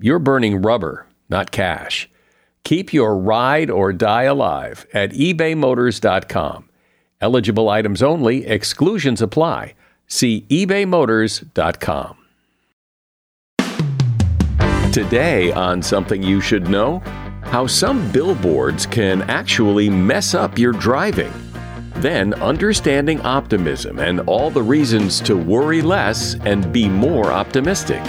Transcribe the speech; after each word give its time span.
you're 0.00 0.18
burning 0.18 0.62
rubber, 0.62 1.06
not 1.28 1.50
cash. 1.50 2.08
Keep 2.64 2.92
your 2.92 3.16
ride 3.16 3.70
or 3.70 3.92
die 3.92 4.24
alive 4.24 4.86
at 4.92 5.12
ebaymotors.com. 5.12 6.68
Eligible 7.20 7.68
items 7.68 8.02
only, 8.02 8.46
exclusions 8.46 9.20
apply. 9.20 9.74
See 10.06 10.46
ebaymotors.com. 10.48 12.16
Today, 14.92 15.52
on 15.52 15.82
Something 15.82 16.22
You 16.22 16.40
Should 16.40 16.68
Know, 16.68 16.98
how 17.44 17.66
some 17.66 18.10
billboards 18.10 18.86
can 18.86 19.22
actually 19.22 19.88
mess 19.88 20.34
up 20.34 20.58
your 20.58 20.72
driving. 20.72 21.32
Then, 21.96 22.34
understanding 22.34 23.20
optimism 23.20 23.98
and 23.98 24.20
all 24.20 24.50
the 24.50 24.62
reasons 24.62 25.20
to 25.20 25.36
worry 25.36 25.82
less 25.82 26.34
and 26.44 26.72
be 26.72 26.88
more 26.88 27.30
optimistic. 27.30 28.02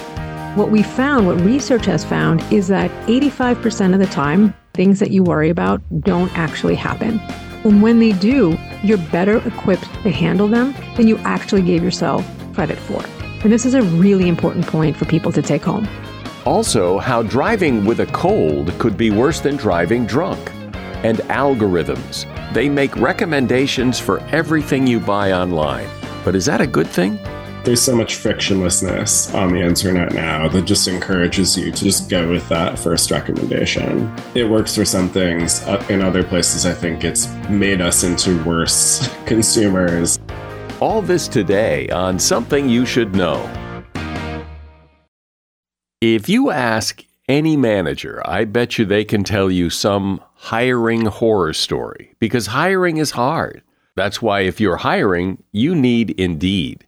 What 0.56 0.70
we 0.70 0.84
found, 0.84 1.28
what 1.28 1.40
research 1.40 1.86
has 1.86 2.04
found, 2.04 2.44
is 2.52 2.68
that 2.68 2.92
85% 3.08 3.94
of 3.94 4.02
the 4.02 4.06
time, 4.06 4.54
things 4.74 5.00
that 5.00 5.12
you 5.12 5.24
worry 5.24 5.50
about 5.50 5.82
don't 6.02 6.30
actually 6.38 6.76
happen. 6.76 7.22
And 7.64 7.82
when 7.82 8.00
they 8.00 8.12
do, 8.12 8.58
you're 8.84 8.98
better 8.98 9.38
equipped 9.48 9.86
to 10.04 10.12
handle 10.12 10.50
them 10.50 10.76
than 10.98 11.08
you 11.08 11.18
actually 11.20 11.62
gave 11.62 11.82
yourself 11.82 12.28
credit 12.54 12.78
for. 12.80 13.02
And 13.44 13.54
this 13.54 13.66
is 13.66 13.76
a 13.76 13.82
really 13.82 14.28
important 14.28 14.68
point 14.68 14.98
for 14.98 15.06
people 15.06 15.32
to 15.32 15.42
take 15.42 15.64
home. 15.64 15.88
Also, 16.44 16.98
how 16.98 17.24
driving 17.24 17.86
with 17.86 18.02
a 18.02 18.08
cold 18.08 18.78
could 18.78 18.98
be 18.98 19.10
worse 19.10 19.40
than 19.40 19.56
driving 19.56 20.06
drunk. 20.06 20.52
And 21.04 21.20
algorithms. 21.30 22.26
They 22.54 22.68
make 22.68 22.94
recommendations 22.98 24.00
for 24.00 24.20
everything 24.34 24.86
you 24.86 25.00
buy 25.00 25.32
online. 25.32 25.88
But 26.26 26.36
is 26.36 26.46
that 26.48 26.60
a 26.60 26.68
good 26.68 26.88
thing? 26.88 27.18
There's 27.64 27.80
so 27.80 27.96
much 27.96 28.16
frictionlessness 28.16 29.36
on 29.36 29.54
the 29.54 29.62
internet 29.62 30.14
now 30.14 30.48
that 30.48 30.64
just 30.64 30.88
encourages 30.88 31.56
you 31.56 31.72
to 31.72 31.84
just 31.84 32.10
go 32.10 32.28
with 32.28 32.50
that 32.50 32.80
first 32.80 33.12
recommendation. 33.12 34.12
It 34.34 34.46
works 34.46 34.76
for 34.76 34.84
some 34.84 35.10
things. 35.10 35.62
Uh, 35.68 35.86
in 35.88 36.02
other 36.02 36.24
places, 36.24 36.66
I 36.66 36.74
think 36.74 37.04
it's 37.04 37.32
made 37.50 37.80
us 37.80 38.04
into 38.04 38.44
worse 38.46 39.16
consumers. 39.28 40.18
All 40.80 41.04
this 41.04 41.28
today 41.28 41.88
on 41.90 42.18
Something 42.18 42.68
You 42.68 42.84
Should 42.84 43.14
Know. 43.14 43.48
If 46.02 46.28
you 46.28 46.50
ask 46.50 47.06
any 47.30 47.58
manager, 47.58 48.24
I 48.26 48.46
bet 48.46 48.80
you 48.80 48.86
they 48.86 49.06
can 49.06 49.24
tell 49.24 49.52
you 49.52 49.70
some 49.70 50.20
hiring 50.34 51.06
horror 51.06 51.54
story 51.54 52.16
because 52.18 52.48
hiring 52.48 52.98
is 52.98 53.12
hard. 53.12 53.62
That's 53.96 54.20
why 54.20 54.40
if 54.42 54.60
you're 54.60 54.78
hiring, 54.78 55.44
you 55.52 55.76
need 55.76 56.10
Indeed. 56.20 56.88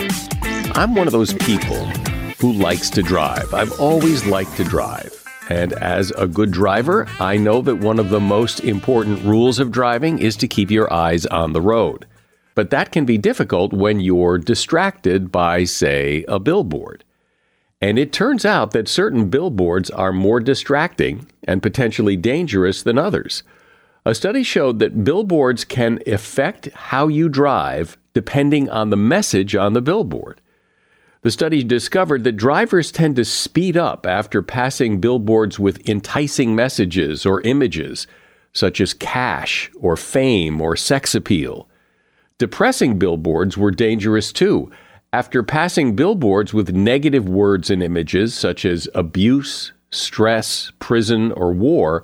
I'm 0.73 0.95
one 0.95 1.07
of 1.07 1.11
those 1.11 1.33
people 1.33 1.85
who 2.39 2.53
likes 2.53 2.89
to 2.91 3.03
drive. 3.03 3.53
I've 3.53 3.77
always 3.79 4.25
liked 4.25 4.55
to 4.57 4.63
drive. 4.63 5.13
And 5.49 5.73
as 5.73 6.11
a 6.11 6.27
good 6.27 6.51
driver, 6.51 7.07
I 7.19 7.35
know 7.35 7.61
that 7.61 7.75
one 7.75 7.99
of 7.99 8.09
the 8.09 8.21
most 8.21 8.61
important 8.61 9.21
rules 9.23 9.59
of 9.59 9.71
driving 9.71 10.19
is 10.19 10.37
to 10.37 10.47
keep 10.47 10.71
your 10.71 10.91
eyes 10.91 11.25
on 11.25 11.51
the 11.51 11.61
road. 11.61 12.07
But 12.55 12.69
that 12.69 12.91
can 12.91 13.05
be 13.05 13.17
difficult 13.17 13.73
when 13.73 13.99
you're 13.99 14.37
distracted 14.37 15.31
by, 15.31 15.65
say, 15.65 16.23
a 16.27 16.39
billboard. 16.39 17.03
And 17.81 17.99
it 17.99 18.13
turns 18.13 18.45
out 18.45 18.71
that 18.71 18.87
certain 18.87 19.29
billboards 19.29 19.89
are 19.89 20.13
more 20.13 20.39
distracting 20.39 21.27
and 21.43 21.61
potentially 21.61 22.15
dangerous 22.15 22.81
than 22.81 22.97
others. 22.97 23.43
A 24.05 24.15
study 24.15 24.43
showed 24.43 24.79
that 24.79 25.03
billboards 25.03 25.65
can 25.65 25.99
affect 26.07 26.71
how 26.73 27.09
you 27.09 27.27
drive 27.27 27.97
depending 28.13 28.69
on 28.69 28.89
the 28.89 28.97
message 28.97 29.55
on 29.55 29.73
the 29.73 29.81
billboard. 29.81 30.39
The 31.21 31.31
study 31.31 31.63
discovered 31.63 32.23
that 32.23 32.31
drivers 32.31 32.91
tend 32.91 33.15
to 33.17 33.25
speed 33.25 33.77
up 33.77 34.07
after 34.07 34.41
passing 34.41 34.99
billboards 34.99 35.59
with 35.59 35.87
enticing 35.87 36.55
messages 36.55 37.27
or 37.27 37.41
images, 37.41 38.07
such 38.53 38.81
as 38.81 38.95
cash 38.95 39.69
or 39.79 39.95
fame 39.95 40.59
or 40.59 40.75
sex 40.75 41.13
appeal. 41.13 41.69
Depressing 42.39 42.97
billboards 42.97 43.55
were 43.55 43.69
dangerous 43.69 44.33
too. 44.33 44.71
After 45.13 45.43
passing 45.43 45.95
billboards 45.95 46.55
with 46.55 46.73
negative 46.73 47.29
words 47.29 47.69
and 47.69 47.83
images, 47.83 48.33
such 48.33 48.65
as 48.65 48.89
abuse, 48.95 49.73
stress, 49.91 50.71
prison, 50.79 51.31
or 51.33 51.51
war, 51.51 52.03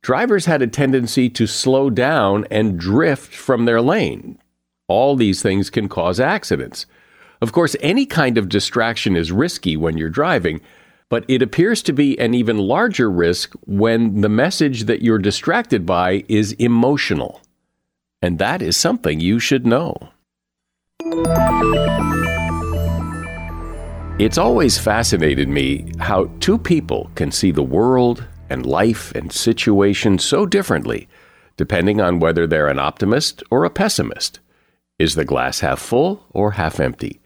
drivers 0.00 0.46
had 0.46 0.62
a 0.62 0.68
tendency 0.68 1.28
to 1.30 1.46
slow 1.48 1.90
down 1.90 2.46
and 2.52 2.78
drift 2.78 3.34
from 3.34 3.64
their 3.64 3.80
lane. 3.80 4.38
All 4.86 5.16
these 5.16 5.42
things 5.42 5.70
can 5.70 5.88
cause 5.88 6.20
accidents. 6.20 6.86
Of 7.40 7.52
course, 7.52 7.76
any 7.80 8.04
kind 8.04 8.36
of 8.36 8.48
distraction 8.48 9.16
is 9.16 9.30
risky 9.30 9.76
when 9.76 9.96
you're 9.96 10.08
driving, 10.08 10.60
but 11.08 11.24
it 11.28 11.40
appears 11.40 11.82
to 11.82 11.92
be 11.92 12.18
an 12.18 12.34
even 12.34 12.58
larger 12.58 13.10
risk 13.10 13.54
when 13.66 14.20
the 14.20 14.28
message 14.28 14.84
that 14.84 15.02
you're 15.02 15.18
distracted 15.18 15.86
by 15.86 16.24
is 16.28 16.52
emotional. 16.54 17.40
And 18.20 18.38
that 18.38 18.60
is 18.60 18.76
something 18.76 19.20
you 19.20 19.38
should 19.38 19.66
know. 19.66 19.94
It's 24.18 24.36
always 24.36 24.78
fascinated 24.78 25.48
me 25.48 25.92
how 26.00 26.24
two 26.40 26.58
people 26.58 27.08
can 27.14 27.30
see 27.30 27.52
the 27.52 27.62
world 27.62 28.24
and 28.50 28.66
life 28.66 29.14
and 29.14 29.32
situations 29.32 30.24
so 30.24 30.44
differently, 30.44 31.08
depending 31.56 32.00
on 32.00 32.18
whether 32.18 32.44
they're 32.46 32.66
an 32.66 32.80
optimist 32.80 33.44
or 33.48 33.64
a 33.64 33.70
pessimist. 33.70 34.40
Is 34.98 35.14
the 35.14 35.24
glass 35.24 35.60
half 35.60 35.78
full 35.78 36.26
or 36.30 36.52
half 36.52 36.80
empty? 36.80 37.20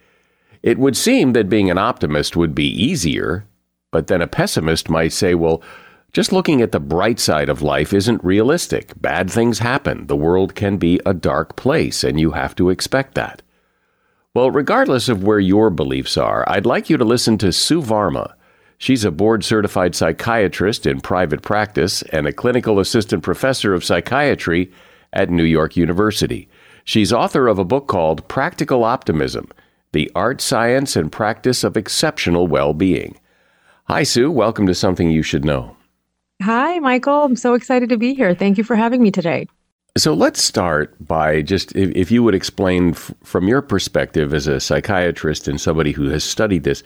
It 0.63 0.79
would 0.79 0.97
seem 0.97 1.33
that 1.33 1.49
being 1.49 1.71
an 1.71 1.79
optimist 1.79 2.37
would 2.37 2.55
be 2.55 2.69
easier, 2.69 3.45
but 3.91 4.07
then 4.07 4.23
a 4.23 4.27
pessimist 4.27 4.89
might 4.89 5.13
say, 5.13 5.35
well, 5.35 5.63
Just 6.13 6.31
looking 6.31 6.61
at 6.61 6.73
the 6.73 6.81
bright 6.81 7.19
side 7.19 7.49
of 7.49 7.63
life 7.63 7.95
isn't 7.95 8.23
realistic. 8.23 8.93
Bad 9.01 9.31
things 9.31 9.61
happen. 9.61 10.07
The 10.09 10.17
world 10.17 10.55
can 10.55 10.77
be 10.77 11.01
a 11.07 11.15
dark 11.15 11.57
place, 11.57 12.05
and 12.05 12.21
you 12.21 12.33
have 12.33 12.55
to 12.57 12.69
expect 12.69 13.15
that. 13.15 13.41
Well, 14.35 14.51
regardless 14.51 15.09
of 15.09 15.25
where 15.25 15.41
your 15.41 15.71
beliefs 15.71 16.19
are, 16.19 16.45
I'd 16.47 16.67
like 16.67 16.91
you 16.91 16.99
to 16.99 17.05
listen 17.05 17.39
to 17.39 17.53
Sue 17.53 17.81
Varma. 17.81 18.35
She's 18.77 19.05
a 19.05 19.11
board 19.11 19.43
certified 19.43 19.95
psychiatrist 19.95 20.87
in 20.87 21.01
private 21.01 21.41
practice 21.41 22.03
and 22.03 22.27
a 22.27 22.33
clinical 22.33 22.79
assistant 22.79 23.23
professor 23.23 23.73
of 23.73 23.85
psychiatry 23.85 24.71
at 25.15 25.31
New 25.31 25.45
York 25.45 25.77
University. 25.77 26.47
She's 26.85 27.13
author 27.13 27.49
of 27.49 27.59
a 27.59 27.65
book 27.65 27.87
called 27.87 28.29
Practical 28.29 28.85
Optimism 28.85 29.49
The 29.93 30.11
Art, 30.15 30.41
Science, 30.41 30.97
and 30.97 31.13
Practice 31.13 31.63
of 31.63 31.77
Exceptional 31.77 32.47
Well 32.47 32.73
Being. 32.73 33.19
Hi, 33.89 34.05
Sue. 34.05 34.31
Welcome 34.31 34.67
to 34.67 34.75
Something 34.75 35.11
You 35.11 35.23
Should 35.23 35.45
Know. 35.45 35.77
Hi, 36.41 36.79
Michael. 36.79 37.25
I'm 37.25 37.37
so 37.37 37.53
excited 37.53 37.91
to 37.91 37.99
be 37.99 38.15
here. 38.15 38.35
Thank 38.35 38.57
you 38.57 38.65
for 38.65 38.75
having 38.75 39.03
me 39.03 39.11
today. 39.11 39.47
So 39.99 40.15
let's 40.15 40.43
start 40.43 40.97
by 41.07 41.43
just 41.43 41.77
if, 41.77 41.91
if 41.95 42.11
you 42.11 42.23
would 42.23 42.35
explain 42.35 42.93
f- 42.93 43.13
from 43.23 43.47
your 43.47 43.61
perspective 43.61 44.33
as 44.33 44.47
a 44.47 44.61
psychiatrist 44.61 45.47
and 45.47 45.61
somebody 45.61 45.93
who 45.93 46.09
has 46.09 46.25
studied 46.25 46.65
this, 46.65 46.83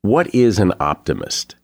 what 0.00 0.34
is 0.34 0.58
an 0.58 0.72
optimist? 0.80 1.56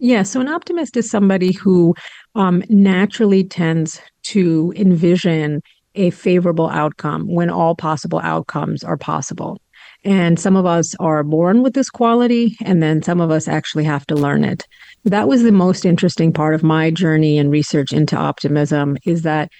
Yeah, 0.00 0.24
so 0.24 0.40
an 0.40 0.48
optimist 0.48 0.96
is 0.96 1.08
somebody 1.08 1.52
who 1.52 1.94
um, 2.34 2.64
naturally 2.68 3.44
tends 3.44 4.00
to 4.24 4.72
envision 4.74 5.62
a 5.94 6.10
favorable 6.10 6.68
outcome 6.68 7.28
when 7.28 7.50
all 7.50 7.76
possible 7.76 8.20
outcomes 8.24 8.82
are 8.82 8.96
possible. 8.96 9.60
And 10.04 10.38
some 10.38 10.56
of 10.56 10.64
us 10.64 10.94
are 11.00 11.24
born 11.24 11.62
with 11.62 11.74
this 11.74 11.90
quality, 11.90 12.56
and 12.62 12.82
then 12.82 13.02
some 13.02 13.20
of 13.20 13.30
us 13.30 13.48
actually 13.48 13.84
have 13.84 14.06
to 14.06 14.14
learn 14.14 14.44
it. 14.44 14.66
That 15.04 15.28
was 15.28 15.42
the 15.42 15.52
most 15.52 15.84
interesting 15.84 16.32
part 16.32 16.54
of 16.54 16.62
my 16.62 16.90
journey 16.90 17.38
and 17.38 17.50
research 17.50 17.92
into 17.92 18.16
optimism 18.16 18.96
is 19.04 19.22
that 19.22 19.50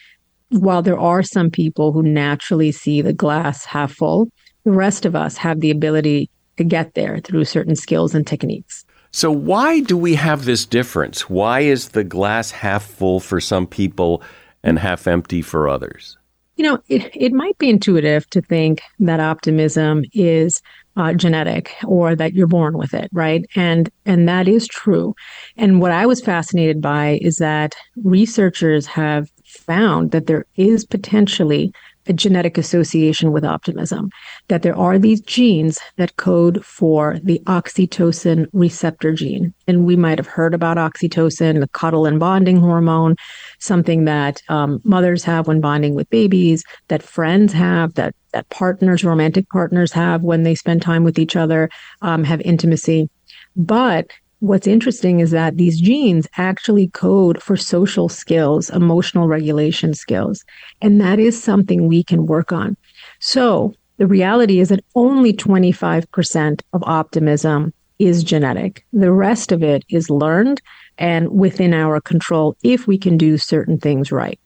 while 0.50 0.82
there 0.82 0.98
are 0.98 1.22
some 1.22 1.50
people 1.50 1.92
who 1.92 2.02
naturally 2.02 2.72
see 2.72 3.02
the 3.02 3.12
glass 3.12 3.64
half 3.64 3.92
full, 3.92 4.28
the 4.64 4.70
rest 4.70 5.04
of 5.04 5.16
us 5.16 5.36
have 5.36 5.60
the 5.60 5.70
ability 5.70 6.30
to 6.56 6.64
get 6.64 6.94
there 6.94 7.18
through 7.20 7.44
certain 7.44 7.76
skills 7.76 8.14
and 8.14 8.26
techniques. 8.26 8.84
So, 9.10 9.30
why 9.32 9.80
do 9.80 9.96
we 9.96 10.16
have 10.16 10.44
this 10.44 10.66
difference? 10.66 11.30
Why 11.30 11.60
is 11.60 11.90
the 11.90 12.04
glass 12.04 12.50
half 12.50 12.84
full 12.84 13.20
for 13.20 13.40
some 13.40 13.66
people 13.66 14.22
and 14.62 14.78
half 14.78 15.06
empty 15.06 15.40
for 15.40 15.68
others? 15.68 16.17
You 16.58 16.64
know, 16.64 16.78
it, 16.88 17.10
it 17.14 17.32
might 17.32 17.56
be 17.58 17.70
intuitive 17.70 18.28
to 18.30 18.42
think 18.42 18.82
that 18.98 19.20
optimism 19.20 20.04
is 20.12 20.60
uh, 20.96 21.12
genetic 21.12 21.72
or 21.86 22.16
that 22.16 22.34
you're 22.34 22.48
born 22.48 22.76
with 22.76 22.92
it, 22.92 23.08
right? 23.12 23.44
And 23.54 23.88
and 24.04 24.28
that 24.28 24.48
is 24.48 24.66
true. 24.66 25.14
And 25.56 25.80
what 25.80 25.92
I 25.92 26.04
was 26.04 26.20
fascinated 26.20 26.82
by 26.82 27.20
is 27.22 27.36
that 27.36 27.76
researchers 28.02 28.86
have 28.86 29.30
found 29.46 30.10
that 30.10 30.26
there 30.26 30.44
is 30.56 30.84
potentially 30.84 31.72
a 32.08 32.12
genetic 32.12 32.58
association 32.58 33.32
with 33.32 33.44
optimism, 33.44 34.10
that 34.48 34.62
there 34.62 34.76
are 34.76 34.98
these 34.98 35.20
genes 35.20 35.78
that 35.96 36.16
code 36.16 36.64
for 36.64 37.18
the 37.22 37.40
oxytocin 37.46 38.46
receptor 38.52 39.12
gene. 39.12 39.54
And 39.66 39.84
we 39.84 39.96
might 39.96 40.18
have 40.18 40.26
heard 40.26 40.54
about 40.54 40.76
oxytocin, 40.76 41.60
the 41.60 41.68
cuddle 41.68 42.06
and 42.06 42.18
bonding 42.18 42.56
hormone, 42.56 43.16
something 43.58 44.04
that 44.06 44.42
um, 44.48 44.80
mothers 44.84 45.24
have 45.24 45.46
when 45.46 45.60
bonding 45.60 45.94
with 45.94 46.08
babies, 46.10 46.64
that 46.88 47.02
friends 47.02 47.52
have, 47.52 47.94
that, 47.94 48.14
that 48.32 48.48
partners, 48.48 49.04
romantic 49.04 49.48
partners 49.50 49.92
have 49.92 50.22
when 50.22 50.42
they 50.42 50.54
spend 50.54 50.82
time 50.82 51.04
with 51.04 51.18
each 51.18 51.36
other, 51.36 51.68
um, 52.02 52.24
have 52.24 52.40
intimacy. 52.42 53.08
But 53.56 54.10
what's 54.40 54.66
interesting 54.66 55.20
is 55.20 55.30
that 55.32 55.56
these 55.56 55.80
genes 55.80 56.28
actually 56.36 56.88
code 56.88 57.42
for 57.42 57.56
social 57.56 58.08
skills, 58.08 58.70
emotional 58.70 59.26
regulation 59.26 59.94
skills. 59.94 60.44
And 60.80 61.00
that 61.00 61.18
is 61.18 61.42
something 61.42 61.88
we 61.88 62.04
can 62.04 62.26
work 62.26 62.52
on. 62.52 62.76
So 63.18 63.74
the 63.96 64.06
reality 64.06 64.60
is 64.60 64.68
that 64.68 64.84
only 64.94 65.32
25% 65.32 66.60
of 66.72 66.82
optimism 66.84 67.72
is 67.98 68.22
genetic. 68.22 68.86
The 68.92 69.10
rest 69.10 69.50
of 69.50 69.64
it 69.64 69.84
is 69.88 70.08
learned 70.08 70.62
and 70.98 71.28
within 71.30 71.74
our 71.74 72.00
control 72.00 72.56
if 72.62 72.86
we 72.86 72.96
can 72.96 73.18
do 73.18 73.38
certain 73.38 73.78
things 73.78 74.12
right. 74.12 74.38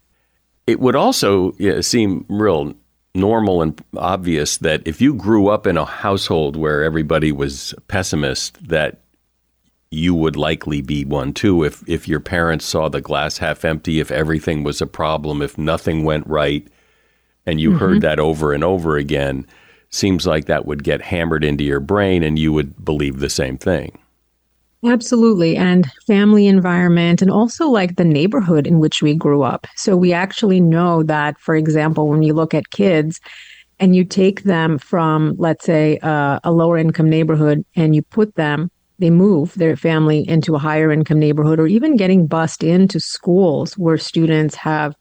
It 0.66 0.80
would 0.80 0.96
also 0.96 1.52
seem 1.82 2.24
real 2.30 2.72
normal 3.14 3.60
and 3.60 3.78
obvious 3.98 4.56
that 4.58 4.80
if 4.86 5.02
you 5.02 5.12
grew 5.12 5.48
up 5.48 5.66
in 5.66 5.76
a 5.76 5.84
household 5.84 6.56
where 6.56 6.82
everybody 6.82 7.30
was 7.30 7.74
pessimist, 7.88 8.56
that 8.68 9.01
you 9.92 10.14
would 10.14 10.36
likely 10.36 10.80
be 10.80 11.04
one 11.04 11.32
too 11.32 11.64
if 11.64 11.86
if 11.88 12.08
your 12.08 12.20
parents 12.20 12.64
saw 12.64 12.88
the 12.88 13.00
glass 13.00 13.38
half 13.38 13.64
empty, 13.64 14.00
if 14.00 14.10
everything 14.10 14.62
was 14.64 14.80
a 14.80 14.86
problem, 14.86 15.42
if 15.42 15.58
nothing 15.58 16.04
went 16.04 16.26
right, 16.26 16.66
and 17.46 17.60
you 17.60 17.70
mm-hmm. 17.70 17.78
heard 17.78 18.00
that 18.00 18.18
over 18.18 18.52
and 18.52 18.64
over 18.64 18.96
again. 18.96 19.46
Seems 19.90 20.26
like 20.26 20.46
that 20.46 20.64
would 20.64 20.84
get 20.84 21.02
hammered 21.02 21.44
into 21.44 21.64
your 21.64 21.80
brain, 21.80 22.22
and 22.22 22.38
you 22.38 22.52
would 22.52 22.82
believe 22.82 23.18
the 23.18 23.28
same 23.28 23.58
thing. 23.58 23.98
Absolutely. 24.84 25.56
And 25.56 25.86
family 26.06 26.46
environment, 26.46 27.20
and 27.20 27.30
also 27.30 27.68
like 27.68 27.96
the 27.96 28.04
neighborhood 28.04 28.66
in 28.66 28.80
which 28.80 29.02
we 29.02 29.14
grew 29.14 29.42
up. 29.42 29.66
So 29.76 29.96
we 29.96 30.12
actually 30.12 30.60
know 30.60 31.02
that, 31.04 31.38
for 31.38 31.54
example, 31.54 32.08
when 32.08 32.22
you 32.22 32.32
look 32.32 32.54
at 32.54 32.70
kids 32.70 33.20
and 33.78 33.94
you 33.94 34.04
take 34.04 34.44
them 34.44 34.78
from, 34.78 35.34
let's 35.36 35.64
say, 35.64 35.98
uh, 36.02 36.40
a 36.42 36.50
lower 36.50 36.78
income 36.78 37.10
neighborhood 37.10 37.64
and 37.76 37.94
you 37.94 38.02
put 38.02 38.34
them 38.34 38.70
they 39.02 39.10
move 39.10 39.52
their 39.54 39.76
family 39.76 40.26
into 40.28 40.54
a 40.54 40.58
higher 40.58 40.92
income 40.92 41.18
neighborhood 41.18 41.58
or 41.58 41.66
even 41.66 41.96
getting 41.96 42.28
bused 42.28 42.62
into 42.62 43.00
schools 43.00 43.76
where 43.76 43.98
students 43.98 44.54
have 44.54 44.94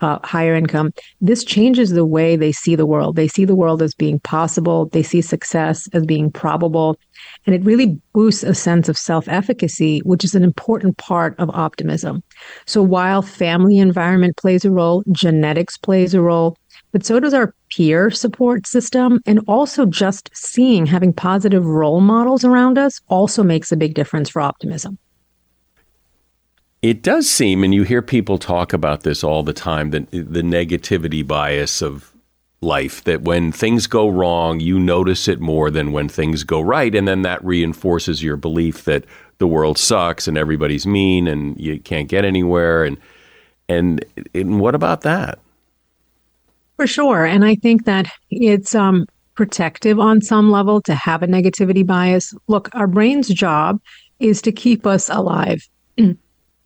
uh, 0.00 0.18
higher 0.24 0.54
income, 0.54 0.92
this 1.20 1.44
changes 1.44 1.90
the 1.90 2.04
way 2.04 2.36
they 2.36 2.52
see 2.52 2.74
the 2.74 2.84
world. 2.84 3.16
They 3.16 3.28
see 3.28 3.44
the 3.44 3.54
world 3.54 3.82
as 3.82 3.94
being 3.94 4.20
possible. 4.20 4.86
They 4.86 5.02
see 5.02 5.22
success 5.22 5.88
as 5.92 6.04
being 6.04 6.30
probable. 6.30 6.98
And 7.46 7.54
it 7.54 7.64
really 7.64 7.98
boosts 8.12 8.42
a 8.42 8.54
sense 8.54 8.88
of 8.88 8.98
self 8.98 9.28
efficacy, 9.28 10.00
which 10.00 10.24
is 10.24 10.34
an 10.34 10.44
important 10.44 10.98
part 10.98 11.38
of 11.38 11.48
optimism. 11.50 12.22
So 12.66 12.82
while 12.82 13.22
family 13.22 13.78
environment 13.78 14.36
plays 14.36 14.64
a 14.64 14.70
role, 14.70 15.02
genetics 15.12 15.78
plays 15.78 16.12
a 16.14 16.20
role, 16.20 16.56
but 16.92 17.04
so 17.04 17.20
does 17.20 17.34
our 17.34 17.54
peer 17.70 18.10
support 18.10 18.66
system. 18.66 19.20
And 19.26 19.40
also 19.46 19.86
just 19.86 20.30
seeing, 20.34 20.86
having 20.86 21.12
positive 21.12 21.64
role 21.64 22.00
models 22.00 22.44
around 22.44 22.78
us 22.78 23.00
also 23.08 23.42
makes 23.42 23.72
a 23.72 23.76
big 23.76 23.94
difference 23.94 24.30
for 24.30 24.40
optimism. 24.40 24.98
It 26.82 27.02
does 27.02 27.28
seem, 27.28 27.64
and 27.64 27.74
you 27.74 27.82
hear 27.82 28.02
people 28.02 28.38
talk 28.38 28.72
about 28.72 29.02
this 29.02 29.24
all 29.24 29.42
the 29.42 29.52
time, 29.52 29.90
the, 29.90 30.00
the 30.10 30.42
negativity 30.42 31.26
bias 31.26 31.82
of 31.82 32.14
life, 32.60 33.02
that 33.04 33.22
when 33.22 33.50
things 33.50 33.86
go 33.86 34.08
wrong, 34.08 34.60
you 34.60 34.78
notice 34.78 35.26
it 35.26 35.40
more 35.40 35.70
than 35.70 35.92
when 35.92 36.08
things 36.08 36.44
go 36.44 36.60
right. 36.60 36.94
And 36.94 37.08
then 37.08 37.22
that 37.22 37.44
reinforces 37.44 38.22
your 38.22 38.36
belief 38.36 38.84
that 38.84 39.04
the 39.38 39.46
world 39.46 39.78
sucks 39.78 40.28
and 40.28 40.38
everybody's 40.38 40.86
mean 40.86 41.26
and 41.26 41.58
you 41.60 41.80
can't 41.80 42.08
get 42.08 42.24
anywhere. 42.24 42.84
And, 42.84 42.98
and, 43.68 44.04
and 44.34 44.60
what 44.60 44.74
about 44.74 45.00
that? 45.02 45.40
For 46.76 46.86
sure. 46.86 47.24
And 47.24 47.44
I 47.44 47.54
think 47.54 47.84
that 47.86 48.06
it's 48.30 48.74
um, 48.74 49.06
protective 49.34 49.98
on 49.98 50.20
some 50.20 50.50
level 50.50 50.80
to 50.82 50.94
have 50.94 51.22
a 51.22 51.26
negativity 51.26 51.86
bias. 51.86 52.34
Look, 52.48 52.68
our 52.74 52.86
brain's 52.86 53.28
job 53.28 53.80
is 54.18 54.42
to 54.42 54.52
keep 54.52 54.86
us 54.86 55.08
alive. 55.08 55.62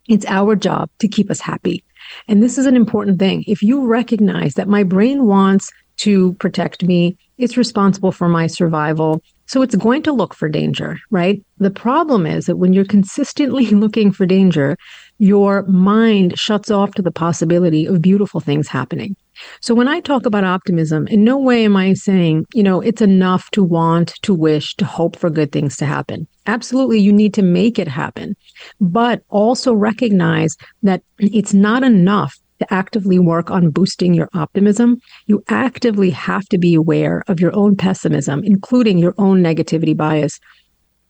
It's 0.07 0.25
our 0.25 0.55
job 0.57 0.89
to 0.99 1.07
keep 1.07 1.29
us 1.31 1.39
happy. 1.39 1.85
And 2.27 2.41
this 2.41 2.57
is 2.57 2.65
an 2.65 2.75
important 2.75 3.19
thing. 3.19 3.45
If 3.47 3.61
you 3.61 3.85
recognize 3.85 4.55
that 4.55 4.67
my 4.67 4.83
brain 4.83 5.25
wants 5.25 5.71
to 5.97 6.33
protect 6.33 6.83
me, 6.83 7.15
it's 7.37 7.55
responsible 7.55 8.11
for 8.11 8.27
my 8.27 8.47
survival. 8.47 9.21
So 9.45 9.61
it's 9.61 9.75
going 9.75 10.01
to 10.03 10.11
look 10.11 10.33
for 10.33 10.49
danger, 10.49 10.97
right? 11.11 11.41
The 11.59 11.71
problem 11.71 12.25
is 12.25 12.47
that 12.47 12.57
when 12.57 12.73
you're 12.73 12.83
consistently 12.83 13.65
looking 13.83 14.11
for 14.11 14.25
danger, 14.25 14.75
your 15.19 15.63
mind 15.63 16.37
shuts 16.37 16.71
off 16.71 16.93
to 16.95 17.01
the 17.01 17.11
possibility 17.11 17.85
of 17.85 18.01
beautiful 18.01 18.41
things 18.41 18.67
happening. 18.67 19.15
So 19.61 19.73
when 19.73 19.87
I 19.87 19.99
talk 19.99 20.25
about 20.25 20.43
optimism, 20.43 21.07
in 21.07 21.23
no 21.23 21.37
way 21.37 21.65
am 21.65 21.75
I 21.77 21.93
saying, 21.93 22.45
you 22.53 22.63
know, 22.63 22.81
it's 22.81 23.01
enough 23.01 23.49
to 23.51 23.63
want, 23.63 24.13
to 24.23 24.33
wish, 24.33 24.75
to 24.75 24.85
hope 24.85 25.15
for 25.15 25.29
good 25.29 25.51
things 25.51 25.77
to 25.77 25.85
happen. 25.85 26.27
Absolutely, 26.47 26.99
you 26.99 27.13
need 27.13 27.33
to 27.35 27.41
make 27.41 27.77
it 27.77 27.87
happen, 27.87 28.35
but 28.79 29.23
also 29.29 29.73
recognize 29.73 30.55
that 30.83 31.03
it's 31.19 31.53
not 31.53 31.83
enough 31.83 32.37
to 32.59 32.73
actively 32.73 33.17
work 33.17 33.49
on 33.49 33.71
boosting 33.71 34.13
your 34.13 34.29
optimism. 34.33 34.99
You 35.25 35.43
actively 35.49 36.11
have 36.11 36.47
to 36.49 36.57
be 36.57 36.75
aware 36.75 37.23
of 37.27 37.39
your 37.39 37.55
own 37.55 37.75
pessimism, 37.75 38.43
including 38.43 38.99
your 38.99 39.15
own 39.17 39.41
negativity 39.41 39.97
bias, 39.97 40.39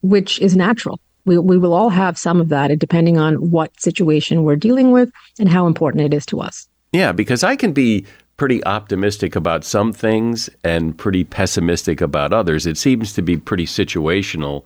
which 0.02 0.40
is 0.40 0.56
natural. 0.56 1.00
We, 1.26 1.38
we 1.38 1.58
will 1.58 1.74
all 1.74 1.90
have 1.90 2.18
some 2.18 2.42
of 2.42 2.50
that, 2.50 2.78
depending 2.80 3.18
on 3.18 3.52
what 3.52 3.80
situation 3.80 4.44
we're 4.44 4.56
dealing 4.56 4.92
with 4.92 5.12
and 5.40 5.50
how 5.50 5.68
important 5.68 6.04
it 6.04 6.14
is 6.14 6.26
to 6.28 6.40
us. 6.42 6.68
Yeah, 6.92 7.12
because 7.14 7.44
I 7.44 7.56
can 7.56 7.72
be 7.72 8.06
pretty 8.38 8.64
optimistic 8.66 9.36
about 9.36 9.64
some 9.64 9.94
things 9.94 10.50
and 10.64 10.98
pretty 10.98 11.24
pessimistic 11.24 12.02
about 12.02 12.34
others. 12.34 12.66
It 12.66 12.78
seems 12.78 13.14
to 13.14 13.22
be 13.22 13.38
pretty 13.38 13.66
situational. 13.66 14.64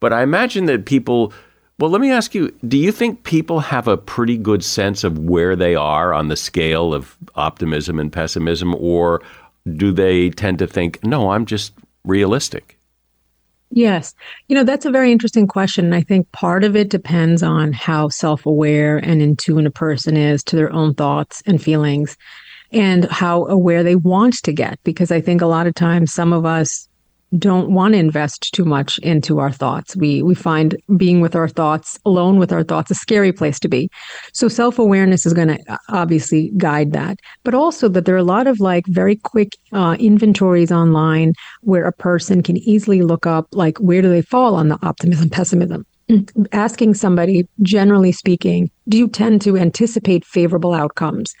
But 0.00 0.12
I 0.12 0.22
imagine 0.22 0.66
that 0.66 0.84
people 0.84 1.32
Well, 1.78 1.90
let 1.90 2.00
me 2.00 2.10
ask 2.12 2.34
you 2.34 2.50
do 2.68 2.76
you 2.76 2.92
think 2.92 3.24
people 3.24 3.60
have 3.60 3.88
a 3.88 3.96
pretty 3.96 4.36
good 4.36 4.62
sense 4.62 5.04
of 5.04 5.18
where 5.18 5.56
they 5.56 5.74
are 5.74 6.12
on 6.12 6.28
the 6.28 6.36
scale 6.36 6.94
of 6.94 7.16
optimism 7.34 7.98
and 7.98 8.12
pessimism, 8.12 8.74
or 8.76 9.22
do 9.76 9.92
they 9.92 10.30
tend 10.30 10.58
to 10.60 10.66
think, 10.66 11.02
no, 11.04 11.30
I'm 11.30 11.46
just 11.46 11.72
realistic? 12.04 12.78
Yes. 13.76 14.14
You 14.46 14.54
know, 14.54 14.62
that's 14.62 14.86
a 14.86 14.90
very 14.90 15.10
interesting 15.10 15.48
question. 15.48 15.86
And 15.86 15.96
I 15.96 16.00
think 16.00 16.30
part 16.30 16.62
of 16.62 16.76
it 16.76 16.90
depends 16.90 17.42
on 17.42 17.72
how 17.72 18.08
self 18.08 18.46
aware 18.46 18.98
and 18.98 19.20
in 19.20 19.34
tune 19.34 19.66
a 19.66 19.70
person 19.70 20.16
is 20.16 20.44
to 20.44 20.56
their 20.56 20.72
own 20.72 20.94
thoughts 20.94 21.42
and 21.44 21.60
feelings 21.60 22.16
and 22.70 23.04
how 23.06 23.46
aware 23.46 23.82
they 23.82 23.96
want 23.96 24.34
to 24.44 24.52
get. 24.52 24.78
Because 24.84 25.10
I 25.10 25.20
think 25.20 25.42
a 25.42 25.46
lot 25.46 25.66
of 25.66 25.74
times 25.74 26.12
some 26.12 26.32
of 26.32 26.46
us 26.46 26.88
don't 27.38 27.70
want 27.70 27.94
to 27.94 27.98
invest 27.98 28.52
too 28.52 28.64
much 28.64 28.98
into 28.98 29.38
our 29.38 29.50
thoughts. 29.50 29.96
We 29.96 30.22
we 30.22 30.34
find 30.34 30.76
being 30.96 31.20
with 31.20 31.34
our 31.34 31.48
thoughts, 31.48 31.98
alone 32.04 32.38
with 32.38 32.52
our 32.52 32.62
thoughts, 32.62 32.90
a 32.90 32.94
scary 32.94 33.32
place 33.32 33.58
to 33.60 33.68
be. 33.68 33.90
So 34.32 34.48
self 34.48 34.78
awareness 34.78 35.26
is 35.26 35.32
going 35.32 35.48
to 35.48 35.58
uh, 35.68 35.78
obviously 35.88 36.52
guide 36.56 36.92
that, 36.92 37.18
but 37.42 37.54
also 37.54 37.88
that 37.88 38.04
there 38.04 38.14
are 38.14 38.18
a 38.18 38.24
lot 38.24 38.46
of 38.46 38.60
like 38.60 38.86
very 38.86 39.16
quick 39.16 39.56
uh, 39.72 39.96
inventories 39.98 40.70
online 40.70 41.32
where 41.62 41.86
a 41.86 41.92
person 41.92 42.42
can 42.42 42.56
easily 42.58 43.02
look 43.02 43.26
up 43.26 43.46
like 43.52 43.78
where 43.78 44.02
do 44.02 44.08
they 44.08 44.22
fall 44.22 44.54
on 44.54 44.68
the 44.68 44.78
optimism 44.82 45.30
pessimism. 45.30 45.84
Asking 46.52 46.94
somebody, 46.94 47.48
generally 47.62 48.12
speaking, 48.12 48.70
do 48.88 48.98
you 48.98 49.08
tend 49.08 49.40
to 49.42 49.56
anticipate 49.56 50.24
favorable 50.24 50.74
outcomes 50.74 51.32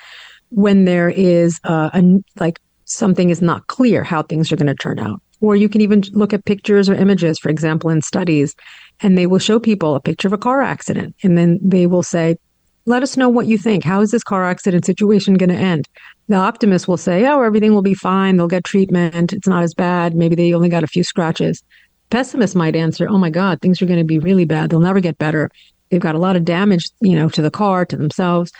when 0.50 0.84
there 0.84 1.10
is 1.10 1.60
uh, 1.64 1.90
a 1.92 2.22
like 2.40 2.60
something 2.86 3.30
is 3.30 3.42
not 3.42 3.66
clear 3.66 4.02
how 4.02 4.22
things 4.22 4.52
are 4.52 4.56
going 4.56 4.66
to 4.66 4.74
turn 4.74 4.98
out? 4.98 5.20
Or 5.44 5.54
you 5.54 5.68
can 5.68 5.82
even 5.82 6.02
look 6.12 6.32
at 6.32 6.46
pictures 6.46 6.88
or 6.88 6.94
images, 6.94 7.38
for 7.38 7.50
example, 7.50 7.90
in 7.90 8.00
studies, 8.00 8.56
and 9.00 9.18
they 9.18 9.26
will 9.26 9.38
show 9.38 9.60
people 9.60 9.94
a 9.94 10.00
picture 10.00 10.26
of 10.26 10.32
a 10.32 10.38
car 10.38 10.62
accident. 10.62 11.14
And 11.22 11.36
then 11.36 11.58
they 11.62 11.86
will 11.86 12.02
say, 12.02 12.38
let 12.86 13.02
us 13.02 13.18
know 13.18 13.28
what 13.28 13.46
you 13.46 13.58
think. 13.58 13.84
How 13.84 14.00
is 14.00 14.10
this 14.10 14.24
car 14.24 14.44
accident 14.44 14.86
situation 14.86 15.34
going 15.34 15.50
to 15.50 15.54
end? 15.54 15.86
The 16.28 16.36
optimist 16.36 16.88
will 16.88 16.96
say, 16.96 17.26
oh, 17.26 17.42
everything 17.42 17.74
will 17.74 17.82
be 17.82 17.92
fine. 17.92 18.38
They'll 18.38 18.48
get 18.48 18.64
treatment. 18.64 19.34
It's 19.34 19.46
not 19.46 19.62
as 19.62 19.74
bad. 19.74 20.14
Maybe 20.14 20.34
they 20.34 20.54
only 20.54 20.70
got 20.70 20.82
a 20.82 20.86
few 20.86 21.04
scratches. 21.04 21.62
Pessimist 22.08 22.56
might 22.56 22.74
answer, 22.74 23.06
oh 23.06 23.18
my 23.18 23.28
God, 23.28 23.60
things 23.60 23.82
are 23.82 23.86
going 23.86 23.98
to 23.98 24.04
be 24.04 24.18
really 24.18 24.46
bad. 24.46 24.70
They'll 24.70 24.80
never 24.80 25.00
get 25.00 25.18
better. 25.18 25.50
They've 25.90 26.00
got 26.00 26.14
a 26.14 26.18
lot 26.18 26.36
of 26.36 26.44
damage, 26.46 26.88
you 27.02 27.16
know, 27.16 27.28
to 27.28 27.42
the 27.42 27.50
car, 27.50 27.84
to 27.84 27.96
themselves. 27.98 28.50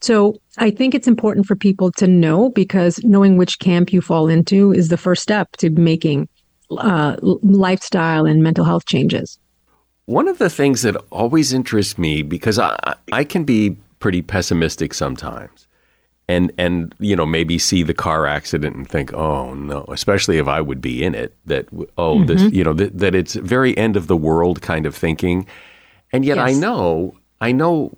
So 0.00 0.36
I 0.58 0.70
think 0.70 0.94
it's 0.94 1.08
important 1.08 1.46
for 1.46 1.56
people 1.56 1.90
to 1.92 2.06
know 2.06 2.50
because 2.50 3.02
knowing 3.04 3.36
which 3.36 3.58
camp 3.58 3.92
you 3.92 4.00
fall 4.00 4.28
into 4.28 4.72
is 4.72 4.88
the 4.88 4.98
first 4.98 5.22
step 5.22 5.52
to 5.58 5.70
making 5.70 6.28
uh, 6.70 7.16
lifestyle 7.22 8.26
and 8.26 8.42
mental 8.42 8.64
health 8.64 8.86
changes. 8.86 9.38
One 10.06 10.28
of 10.28 10.38
the 10.38 10.50
things 10.50 10.82
that 10.82 10.96
always 11.10 11.52
interests 11.52 11.96
me 11.96 12.22
because 12.22 12.58
I 12.58 12.76
I 13.12 13.24
can 13.24 13.44
be 13.44 13.76
pretty 13.98 14.20
pessimistic 14.20 14.92
sometimes. 14.92 15.66
And 16.26 16.52
and 16.58 16.94
you 16.98 17.16
know 17.16 17.26
maybe 17.26 17.58
see 17.58 17.82
the 17.82 17.94
car 17.94 18.26
accident 18.26 18.76
and 18.76 18.88
think 18.88 19.12
oh 19.12 19.52
no 19.52 19.84
especially 19.88 20.38
if 20.38 20.48
I 20.48 20.60
would 20.60 20.80
be 20.80 21.04
in 21.04 21.14
it 21.14 21.36
that 21.44 21.68
oh 21.98 22.16
mm-hmm. 22.16 22.26
this 22.26 22.42
you 22.52 22.64
know 22.64 22.72
th- 22.72 22.92
that 22.94 23.14
it's 23.14 23.34
very 23.34 23.76
end 23.76 23.94
of 23.94 24.06
the 24.06 24.16
world 24.16 24.62
kind 24.62 24.86
of 24.86 24.94
thinking 24.94 25.46
and 26.12 26.24
yet 26.24 26.38
yes. 26.38 26.48
I 26.48 26.52
know 26.58 27.14
I 27.42 27.52
know 27.52 27.92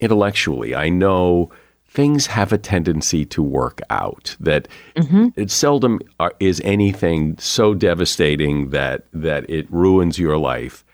intellectually, 0.00 0.74
I 0.74 0.88
know 0.88 1.50
things 1.86 2.26
have 2.26 2.52
a 2.52 2.58
tendency 2.58 3.24
to 3.24 3.42
work 3.42 3.80
out. 3.90 4.36
That 4.40 4.68
mm-hmm. 4.94 5.28
it 5.36 5.50
seldom 5.50 6.00
are, 6.20 6.34
is 6.40 6.60
anything 6.64 7.36
so 7.38 7.74
devastating 7.74 8.70
that 8.70 9.06
that 9.12 9.48
it 9.48 9.66
ruins 9.70 10.18
your 10.18 10.38
life. 10.38 10.84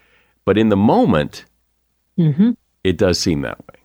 But 0.45 0.59
in 0.59 0.69
the 0.69 0.77
moment, 0.77 1.45
mm-hmm. 2.19 2.53
it 2.85 2.99
does 2.99 3.19
seem 3.19 3.43
that 3.43 3.59
way. 3.61 3.81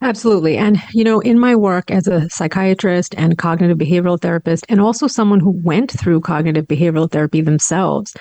Absolutely. 0.00 0.56
And, 0.56 0.80
you 0.92 1.04
know, 1.04 1.20
in 1.20 1.38
my 1.38 1.54
work 1.54 1.90
as 1.90 2.06
a 2.06 2.28
psychiatrist 2.30 3.14
and 3.18 3.36
cognitive 3.36 3.76
behavioral 3.76 4.20
therapist, 4.20 4.64
and 4.68 4.80
also 4.80 5.06
someone 5.06 5.40
who 5.40 5.50
went 5.50 5.90
through 5.90 6.20
cognitive 6.20 6.66
behavioral 6.66 7.10
therapy 7.10 7.42
themselves, 7.42 8.14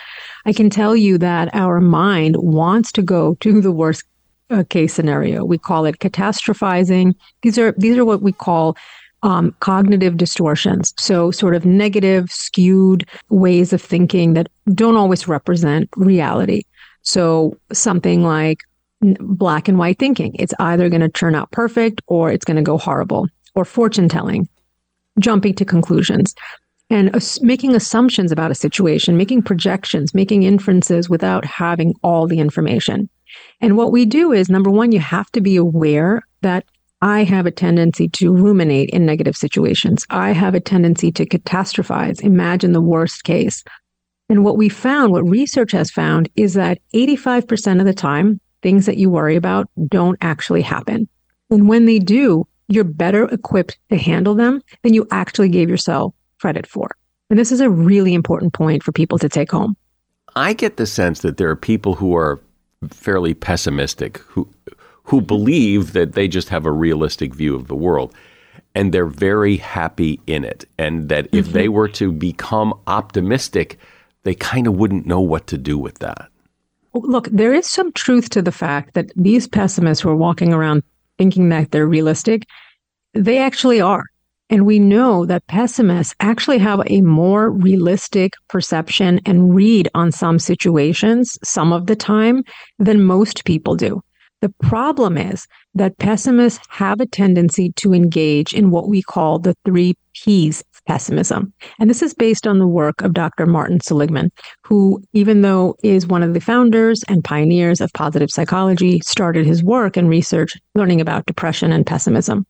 I 0.45 0.51
can 0.51 0.69
tell 0.69 0.95
you 0.95 1.17
that 1.19 1.49
our 1.53 1.79
mind 1.79 2.35
wants 2.37 2.91
to 2.93 3.01
go 3.01 3.35
to 3.35 3.61
the 3.61 3.71
worst 3.71 4.03
uh, 4.49 4.63
case 4.69 4.93
scenario. 4.93 5.43
We 5.43 5.57
call 5.57 5.85
it 5.85 5.99
catastrophizing. 5.99 7.13
These 7.41 7.57
are 7.57 7.73
these 7.73 7.97
are 7.97 8.05
what 8.05 8.21
we 8.21 8.31
call 8.31 8.77
um, 9.23 9.55
cognitive 9.59 10.17
distortions. 10.17 10.93
So, 10.97 11.31
sort 11.31 11.55
of 11.55 11.65
negative, 11.65 12.31
skewed 12.31 13.07
ways 13.29 13.73
of 13.73 13.81
thinking 13.81 14.33
that 14.33 14.47
don't 14.73 14.97
always 14.97 15.27
represent 15.27 15.89
reality. 15.95 16.63
So, 17.01 17.57
something 17.73 18.23
like 18.23 18.59
black 19.01 19.67
and 19.67 19.77
white 19.77 19.99
thinking. 19.99 20.35
It's 20.37 20.53
either 20.59 20.89
going 20.89 21.01
to 21.01 21.09
turn 21.09 21.35
out 21.35 21.51
perfect 21.51 22.01
or 22.07 22.31
it's 22.31 22.45
going 22.45 22.57
to 22.57 22.63
go 22.63 22.77
horrible. 22.77 23.27
Or 23.55 23.63
fortune 23.63 24.09
telling, 24.09 24.49
jumping 25.17 25.53
to 25.55 25.63
conclusions 25.63 26.35
and 26.89 27.09
making 27.41 27.73
assumptions 27.73 28.31
about 28.31 28.51
a 28.51 28.55
situation, 28.55 29.17
making 29.17 29.41
projections, 29.41 30.13
making 30.13 30.43
inferences 30.43 31.09
without 31.09 31.45
having 31.45 31.95
all 32.03 32.27
the 32.27 32.39
information. 32.39 33.09
And 33.61 33.77
what 33.77 33.91
we 33.91 34.05
do 34.05 34.31
is 34.31 34.49
number 34.49 34.69
one, 34.69 34.91
you 34.91 34.99
have 34.99 35.31
to 35.31 35.41
be 35.41 35.55
aware 35.55 36.21
that 36.41 36.65
I 37.01 37.23
have 37.23 37.45
a 37.45 37.51
tendency 37.51 38.07
to 38.09 38.33
ruminate 38.33 38.89
in 38.89 39.05
negative 39.05 39.35
situations. 39.35 40.05
I 40.09 40.31
have 40.31 40.55
a 40.55 40.59
tendency 40.59 41.11
to 41.13 41.25
catastrophize, 41.25 42.21
imagine 42.21 42.71
the 42.71 42.81
worst 42.81 43.23
case. 43.23 43.63
And 44.29 44.43
what 44.43 44.57
we 44.57 44.69
found, 44.69 45.11
what 45.11 45.27
research 45.27 45.71
has 45.73 45.91
found, 45.91 46.29
is 46.35 46.55
that 46.55 46.79
85% 46.93 47.79
of 47.79 47.85
the 47.85 47.93
time, 47.93 48.39
things 48.61 48.85
that 48.87 48.97
you 48.97 49.09
worry 49.09 49.35
about 49.35 49.69
don't 49.87 50.17
actually 50.21 50.63
happen. 50.63 51.07
And 51.51 51.69
when 51.69 51.85
they 51.85 51.99
do, 51.99 52.47
you're 52.67 52.83
better 52.83 53.25
equipped 53.25 53.77
to 53.89 53.97
handle 53.97 54.33
them 54.33 54.61
than 54.81 54.93
you 54.93 55.07
actually 55.11 55.49
gave 55.49 55.69
yourself 55.69 56.15
credit 56.39 56.65
for. 56.65 56.89
And 57.29 57.37
this 57.37 57.51
is 57.51 57.59
a 57.59 57.69
really 57.69 58.13
important 58.13 58.53
point 58.53 58.83
for 58.83 58.91
people 58.91 59.19
to 59.19 59.29
take 59.29 59.51
home. 59.51 59.75
I 60.35 60.53
get 60.53 60.77
the 60.77 60.87
sense 60.87 61.21
that 61.21 61.37
there 61.37 61.49
are 61.49 61.55
people 61.55 61.95
who 61.95 62.15
are 62.15 62.41
fairly 62.93 63.33
pessimistic 63.33 64.17
who 64.19 64.47
who 65.03 65.21
believe 65.21 65.93
that 65.93 66.13
they 66.13 66.27
just 66.27 66.49
have 66.49 66.65
a 66.65 66.71
realistic 66.71 67.33
view 67.33 67.55
of 67.55 67.67
the 67.67 67.75
world 67.75 68.13
and 68.73 68.91
they're 68.91 69.05
very 69.05 69.57
happy 69.57 70.19
in 70.27 70.43
it 70.43 70.65
and 70.77 71.09
that 71.09 71.27
if 71.31 71.45
mm-hmm. 71.45 71.53
they 71.53 71.69
were 71.69 71.87
to 71.87 72.11
become 72.11 72.73
optimistic 72.87 73.77
they 74.23 74.35
kind 74.35 74.67
of 74.67 74.75
wouldn't 74.75 75.05
know 75.05 75.21
what 75.21 75.47
to 75.47 75.57
do 75.57 75.77
with 75.77 75.99
that. 75.99 76.29
Look 76.93 77.27
there 77.29 77.53
is 77.53 77.69
some 77.69 77.91
truth 77.93 78.29
to 78.31 78.41
the 78.41 78.51
fact 78.51 78.93
that 78.95 79.11
these 79.15 79.47
pessimists 79.47 80.01
who 80.01 80.09
are 80.09 80.15
walking 80.15 80.53
around 80.53 80.83
thinking 81.17 81.49
that 81.49 81.71
they're 81.71 81.87
realistic. 81.87 82.45
They 83.13 83.37
actually 83.37 83.79
are 83.79 84.03
and 84.49 84.65
we 84.65 84.79
know 84.79 85.25
that 85.25 85.47
pessimists 85.47 86.13
actually 86.19 86.59
have 86.59 86.81
a 86.87 87.01
more 87.01 87.49
realistic 87.49 88.33
perception 88.47 89.19
and 89.25 89.55
read 89.55 89.89
on 89.95 90.11
some 90.11 90.37
situations 90.39 91.37
some 91.43 91.73
of 91.73 91.87
the 91.87 91.95
time 91.95 92.43
than 92.77 93.03
most 93.03 93.45
people 93.45 93.75
do. 93.75 94.01
The 94.41 94.53
problem 94.61 95.17
is 95.17 95.47
that 95.73 95.97
pessimists 95.97 96.63
have 96.69 96.99
a 96.99 97.07
tendency 97.07 97.71
to 97.77 97.93
engage 97.93 98.53
in 98.53 98.69
what 98.69 98.87
we 98.87 99.01
call 99.01 99.39
the 99.39 99.55
three 99.65 99.95
P's 100.13 100.61
of 100.61 100.85
pessimism. 100.85 101.51
And 101.79 101.89
this 101.89 102.03
is 102.03 102.13
based 102.13 102.45
on 102.45 102.59
the 102.59 102.67
work 102.67 103.01
of 103.01 103.13
Dr. 103.13 103.47
Martin 103.47 103.79
Seligman, 103.79 104.31
who, 104.63 105.01
even 105.13 105.41
though 105.41 105.75
is 105.81 106.05
one 106.05 106.21
of 106.21 106.35
the 106.35 106.39
founders 106.39 107.03
and 107.07 107.23
pioneers 107.23 107.81
of 107.81 107.91
positive 107.93 108.29
psychology, 108.29 108.99
started 108.99 109.47
his 109.47 109.63
work 109.63 109.97
and 109.97 110.07
research 110.07 110.53
learning 110.75 111.01
about 111.01 111.25
depression 111.25 111.71
and 111.71 111.85
pessimism. 111.87 112.45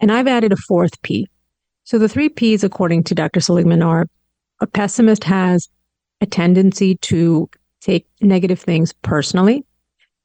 And 0.00 0.12
I've 0.12 0.28
added 0.28 0.52
a 0.52 0.56
fourth 0.56 1.00
P. 1.02 1.28
So 1.84 1.98
the 1.98 2.08
three 2.08 2.28
P's, 2.28 2.62
according 2.62 3.04
to 3.04 3.14
Dr. 3.14 3.40
Seligman, 3.40 3.82
are 3.82 4.06
a 4.60 4.66
pessimist 4.66 5.24
has 5.24 5.68
a 6.20 6.26
tendency 6.26 6.96
to 6.96 7.48
take 7.80 8.06
negative 8.20 8.60
things 8.60 8.92
personally. 9.02 9.64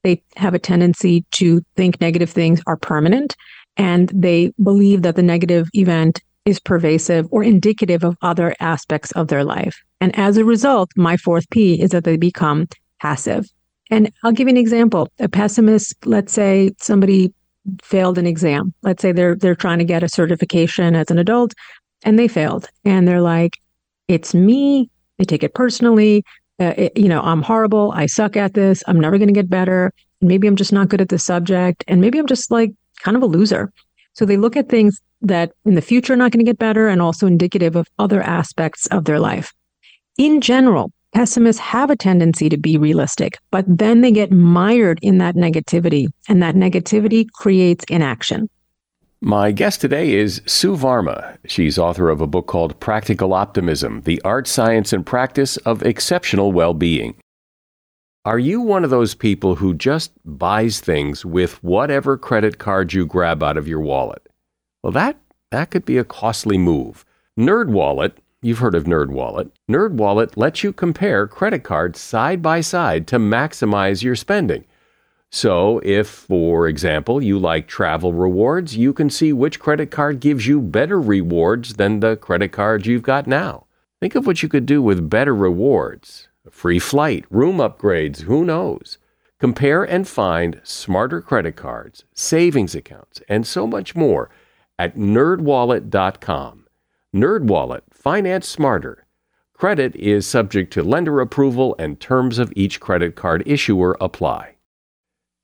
They 0.03 0.21
have 0.35 0.53
a 0.53 0.59
tendency 0.59 1.25
to 1.31 1.61
think 1.75 2.01
negative 2.01 2.29
things 2.29 2.61
are 2.67 2.75
permanent 2.75 3.35
and 3.77 4.09
they 4.13 4.51
believe 4.61 5.01
that 5.03 5.15
the 5.15 5.23
negative 5.23 5.69
event 5.73 6.21
is 6.45 6.59
pervasive 6.59 7.27
or 7.31 7.43
indicative 7.43 8.03
of 8.03 8.17
other 8.21 8.53
aspects 8.59 9.11
of 9.13 9.29
their 9.29 9.43
life. 9.43 9.81
And 10.01 10.17
as 10.17 10.37
a 10.37 10.45
result, 10.45 10.91
my 10.95 11.15
fourth 11.15 11.49
P 11.49 11.81
is 11.81 11.91
that 11.91 12.03
they 12.03 12.17
become 12.17 12.67
passive. 13.01 13.45
And 13.89 14.11
I'll 14.23 14.31
give 14.31 14.47
you 14.47 14.53
an 14.53 14.57
example. 14.57 15.07
A 15.19 15.29
pessimist, 15.29 16.05
let's 16.05 16.33
say 16.33 16.71
somebody 16.79 17.33
failed 17.81 18.17
an 18.17 18.25
exam. 18.25 18.73
Let's 18.81 19.01
say 19.01 19.11
they're 19.11 19.35
they're 19.35 19.55
trying 19.55 19.79
to 19.79 19.85
get 19.85 20.03
a 20.03 20.09
certification 20.09 20.95
as 20.95 21.09
an 21.09 21.17
adult 21.17 21.53
and 22.03 22.19
they 22.19 22.27
failed 22.27 22.67
and 22.85 23.07
they're 23.07 23.21
like 23.21 23.57
it's 24.07 24.33
me. 24.33 24.89
They 25.17 25.25
take 25.25 25.43
it 25.43 25.53
personally. 25.53 26.23
Uh, 26.59 26.73
it, 26.77 26.97
you 26.97 27.07
know, 27.07 27.21
I'm 27.21 27.41
horrible. 27.41 27.91
I 27.95 28.05
suck 28.05 28.35
at 28.35 28.53
this. 28.53 28.83
I'm 28.87 28.99
never 28.99 29.17
going 29.17 29.27
to 29.27 29.33
get 29.33 29.49
better. 29.49 29.91
Maybe 30.21 30.47
I'm 30.47 30.55
just 30.55 30.73
not 30.73 30.89
good 30.89 31.01
at 31.01 31.09
the 31.09 31.19
subject 31.19 31.83
and 31.87 32.01
maybe 32.01 32.19
I'm 32.19 32.27
just 32.27 32.51
like 32.51 32.71
kind 32.99 33.17
of 33.17 33.23
a 33.23 33.27
loser. 33.27 33.71
So 34.13 34.25
they 34.25 34.37
look 34.37 34.55
at 34.55 34.69
things 34.69 35.01
that 35.21 35.51
in 35.65 35.75
the 35.75 35.81
future 35.81 36.13
are 36.13 36.17
not 36.17 36.31
going 36.31 36.45
to 36.45 36.49
get 36.49 36.59
better 36.59 36.87
and 36.87 37.01
also 37.01 37.27
indicative 37.27 37.75
of 37.75 37.87
other 37.97 38.21
aspects 38.21 38.85
of 38.87 39.05
their 39.05 39.19
life. 39.19 39.53
In 40.17 40.41
general, 40.41 40.91
Pessimists 41.13 41.61
have 41.61 41.91
a 41.91 41.95
tendency 41.95 42.49
to 42.49 42.57
be 42.57 42.77
realistic, 42.77 43.37
but 43.51 43.65
then 43.67 44.01
they 44.01 44.11
get 44.11 44.31
mired 44.31 44.97
in 45.03 45.19
that 45.19 45.35
negativity, 45.35 46.07
and 46.27 46.41
that 46.41 46.55
negativity 46.55 47.29
creates 47.31 47.85
inaction. 47.87 48.49
My 49.21 49.51
guest 49.51 49.79
today 49.79 50.15
is 50.15 50.41
Sue 50.47 50.75
Varma. 50.75 51.37
She's 51.45 51.77
author 51.77 52.09
of 52.09 52.19
a 52.19 52.27
book 52.27 52.47
called 52.47 52.79
Practical 52.79 53.33
Optimism 53.33 54.01
The 54.01 54.21
Art, 54.23 54.47
Science, 54.47 54.91
and 54.91 55.05
Practice 55.05 55.55
of 55.57 55.83
Exceptional 55.83 56.51
Well 56.51 56.73
Being. 56.73 57.15
Are 58.25 58.39
you 58.39 58.59
one 58.59 58.83
of 58.83 58.89
those 58.89 59.13
people 59.13 59.55
who 59.55 59.75
just 59.75 60.11
buys 60.25 60.79
things 60.79 61.23
with 61.23 61.63
whatever 61.63 62.17
credit 62.17 62.57
card 62.57 62.91
you 62.91 63.05
grab 63.05 63.43
out 63.43 63.57
of 63.57 63.67
your 63.67 63.81
wallet? 63.81 64.27
Well, 64.81 64.91
that, 64.93 65.17
that 65.51 65.71
could 65.71 65.85
be 65.85 65.97
a 65.97 66.03
costly 66.03 66.57
move. 66.57 67.05
NerdWallet 67.39 68.13
You've 68.43 68.59
heard 68.59 68.75
of 68.75 68.83
NerdWallet. 68.83 69.51
NerdWallet 69.71 70.35
lets 70.35 70.65
you 70.65 70.73
compare 70.73 71.27
credit 71.27 71.63
cards 71.63 72.01
side 72.01 72.41
by 72.41 72.59
side 72.59 73.07
to 73.07 73.17
maximize 73.17 74.03
your 74.03 74.17
spending. 74.17 74.65
So, 75.31 75.79
if, 75.81 76.09
for 76.09 76.67
example, 76.67 77.23
you 77.23 77.39
like 77.39 77.69
travel 77.69 78.11
rewards, 78.11 78.75
you 78.75 78.91
can 78.91 79.09
see 79.09 79.31
which 79.31 79.61
credit 79.61 79.91
card 79.91 80.19
gives 80.19 80.45
you 80.45 80.59
better 80.59 80.99
rewards 80.99 81.75
than 81.75 82.01
the 82.01 82.17
credit 82.17 82.51
cards 82.51 82.85
you've 82.85 83.01
got 83.01 83.27
now. 83.27 83.65
Think 84.01 84.13
of 84.13 84.27
what 84.27 84.43
you 84.43 84.49
could 84.49 84.65
do 84.65 84.81
with 84.81 85.09
better 85.09 85.33
rewards 85.33 86.27
a 86.45 86.51
free 86.51 86.79
flight, 86.79 87.23
room 87.29 87.59
upgrades, 87.59 88.23
who 88.23 88.43
knows? 88.43 88.97
Compare 89.39 89.85
and 89.85 90.05
find 90.05 90.59
smarter 90.63 91.21
credit 91.21 91.55
cards, 91.55 92.03
savings 92.13 92.75
accounts, 92.75 93.21
and 93.29 93.47
so 93.47 93.65
much 93.65 93.95
more 93.95 94.29
at 94.77 94.97
nerdwallet.com. 94.97 96.63
NerdWallet, 97.15 97.81
finance 98.03 98.45
smarter. 98.45 99.05
Credit 99.53 99.95
is 99.95 100.27
subject 100.27 100.73
to 100.73 100.83
lender 100.83 101.21
approval 101.21 101.73
and 101.79 102.01
terms 102.01 102.37
of 102.37 102.51
each 102.53 102.81
credit 102.81 103.15
card 103.15 103.41
issuer 103.45 103.95
apply. 104.01 104.55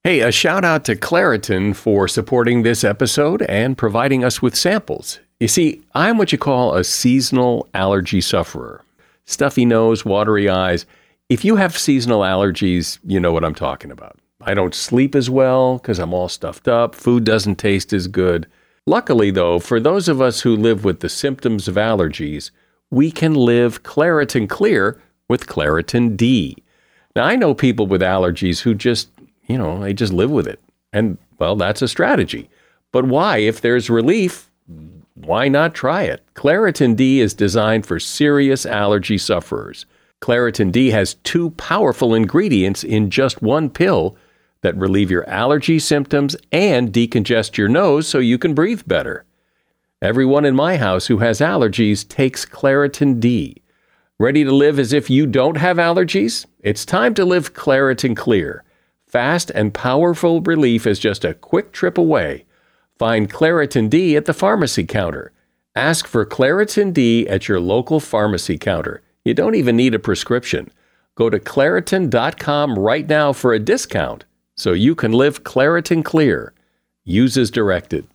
Hey, 0.03 0.19
a 0.19 0.31
shout 0.31 0.65
out 0.65 0.83
to 0.85 0.95
Claritin 0.97 1.73
for 1.73 2.09
supporting 2.09 2.63
this 2.63 2.83
episode 2.83 3.43
and 3.43 3.77
providing 3.77 4.25
us 4.25 4.41
with 4.41 4.57
samples. 4.57 5.21
You 5.39 5.47
see, 5.47 5.81
I'm 5.95 6.17
what 6.17 6.33
you 6.33 6.37
call 6.37 6.75
a 6.75 6.83
seasonal 6.83 7.65
allergy 7.73 8.19
sufferer. 8.19 8.83
Stuffy 9.23 9.63
nose, 9.63 10.03
watery 10.03 10.49
eyes. 10.49 10.85
If 11.29 11.45
you 11.45 11.55
have 11.55 11.77
seasonal 11.77 12.21
allergies, 12.21 12.99
you 13.05 13.21
know 13.21 13.31
what 13.31 13.45
I'm 13.45 13.55
talking 13.55 13.91
about. 13.91 14.19
I 14.41 14.53
don't 14.53 14.75
sleep 14.75 15.15
as 15.15 15.29
well 15.29 15.77
because 15.77 15.97
I'm 15.97 16.13
all 16.13 16.27
stuffed 16.27 16.67
up. 16.67 16.93
Food 16.93 17.23
doesn't 17.23 17.55
taste 17.55 17.93
as 17.93 18.07
good. 18.07 18.47
Luckily, 18.89 19.29
though, 19.29 19.59
for 19.59 19.79
those 19.79 20.07
of 20.07 20.19
us 20.19 20.41
who 20.41 20.55
live 20.55 20.83
with 20.83 21.01
the 21.01 21.09
symptoms 21.09 21.67
of 21.67 21.75
allergies, 21.75 22.49
we 22.89 23.11
can 23.11 23.35
live 23.35 23.83
Claritin 23.83 24.49
Clear 24.49 24.99
with 25.27 25.45
Claritin 25.45 26.17
D. 26.17 26.57
Now, 27.15 27.25
I 27.25 27.35
know 27.35 27.53
people 27.53 27.85
with 27.85 28.01
allergies 28.01 28.61
who 28.61 28.73
just, 28.73 29.11
you 29.45 29.59
know, 29.59 29.79
they 29.79 29.93
just 29.93 30.11
live 30.11 30.31
with 30.31 30.47
it. 30.47 30.59
And, 30.91 31.19
well, 31.37 31.55
that's 31.55 31.83
a 31.83 31.87
strategy. 31.87 32.49
But 32.91 33.05
why? 33.05 33.37
If 33.37 33.61
there's 33.61 33.91
relief, 33.91 34.49
why 35.13 35.49
not 35.49 35.75
try 35.75 36.05
it? 36.05 36.23
Claritin 36.33 36.95
D 36.95 37.19
is 37.19 37.35
designed 37.35 37.85
for 37.85 37.99
serious 37.99 38.65
allergy 38.65 39.19
sufferers. 39.19 39.85
Claritin 40.19 40.71
D 40.71 40.89
has 40.89 41.13
two 41.23 41.51
powerful 41.51 42.15
ingredients 42.15 42.83
in 42.83 43.11
just 43.11 43.43
one 43.43 43.69
pill 43.69 44.17
that 44.61 44.75
relieve 44.77 45.09
your 45.09 45.27
allergy 45.29 45.79
symptoms 45.79 46.35
and 46.51 46.91
decongest 46.91 47.57
your 47.57 47.69
nose 47.69 48.07
so 48.07 48.19
you 48.19 48.37
can 48.37 48.53
breathe 48.53 48.81
better. 48.85 49.25
Everyone 50.01 50.45
in 50.45 50.55
my 50.55 50.77
house 50.77 51.07
who 51.07 51.17
has 51.17 51.39
allergies 51.39 52.07
takes 52.07 52.45
Claritin 52.45 53.19
D. 53.19 53.61
Ready 54.17 54.43
to 54.43 54.51
live 54.51 54.79
as 54.79 54.93
if 54.93 55.09
you 55.09 55.25
don't 55.25 55.57
have 55.57 55.77
allergies? 55.77 56.45
It's 56.61 56.85
time 56.85 57.13
to 57.15 57.25
live 57.25 57.53
Claritin 57.53 58.15
Clear. 58.15 58.63
Fast 59.05 59.49
and 59.51 59.73
powerful 59.73 60.41
relief 60.41 60.85
is 60.85 60.99
just 60.99 61.25
a 61.25 61.33
quick 61.33 61.71
trip 61.71 61.97
away. 61.97 62.45
Find 62.97 63.31
Claritin 63.31 63.89
D 63.89 64.15
at 64.15 64.25
the 64.25 64.33
pharmacy 64.33 64.85
counter. 64.85 65.31
Ask 65.75 66.05
for 66.05 66.25
Claritin 66.25 66.93
D 66.93 67.27
at 67.27 67.47
your 67.47 67.59
local 67.59 67.99
pharmacy 67.99 68.57
counter. 68.57 69.01
You 69.23 69.33
don't 69.33 69.55
even 69.55 69.77
need 69.77 69.95
a 69.95 69.99
prescription. 69.99 70.69
Go 71.15 71.29
to 71.29 71.39
Claritin.com 71.39 72.77
right 72.77 73.07
now 73.07 73.33
for 73.33 73.53
a 73.53 73.59
discount 73.59 74.25
so 74.59 74.73
you 74.73 74.93
can 74.93 75.13
live 75.13 75.45
Claritin 75.45 76.03
clear. 76.03 76.53
Use 77.05 77.37
as 77.37 77.49
directed. 77.49 78.05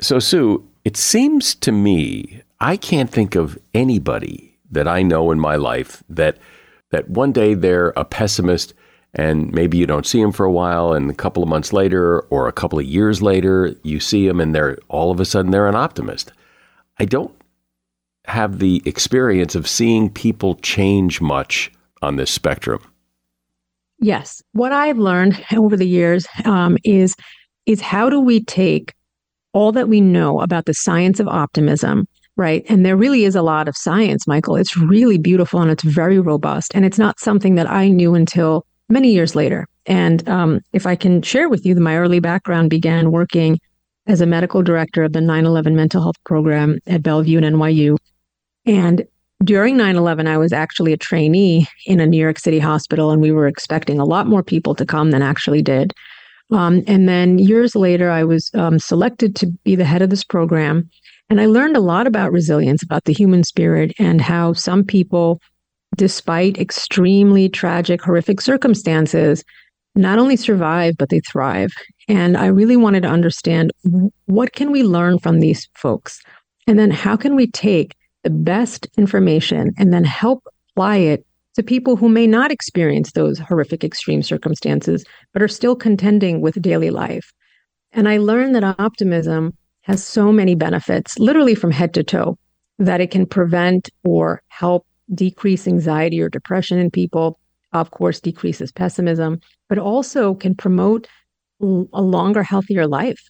So, 0.00 0.18
Sue, 0.18 0.66
it 0.84 0.96
seems 0.96 1.54
to 1.56 1.70
me 1.70 2.40
I 2.60 2.78
can't 2.78 3.10
think 3.10 3.34
of 3.34 3.58
anybody 3.74 4.56
that 4.70 4.88
I 4.88 5.02
know 5.02 5.30
in 5.30 5.38
my 5.38 5.56
life 5.56 6.02
that 6.08 6.38
that 6.90 7.10
one 7.10 7.32
day 7.32 7.52
they're 7.52 7.90
a 7.90 8.06
pessimist 8.06 8.72
and 9.12 9.52
maybe 9.52 9.76
you 9.76 9.86
don't 9.86 10.06
see 10.06 10.22
them 10.22 10.32
for 10.32 10.46
a 10.46 10.52
while 10.52 10.94
and 10.94 11.10
a 11.10 11.14
couple 11.14 11.42
of 11.42 11.48
months 11.48 11.74
later 11.74 12.20
or 12.30 12.48
a 12.48 12.52
couple 12.52 12.78
of 12.78 12.86
years 12.86 13.20
later 13.20 13.74
you 13.82 14.00
see 14.00 14.26
them 14.26 14.40
and 14.40 14.54
they're 14.54 14.78
all 14.88 15.10
of 15.10 15.20
a 15.20 15.26
sudden 15.26 15.50
they're 15.50 15.68
an 15.68 15.74
optimist. 15.74 16.32
I 16.98 17.04
don't 17.04 17.34
have 18.24 18.60
the 18.60 18.82
experience 18.86 19.54
of 19.54 19.68
seeing 19.68 20.08
people 20.08 20.54
change 20.56 21.20
much 21.20 21.70
on 22.00 22.16
this 22.16 22.30
spectrum. 22.30 22.80
Yes. 24.00 24.42
What 24.52 24.72
I've 24.72 24.98
learned 24.98 25.44
over 25.56 25.76
the 25.76 25.88
years 25.88 26.26
um, 26.44 26.78
is 26.84 27.14
is 27.66 27.80
how 27.80 28.08
do 28.08 28.18
we 28.18 28.42
take 28.42 28.94
all 29.52 29.72
that 29.72 29.88
we 29.88 30.00
know 30.00 30.40
about 30.40 30.64
the 30.64 30.72
science 30.72 31.20
of 31.20 31.28
optimism, 31.28 32.06
right? 32.36 32.64
And 32.68 32.84
there 32.84 32.96
really 32.96 33.24
is 33.24 33.36
a 33.36 33.42
lot 33.42 33.68
of 33.68 33.76
science, 33.76 34.26
Michael. 34.26 34.56
It's 34.56 34.76
really 34.76 35.18
beautiful 35.18 35.60
and 35.60 35.70
it's 35.70 35.82
very 35.82 36.18
robust. 36.18 36.72
And 36.74 36.84
it's 36.84 36.98
not 36.98 37.20
something 37.20 37.56
that 37.56 37.70
I 37.70 37.88
knew 37.88 38.14
until 38.14 38.64
many 38.88 39.12
years 39.12 39.34
later. 39.34 39.66
And 39.84 40.26
um, 40.28 40.60
if 40.72 40.86
I 40.86 40.96
can 40.96 41.20
share 41.20 41.48
with 41.48 41.66
you, 41.66 41.74
that 41.74 41.80
my 41.80 41.98
early 41.98 42.20
background 42.20 42.70
began 42.70 43.10
working 43.10 43.58
as 44.06 44.20
a 44.20 44.26
medical 44.26 44.62
director 44.62 45.02
of 45.02 45.12
the 45.12 45.20
9 45.20 45.44
11 45.44 45.76
mental 45.76 46.02
health 46.02 46.16
program 46.24 46.78
at 46.86 47.02
Bellevue 47.02 47.38
and 47.38 47.56
NYU. 47.56 47.96
And 48.64 49.06
during 49.44 49.76
9 49.76 49.96
11, 49.96 50.26
I 50.26 50.36
was 50.36 50.52
actually 50.52 50.92
a 50.92 50.96
trainee 50.96 51.66
in 51.86 52.00
a 52.00 52.06
New 52.06 52.20
York 52.20 52.38
City 52.38 52.58
hospital, 52.58 53.10
and 53.10 53.22
we 53.22 53.30
were 53.30 53.46
expecting 53.46 54.00
a 54.00 54.04
lot 54.04 54.26
more 54.26 54.42
people 54.42 54.74
to 54.74 54.84
come 54.84 55.10
than 55.10 55.22
actually 55.22 55.62
did. 55.62 55.92
Um, 56.50 56.82
and 56.86 57.08
then 57.08 57.38
years 57.38 57.76
later, 57.76 58.10
I 58.10 58.24
was 58.24 58.50
um, 58.54 58.78
selected 58.78 59.36
to 59.36 59.46
be 59.64 59.76
the 59.76 59.84
head 59.84 60.02
of 60.02 60.10
this 60.10 60.24
program. 60.24 60.88
And 61.30 61.40
I 61.40 61.46
learned 61.46 61.76
a 61.76 61.80
lot 61.80 62.06
about 62.06 62.32
resilience, 62.32 62.82
about 62.82 63.04
the 63.04 63.12
human 63.12 63.44
spirit, 63.44 63.92
and 63.98 64.20
how 64.20 64.54
some 64.54 64.82
people, 64.82 65.40
despite 65.96 66.58
extremely 66.58 67.48
tragic, 67.50 68.02
horrific 68.02 68.40
circumstances, 68.40 69.44
not 69.94 70.18
only 70.18 70.36
survive, 70.36 70.94
but 70.98 71.10
they 71.10 71.20
thrive. 71.20 71.70
And 72.08 72.36
I 72.36 72.46
really 72.46 72.76
wanted 72.76 73.02
to 73.02 73.08
understand 73.08 73.72
what 74.24 74.52
can 74.52 74.72
we 74.72 74.82
learn 74.82 75.18
from 75.18 75.40
these 75.40 75.68
folks? 75.76 76.18
And 76.66 76.78
then 76.78 76.90
how 76.90 77.16
can 77.16 77.36
we 77.36 77.50
take 77.50 77.94
the 78.24 78.30
best 78.30 78.86
information 78.96 79.72
and 79.78 79.92
then 79.92 80.04
help 80.04 80.42
apply 80.72 80.96
it 80.96 81.24
to 81.54 81.62
people 81.62 81.96
who 81.96 82.08
may 82.08 82.26
not 82.26 82.52
experience 82.52 83.12
those 83.12 83.38
horrific 83.38 83.82
extreme 83.82 84.22
circumstances, 84.22 85.04
but 85.32 85.42
are 85.42 85.48
still 85.48 85.74
contending 85.74 86.40
with 86.40 86.60
daily 86.62 86.90
life. 86.90 87.32
And 87.92 88.08
I 88.08 88.18
learned 88.18 88.54
that 88.54 88.76
optimism 88.78 89.56
has 89.82 90.04
so 90.04 90.30
many 90.30 90.54
benefits, 90.54 91.18
literally 91.18 91.54
from 91.54 91.70
head 91.70 91.94
to 91.94 92.04
toe, 92.04 92.38
that 92.78 93.00
it 93.00 93.10
can 93.10 93.26
prevent 93.26 93.90
or 94.04 94.42
help 94.48 94.86
decrease 95.14 95.66
anxiety 95.66 96.20
or 96.20 96.28
depression 96.28 96.78
in 96.78 96.90
people, 96.90 97.40
of 97.72 97.90
course, 97.90 98.20
decreases 98.20 98.70
pessimism, 98.70 99.40
but 99.68 99.78
also 99.78 100.34
can 100.34 100.54
promote 100.54 101.08
a 101.60 102.02
longer, 102.02 102.42
healthier 102.42 102.86
life. 102.86 103.20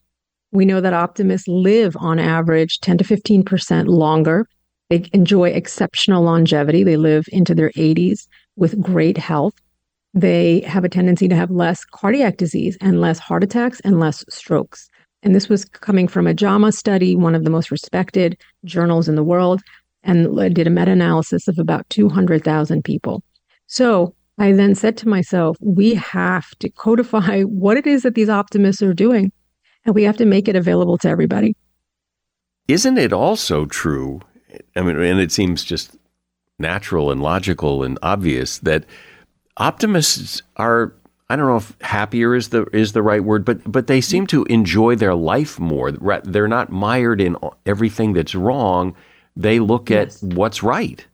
We 0.52 0.66
know 0.66 0.80
that 0.80 0.92
optimists 0.92 1.48
live 1.48 1.96
on 1.98 2.18
average 2.18 2.80
10 2.80 2.98
to 2.98 3.04
15% 3.04 3.86
longer 3.86 4.46
they 4.90 5.08
enjoy 5.12 5.50
exceptional 5.50 6.22
longevity. 6.22 6.82
They 6.82 6.96
live 6.96 7.26
into 7.30 7.54
their 7.54 7.70
80s 7.70 8.26
with 8.56 8.80
great 8.80 9.18
health. 9.18 9.54
They 10.14 10.60
have 10.60 10.84
a 10.84 10.88
tendency 10.88 11.28
to 11.28 11.36
have 11.36 11.50
less 11.50 11.84
cardiac 11.84 12.38
disease 12.38 12.78
and 12.80 13.00
less 13.00 13.18
heart 13.18 13.44
attacks 13.44 13.80
and 13.80 14.00
less 14.00 14.24
strokes. 14.30 14.88
And 15.22 15.34
this 15.34 15.48
was 15.48 15.64
coming 15.64 16.08
from 16.08 16.26
a 16.26 16.34
JAMA 16.34 16.72
study, 16.72 17.16
one 17.16 17.34
of 17.34 17.44
the 17.44 17.50
most 17.50 17.70
respected 17.70 18.40
journals 18.64 19.08
in 19.08 19.16
the 19.16 19.24
world, 19.24 19.60
and 20.02 20.34
did 20.54 20.66
a 20.66 20.70
meta 20.70 20.92
analysis 20.92 21.48
of 21.48 21.58
about 21.58 21.88
200,000 21.90 22.82
people. 22.82 23.22
So 23.66 24.14
I 24.38 24.52
then 24.52 24.74
said 24.74 24.96
to 24.98 25.08
myself, 25.08 25.56
we 25.60 25.94
have 25.94 26.48
to 26.60 26.70
codify 26.70 27.42
what 27.42 27.76
it 27.76 27.86
is 27.86 28.04
that 28.04 28.14
these 28.14 28.28
optimists 28.28 28.80
are 28.80 28.94
doing, 28.94 29.32
and 29.84 29.94
we 29.94 30.04
have 30.04 30.16
to 30.18 30.24
make 30.24 30.48
it 30.48 30.56
available 30.56 30.96
to 30.98 31.08
everybody. 31.08 31.56
Isn't 32.68 32.98
it 32.98 33.12
also 33.12 33.66
true 33.66 34.20
I 34.76 34.82
mean, 34.82 34.98
and 35.00 35.20
it 35.20 35.32
seems 35.32 35.64
just 35.64 35.96
natural 36.58 37.10
and 37.10 37.22
logical 37.22 37.82
and 37.82 37.98
obvious 38.02 38.58
that 38.58 38.84
optimists 39.56 40.42
are 40.56 40.92
I 41.30 41.36
don't 41.36 41.46
know 41.46 41.56
if 41.56 41.76
happier 41.82 42.34
is 42.34 42.48
the 42.48 42.64
is 42.72 42.92
the 42.92 43.02
right 43.02 43.22
word, 43.22 43.44
but 43.44 43.70
but 43.70 43.86
they 43.86 44.00
seem 44.00 44.26
to 44.28 44.44
enjoy 44.44 44.96
their 44.96 45.14
life 45.14 45.58
more. 45.58 45.92
They're 45.92 46.48
not 46.48 46.70
mired 46.70 47.20
in 47.20 47.36
everything 47.66 48.14
that's 48.14 48.34
wrong. 48.34 48.94
They 49.36 49.60
look 49.60 49.90
yes. 49.90 50.22
at 50.22 50.32
what's 50.32 50.62
right. 50.62 51.06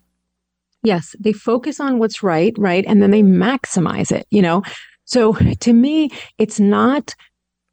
Yes, 0.84 1.16
they 1.18 1.32
focus 1.32 1.80
on 1.80 1.98
what's 1.98 2.22
right, 2.22 2.54
right? 2.58 2.84
And 2.86 3.02
then 3.02 3.10
they 3.10 3.22
maximize 3.22 4.12
it, 4.12 4.26
you 4.30 4.42
know? 4.42 4.62
So 5.04 5.32
to 5.60 5.72
me, 5.72 6.10
it's 6.38 6.60
not 6.60 7.14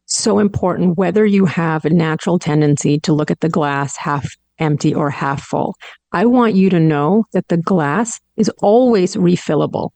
so 0.05 0.39
important 0.39 0.97
whether 0.97 1.25
you 1.25 1.45
have 1.45 1.85
a 1.85 1.89
natural 1.89 2.39
tendency 2.39 2.99
to 3.01 3.13
look 3.13 3.29
at 3.29 3.41
the 3.41 3.49
glass 3.49 3.97
half 3.97 4.27
empty 4.61 4.93
or 4.93 5.09
half 5.09 5.43
full. 5.43 5.75
I 6.11 6.25
want 6.25 6.55
you 6.55 6.69
to 6.69 6.79
know 6.79 7.25
that 7.33 7.47
the 7.47 7.57
glass 7.57 8.19
is 8.37 8.49
always 8.61 9.15
refillable. 9.15 9.89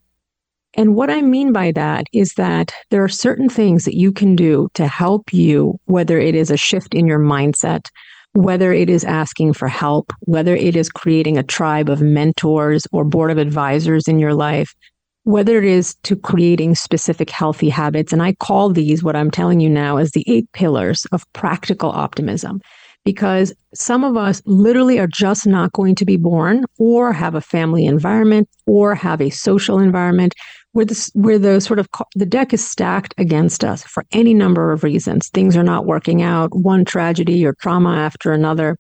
And 0.78 0.96
what 0.96 1.10
I 1.10 1.22
mean 1.22 1.54
by 1.54 1.72
that 1.72 2.08
is 2.12 2.34
that 2.34 2.74
there 2.90 3.04
are 3.04 3.10
certain 3.10 3.48
things 3.48 3.86
that 3.86 3.96
you 3.96 4.12
can 4.12 4.36
do 4.36 4.68
to 4.74 4.88
help 4.88 5.34
you, 5.34 5.80
whether 5.86 6.20
it 6.20 6.36
is 6.36 6.52
a 6.52 6.58
shift 6.58 6.94
in 6.94 7.08
your 7.08 7.20
mindset, 7.20 7.88
whether 8.34 8.74
it 8.74 8.90
is 8.90 9.06
asking 9.06 9.54
for 9.54 9.70
help, 9.70 10.12
whether 10.22 10.54
it 10.54 10.76
is 10.76 10.90
creating 10.90 11.38
a 11.38 11.44
tribe 11.44 11.90
of 11.90 12.02
mentors 12.02 12.86
or 12.92 13.06
board 13.06 13.32
of 13.32 13.38
advisors 13.38 14.10
in 14.10 14.20
your 14.20 14.34
life, 14.34 14.76
whether 15.24 15.58
it 15.58 15.64
is 15.64 15.96
to 16.04 16.16
creating 16.18 16.76
specific 16.76 17.30
healthy 17.30 17.70
habits. 17.70 18.12
And 18.12 18.22
I 18.22 18.34
call 18.34 18.70
these 18.70 19.02
what 19.02 19.16
I'm 19.16 19.32
telling 19.32 19.62
you 19.62 19.70
now 19.70 19.96
as 19.96 20.12
the 20.12 20.26
eight 20.28 20.52
pillars 20.52 21.06
of 21.14 21.24
practical 21.32 21.90
optimism 21.90 22.60
because 23.06 23.54
some 23.74 24.04
of 24.04 24.18
us 24.18 24.42
literally 24.46 25.00
are 25.00 25.08
just 25.08 25.46
not 25.46 25.72
going 25.74 25.96
to 25.96 26.06
be 26.06 26.18
born 26.18 26.66
or 26.80 27.14
have 27.14 27.36
a 27.36 27.42
family 27.42 27.86
environment 27.86 28.50
or 28.66 28.96
have 28.96 29.22
a 29.22 29.30
social 29.30 29.80
environment 29.80 30.34
where 30.72 30.86
the, 30.86 31.12
where 31.14 31.40
the 31.40 31.62
sort 31.62 31.80
of 31.80 31.88
the 32.16 32.26
deck 32.26 32.52
is 32.54 32.68
stacked 32.68 33.14
against 33.18 33.64
us 33.64 33.84
for 33.84 34.04
any 34.12 34.34
number 34.34 34.72
of 34.72 34.84
reasons. 34.84 35.30
Things 35.30 35.56
are 35.56 35.64
not 35.64 35.86
working 35.86 36.22
out, 36.22 36.54
one 36.54 36.84
tragedy 36.84 37.46
or 37.46 37.54
trauma 37.54 37.96
after 37.96 38.34
another. 38.34 38.78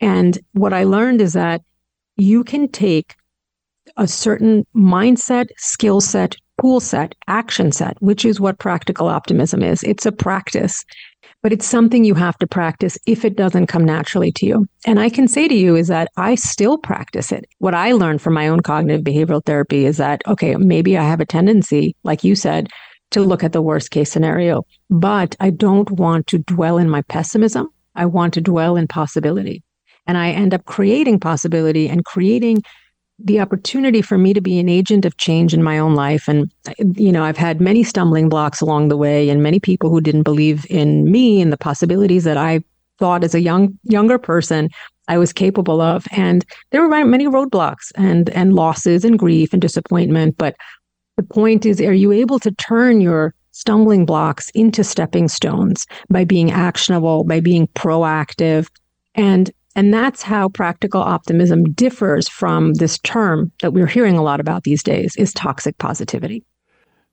And 0.00 0.38
what 0.52 0.74
I 0.74 0.84
learned 0.84 1.20
is 1.20 1.32
that 1.34 1.62
you 2.16 2.44
can 2.44 2.68
take 2.68 3.14
a 3.96 4.06
certain 4.08 4.66
mindset, 4.74 5.48
skill 5.56 6.00
set, 6.00 6.36
tool 6.60 6.80
set, 6.80 7.14
action 7.26 7.72
set, 7.72 7.96
which 8.02 8.24
is 8.24 8.40
what 8.40 8.58
practical 8.58 9.08
optimism 9.08 9.62
is. 9.62 9.82
It's 9.82 10.06
a 10.06 10.12
practice 10.12 10.84
but 11.42 11.52
it's 11.52 11.66
something 11.66 12.04
you 12.04 12.14
have 12.14 12.36
to 12.38 12.46
practice 12.46 12.98
if 13.06 13.24
it 13.24 13.36
doesn't 13.36 13.66
come 13.66 13.84
naturally 13.84 14.32
to 14.32 14.46
you. 14.46 14.66
And 14.86 15.00
I 15.00 15.08
can 15.08 15.28
say 15.28 15.48
to 15.48 15.54
you 15.54 15.76
is 15.76 15.88
that 15.88 16.08
I 16.16 16.34
still 16.34 16.78
practice 16.78 17.32
it. 17.32 17.46
What 17.58 17.74
I 17.74 17.92
learned 17.92 18.22
from 18.22 18.34
my 18.34 18.48
own 18.48 18.60
cognitive 18.60 19.04
behavioral 19.04 19.44
therapy 19.44 19.86
is 19.86 19.96
that, 19.96 20.22
okay, 20.26 20.56
maybe 20.56 20.98
I 20.98 21.04
have 21.04 21.20
a 21.20 21.26
tendency, 21.26 21.96
like 22.02 22.24
you 22.24 22.34
said, 22.34 22.68
to 23.10 23.22
look 23.22 23.42
at 23.42 23.52
the 23.52 23.62
worst 23.62 23.90
case 23.90 24.10
scenario, 24.10 24.62
but 24.88 25.36
I 25.40 25.50
don't 25.50 25.90
want 25.90 26.26
to 26.28 26.38
dwell 26.38 26.78
in 26.78 26.88
my 26.88 27.02
pessimism. 27.02 27.68
I 27.94 28.06
want 28.06 28.34
to 28.34 28.40
dwell 28.40 28.76
in 28.76 28.86
possibility. 28.86 29.62
And 30.06 30.16
I 30.16 30.30
end 30.30 30.54
up 30.54 30.64
creating 30.64 31.20
possibility 31.20 31.88
and 31.88 32.04
creating 32.04 32.62
the 33.24 33.40
opportunity 33.40 34.02
for 34.02 34.18
me 34.18 34.32
to 34.32 34.40
be 34.40 34.58
an 34.58 34.68
agent 34.68 35.04
of 35.04 35.16
change 35.16 35.52
in 35.54 35.62
my 35.62 35.78
own 35.78 35.94
life. 35.94 36.28
And, 36.28 36.50
you 36.96 37.12
know, 37.12 37.24
I've 37.24 37.36
had 37.36 37.60
many 37.60 37.82
stumbling 37.82 38.28
blocks 38.28 38.60
along 38.60 38.88
the 38.88 38.96
way 38.96 39.28
and 39.28 39.42
many 39.42 39.60
people 39.60 39.90
who 39.90 40.00
didn't 40.00 40.22
believe 40.22 40.66
in 40.70 41.10
me 41.10 41.40
and 41.40 41.52
the 41.52 41.58
possibilities 41.58 42.24
that 42.24 42.36
I 42.36 42.62
thought 42.98 43.24
as 43.24 43.34
a 43.34 43.40
young, 43.40 43.78
younger 43.84 44.18
person 44.18 44.68
I 45.08 45.18
was 45.18 45.32
capable 45.32 45.80
of. 45.80 46.06
And 46.12 46.44
there 46.70 46.82
were 46.82 47.04
many 47.04 47.26
roadblocks 47.26 47.92
and, 47.96 48.30
and 48.30 48.54
losses 48.54 49.04
and 49.04 49.18
grief 49.18 49.52
and 49.52 49.60
disappointment. 49.60 50.36
But 50.36 50.56
the 51.16 51.22
point 51.22 51.66
is, 51.66 51.80
are 51.80 51.92
you 51.92 52.12
able 52.12 52.38
to 52.38 52.52
turn 52.52 53.00
your 53.00 53.34
stumbling 53.52 54.06
blocks 54.06 54.50
into 54.50 54.84
stepping 54.84 55.28
stones 55.28 55.86
by 56.08 56.24
being 56.24 56.50
actionable, 56.50 57.24
by 57.24 57.40
being 57.40 57.66
proactive? 57.68 58.68
And 59.14 59.50
and 59.76 59.94
that's 59.94 60.22
how 60.22 60.48
practical 60.48 61.00
optimism 61.00 61.72
differs 61.72 62.28
from 62.28 62.74
this 62.74 62.98
term 62.98 63.52
that 63.62 63.72
we're 63.72 63.86
hearing 63.86 64.16
a 64.16 64.22
lot 64.22 64.40
about 64.40 64.64
these 64.64 64.82
days 64.82 65.14
is 65.16 65.32
toxic 65.32 65.78
positivity. 65.78 66.44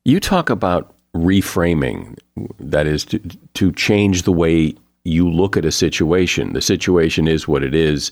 You 0.05 0.19
talk 0.19 0.49
about 0.49 0.95
reframing, 1.15 2.17
that 2.59 2.87
is 2.87 3.05
to, 3.05 3.19
to 3.53 3.71
change 3.73 4.23
the 4.23 4.31
way 4.31 4.73
you 5.03 5.29
look 5.29 5.55
at 5.55 5.65
a 5.65 5.71
situation. 5.71 6.53
The 6.53 6.61
situation 6.61 7.27
is 7.27 7.47
what 7.47 7.63
it 7.63 7.75
is. 7.75 8.11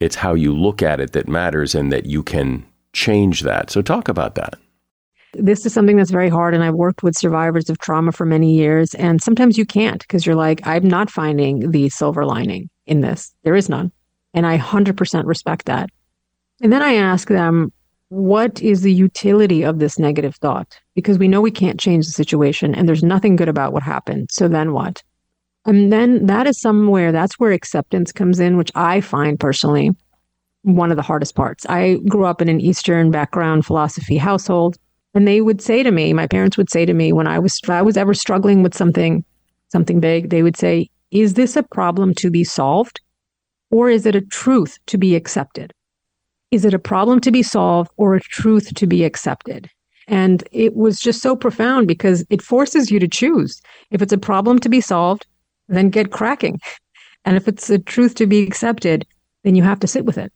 It's 0.00 0.16
how 0.16 0.34
you 0.34 0.54
look 0.54 0.82
at 0.82 1.00
it 1.00 1.12
that 1.12 1.28
matters 1.28 1.74
and 1.74 1.92
that 1.92 2.06
you 2.06 2.22
can 2.22 2.64
change 2.92 3.42
that. 3.42 3.70
So 3.70 3.82
talk 3.82 4.08
about 4.08 4.34
that. 4.34 4.54
This 5.34 5.66
is 5.66 5.74
something 5.74 5.96
that's 5.96 6.10
very 6.10 6.28
hard. 6.28 6.54
And 6.54 6.62
I've 6.62 6.74
worked 6.74 7.02
with 7.02 7.16
survivors 7.16 7.68
of 7.68 7.78
trauma 7.78 8.12
for 8.12 8.24
many 8.24 8.54
years. 8.54 8.94
And 8.94 9.20
sometimes 9.22 9.58
you 9.58 9.66
can't 9.66 10.00
because 10.00 10.24
you're 10.24 10.36
like, 10.36 10.64
I'm 10.66 10.86
not 10.86 11.10
finding 11.10 11.70
the 11.70 11.88
silver 11.88 12.24
lining 12.24 12.70
in 12.86 13.00
this. 13.00 13.34
There 13.42 13.56
is 13.56 13.68
none. 13.68 13.92
And 14.32 14.46
I 14.46 14.58
100% 14.58 15.24
respect 15.24 15.66
that. 15.66 15.90
And 16.60 16.72
then 16.72 16.82
I 16.82 16.94
ask 16.94 17.28
them, 17.28 17.72
what 18.08 18.62
is 18.62 18.82
the 18.82 18.92
utility 18.92 19.62
of 19.62 19.78
this 19.78 19.98
negative 19.98 20.36
thought? 20.36 20.78
Because 20.94 21.18
we 21.18 21.28
know 21.28 21.40
we 21.40 21.50
can't 21.50 21.80
change 21.80 22.06
the 22.06 22.12
situation 22.12 22.74
and 22.74 22.88
there's 22.88 23.02
nothing 23.02 23.36
good 23.36 23.48
about 23.48 23.72
what 23.72 23.82
happened. 23.82 24.30
So 24.30 24.48
then 24.48 24.72
what? 24.72 25.02
And 25.66 25.92
then 25.92 26.26
that 26.26 26.46
is 26.46 26.60
somewhere, 26.60 27.10
that's 27.10 27.38
where 27.40 27.52
acceptance 27.52 28.12
comes 28.12 28.38
in, 28.38 28.56
which 28.56 28.70
I 28.74 29.00
find 29.00 29.40
personally 29.40 29.90
one 30.62 30.90
of 30.90 30.96
the 30.96 31.02
hardest 31.02 31.34
parts. 31.34 31.66
I 31.68 31.96
grew 32.08 32.24
up 32.24 32.40
in 32.40 32.48
an 32.48 32.60
Eastern 32.60 33.10
background 33.10 33.66
philosophy 33.66 34.16
household. 34.16 34.76
And 35.14 35.28
they 35.28 35.40
would 35.40 35.60
say 35.60 35.82
to 35.82 35.90
me, 35.90 36.12
my 36.12 36.26
parents 36.26 36.56
would 36.56 36.70
say 36.70 36.84
to 36.84 36.92
me 36.92 37.12
when 37.12 37.26
I 37.26 37.38
was 37.38 37.60
if 37.62 37.70
I 37.70 37.82
was 37.82 37.96
ever 37.96 38.14
struggling 38.14 38.62
with 38.62 38.74
something, 38.74 39.24
something 39.68 40.00
big, 40.00 40.30
they 40.30 40.42
would 40.42 40.56
say, 40.56 40.90
is 41.14 41.34
this 41.34 41.56
a 41.56 41.62
problem 41.62 42.12
to 42.14 42.30
be 42.30 42.44
solved? 42.44 43.00
Or 43.70 43.88
is 43.88 44.04
it 44.04 44.14
a 44.14 44.20
truth 44.20 44.78
to 44.86 44.98
be 44.98 45.14
accepted? 45.14 45.72
Is 46.50 46.64
it 46.64 46.74
a 46.74 46.78
problem 46.78 47.20
to 47.20 47.30
be 47.30 47.42
solved 47.42 47.90
or 47.96 48.14
a 48.14 48.20
truth 48.20 48.74
to 48.74 48.86
be 48.86 49.04
accepted? 49.04 49.70
And 50.06 50.44
it 50.52 50.74
was 50.74 51.00
just 51.00 51.22
so 51.22 51.34
profound 51.34 51.88
because 51.88 52.26
it 52.30 52.42
forces 52.42 52.90
you 52.90 52.98
to 52.98 53.08
choose. 53.08 53.62
If 53.90 54.02
it's 54.02 54.12
a 54.12 54.18
problem 54.18 54.58
to 54.58 54.68
be 54.68 54.80
solved, 54.80 55.26
then 55.68 55.88
get 55.88 56.10
cracking. 56.10 56.60
And 57.26 57.38
if 57.38 57.48
it's 57.48 57.70
a 57.70 57.78
truth 57.78 58.16
to 58.16 58.26
be 58.26 58.42
accepted, 58.42 59.06
then 59.44 59.54
you 59.54 59.62
have 59.62 59.80
to 59.80 59.86
sit 59.86 60.04
with 60.04 60.18
it. 60.18 60.30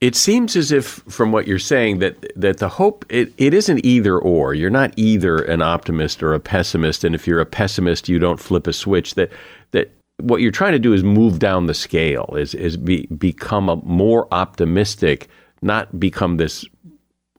It 0.00 0.14
seems 0.14 0.54
as 0.54 0.70
if, 0.70 1.02
from 1.08 1.32
what 1.32 1.48
you're 1.48 1.58
saying, 1.58 1.98
that 1.98 2.14
that 2.36 2.58
the 2.58 2.68
hope 2.68 3.04
it, 3.08 3.32
it 3.36 3.52
isn't 3.52 3.84
either 3.84 4.16
or. 4.16 4.54
You're 4.54 4.70
not 4.70 4.92
either 4.96 5.38
an 5.38 5.60
optimist 5.60 6.22
or 6.22 6.34
a 6.34 6.40
pessimist, 6.40 7.02
and 7.02 7.14
if 7.16 7.26
you're 7.26 7.40
a 7.40 7.46
pessimist, 7.46 8.08
you 8.08 8.20
don't 8.20 8.38
flip 8.38 8.68
a 8.68 8.72
switch. 8.72 9.14
That 9.14 9.32
that 9.72 9.90
what 10.18 10.40
you're 10.40 10.52
trying 10.52 10.72
to 10.72 10.78
do 10.78 10.92
is 10.92 11.02
move 11.02 11.40
down 11.40 11.66
the 11.66 11.74
scale, 11.74 12.32
is 12.36 12.54
is 12.54 12.76
be, 12.76 13.06
become 13.06 13.68
a 13.68 13.76
more 13.76 14.28
optimistic, 14.30 15.28
not 15.62 15.98
become 15.98 16.36
this 16.36 16.64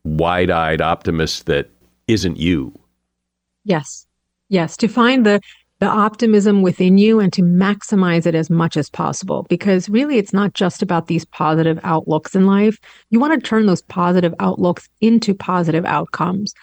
wide-eyed 0.04 0.82
optimist 0.82 1.46
that 1.46 1.70
isn't 2.08 2.38
you. 2.38 2.74
Yes, 3.64 4.06
yes. 4.50 4.76
To 4.78 4.90
find 4.90 5.26
the 5.26 5.40
the 5.80 5.88
optimism 5.88 6.62
within 6.62 6.98
you 6.98 7.20
and 7.20 7.32
to 7.34 7.42
maximize 7.42 8.26
it 8.26 8.36
as 8.36 8.50
much 8.50 8.76
as 8.76 8.90
possible. 8.90 9.46
Because 9.50 9.90
really, 9.90 10.18
it's 10.18 10.34
not 10.34 10.54
just 10.54 10.82
about 10.82 11.08
these 11.08 11.26
positive 11.26 11.80
outlooks 11.84 12.36
in 12.36 12.46
life. 12.46 12.78
You 13.10 13.20
want 13.20 13.42
to 13.42 13.48
turn 13.48 13.66
those 13.66 13.82
positive 13.84 14.34
outlooks 14.40 14.90
into 15.02 15.34
positive 15.34 15.86
outcomes. 15.86 16.54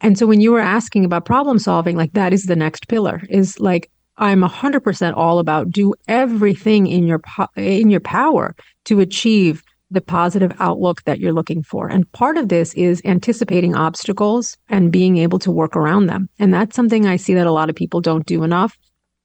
And 0.00 0.18
so 0.18 0.26
when 0.26 0.40
you 0.40 0.52
were 0.52 0.60
asking 0.60 1.04
about 1.04 1.24
problem 1.24 1.58
solving, 1.58 1.96
like 1.96 2.12
that 2.12 2.32
is 2.32 2.44
the 2.44 2.56
next 2.56 2.88
pillar 2.88 3.22
is 3.30 3.58
like, 3.58 3.90
I'm 4.18 4.42
100% 4.42 5.14
all 5.16 5.38
about 5.38 5.70
do 5.70 5.94
everything 6.08 6.86
in 6.86 7.06
your 7.06 7.18
po- 7.18 7.48
in 7.56 7.90
your 7.90 8.00
power 8.00 8.54
to 8.86 9.00
achieve 9.00 9.62
the 9.90 10.00
positive 10.00 10.52
outlook 10.58 11.02
that 11.04 11.20
you're 11.20 11.32
looking 11.32 11.62
for. 11.62 11.88
And 11.88 12.10
part 12.12 12.36
of 12.36 12.48
this 12.48 12.74
is 12.74 13.00
anticipating 13.04 13.74
obstacles 13.74 14.56
and 14.68 14.90
being 14.90 15.16
able 15.16 15.38
to 15.40 15.52
work 15.52 15.76
around 15.76 16.06
them. 16.06 16.28
And 16.38 16.52
that's 16.52 16.74
something 16.74 17.06
I 17.06 17.16
see 17.16 17.34
that 17.34 17.46
a 17.46 17.52
lot 17.52 17.70
of 17.70 17.76
people 17.76 18.00
don't 18.00 18.26
do 18.26 18.42
enough. 18.42 18.76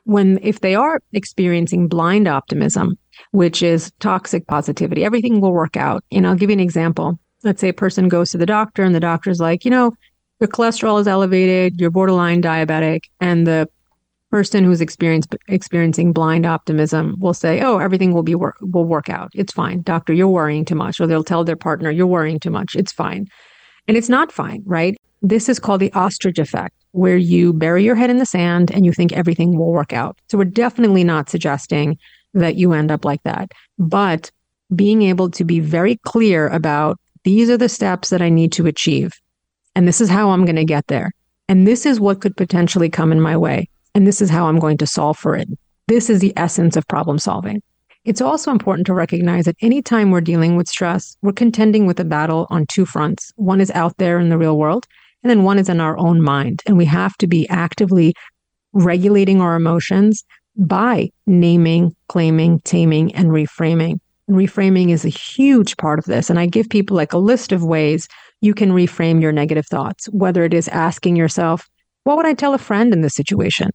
When, 0.03 0.39
if 0.41 0.61
they 0.61 0.75
are 0.75 0.99
experiencing 1.13 1.87
blind 1.87 2.27
optimism, 2.27 2.97
which 3.31 3.63
is 3.63 3.91
toxic 3.99 4.47
positivity, 4.47 5.03
everything 5.03 5.41
will 5.41 5.53
work 5.53 5.77
out. 5.77 6.03
And 6.11 6.27
I'll 6.27 6.35
give 6.35 6.49
you 6.49 6.55
an 6.55 6.59
example. 6.59 7.19
Let's 7.43 7.61
say 7.61 7.69
a 7.69 7.73
person 7.73 8.07
goes 8.07 8.31
to 8.31 8.37
the 8.37 8.45
doctor 8.45 8.83
and 8.83 8.93
the 8.93 8.99
doctor's 8.99 9.39
like, 9.39 9.65
you 9.65 9.71
know, 9.71 9.93
your 10.39 10.47
cholesterol 10.47 10.99
is 10.99 11.07
elevated, 11.07 11.79
you're 11.79 11.91
borderline 11.91 12.41
diabetic, 12.41 13.01
and 13.19 13.45
the 13.45 13.69
person 14.31 14.63
who's 14.63 14.81
experiencing 14.81 16.13
blind 16.13 16.45
optimism 16.45 17.15
will 17.19 17.33
say, 17.33 17.61
"Oh, 17.61 17.77
everything 17.77 18.13
will 18.13 18.23
be 18.23 18.33
work 18.33 18.57
will 18.61 18.85
work 18.85 19.09
out. 19.09 19.29
It's 19.35 19.53
fine, 19.53 19.81
doctor. 19.81 20.13
You're 20.13 20.27
worrying 20.27 20.65
too 20.65 20.75
much." 20.75 20.99
Or 20.99 21.05
they'll 21.05 21.23
tell 21.23 21.43
their 21.43 21.55
partner, 21.55 21.91
"You're 21.91 22.07
worrying 22.07 22.39
too 22.39 22.49
much. 22.49 22.75
It's 22.75 22.91
fine," 22.91 23.27
and 23.87 23.97
it's 23.97 24.09
not 24.09 24.31
fine, 24.31 24.63
right? 24.65 24.97
This 25.21 25.49
is 25.49 25.59
called 25.59 25.81
the 25.81 25.93
ostrich 25.93 26.39
effect, 26.39 26.75
where 26.93 27.17
you 27.17 27.53
bury 27.53 27.83
your 27.83 27.95
head 27.95 28.09
in 28.09 28.17
the 28.17 28.25
sand 28.25 28.71
and 28.71 28.85
you 28.85 28.91
think 28.91 29.11
everything 29.13 29.57
will 29.57 29.71
work 29.71 29.93
out. 29.93 30.17
So 30.29 30.37
we're 30.37 30.45
definitely 30.45 31.03
not 31.03 31.29
suggesting 31.29 31.97
that 32.33 32.55
you 32.55 32.73
end 32.73 32.89
up 32.89 33.05
like 33.05 33.21
that, 33.23 33.51
but 33.77 34.31
being 34.73 35.01
able 35.01 35.29
to 35.31 35.43
be 35.43 35.59
very 35.59 35.97
clear 36.05 36.47
about 36.47 36.97
these 37.23 37.49
are 37.49 37.57
the 37.57 37.69
steps 37.69 38.09
that 38.09 38.21
I 38.21 38.29
need 38.29 38.51
to 38.53 38.65
achieve, 38.65 39.11
and 39.75 39.87
this 39.87 40.01
is 40.01 40.09
how 40.09 40.29
I'm 40.29 40.45
going 40.45 40.55
to 40.55 40.65
get 40.65 40.87
there, 40.87 41.11
and 41.49 41.67
this 41.67 41.85
is 41.85 41.99
what 41.99 42.21
could 42.21 42.37
potentially 42.37 42.89
come 42.89 43.11
in 43.11 43.19
my 43.21 43.35
way 43.35 43.67
and 43.93 44.07
this 44.07 44.21
is 44.21 44.29
how 44.29 44.47
I'm 44.47 44.59
going 44.59 44.77
to 44.77 44.87
solve 44.87 45.17
for 45.17 45.35
it. 45.35 45.47
This 45.87 46.09
is 46.09 46.19
the 46.19 46.33
essence 46.37 46.75
of 46.77 46.87
problem 46.87 47.19
solving. 47.19 47.61
It's 48.03 48.21
also 48.21 48.51
important 48.51 48.87
to 48.87 48.93
recognize 48.93 49.45
that 49.45 49.57
anytime 49.61 50.09
we're 50.09 50.21
dealing 50.21 50.55
with 50.55 50.67
stress, 50.67 51.17
we're 51.21 51.33
contending 51.33 51.85
with 51.85 51.99
a 51.99 52.05
battle 52.05 52.47
on 52.49 52.65
two 52.65 52.85
fronts. 52.85 53.31
One 53.35 53.61
is 53.61 53.69
out 53.71 53.97
there 53.97 54.19
in 54.19 54.29
the 54.29 54.37
real 54.37 54.57
world, 54.57 54.87
and 55.21 55.29
then 55.29 55.43
one 55.43 55.59
is 55.59 55.69
in 55.69 55.79
our 55.79 55.97
own 55.99 56.21
mind. 56.21 56.63
And 56.65 56.77
we 56.77 56.85
have 56.85 57.15
to 57.17 57.27
be 57.27 57.47
actively 57.49 58.15
regulating 58.73 59.39
our 59.39 59.55
emotions 59.55 60.23
by 60.55 61.11
naming, 61.27 61.95
claiming, 62.07 62.59
taming, 62.61 63.13
and 63.13 63.29
reframing. 63.29 63.99
And 64.27 64.37
reframing 64.37 64.89
is 64.89 65.05
a 65.05 65.09
huge 65.09 65.77
part 65.77 65.99
of 65.99 66.05
this. 66.05 66.29
And 66.29 66.39
I 66.39 66.47
give 66.47 66.69
people 66.69 66.97
like 66.97 67.13
a 67.13 67.19
list 67.19 67.51
of 67.51 67.63
ways 67.63 68.07
you 68.41 68.53
can 68.53 68.71
reframe 68.71 69.21
your 69.21 69.31
negative 69.31 69.67
thoughts, 69.67 70.05
whether 70.07 70.43
it 70.43 70.53
is 70.53 70.67
asking 70.69 71.17
yourself, 71.17 71.69
what 72.03 72.17
would 72.17 72.25
I 72.25 72.33
tell 72.33 72.55
a 72.55 72.57
friend 72.57 72.93
in 72.93 73.01
this 73.01 73.13
situation? 73.13 73.69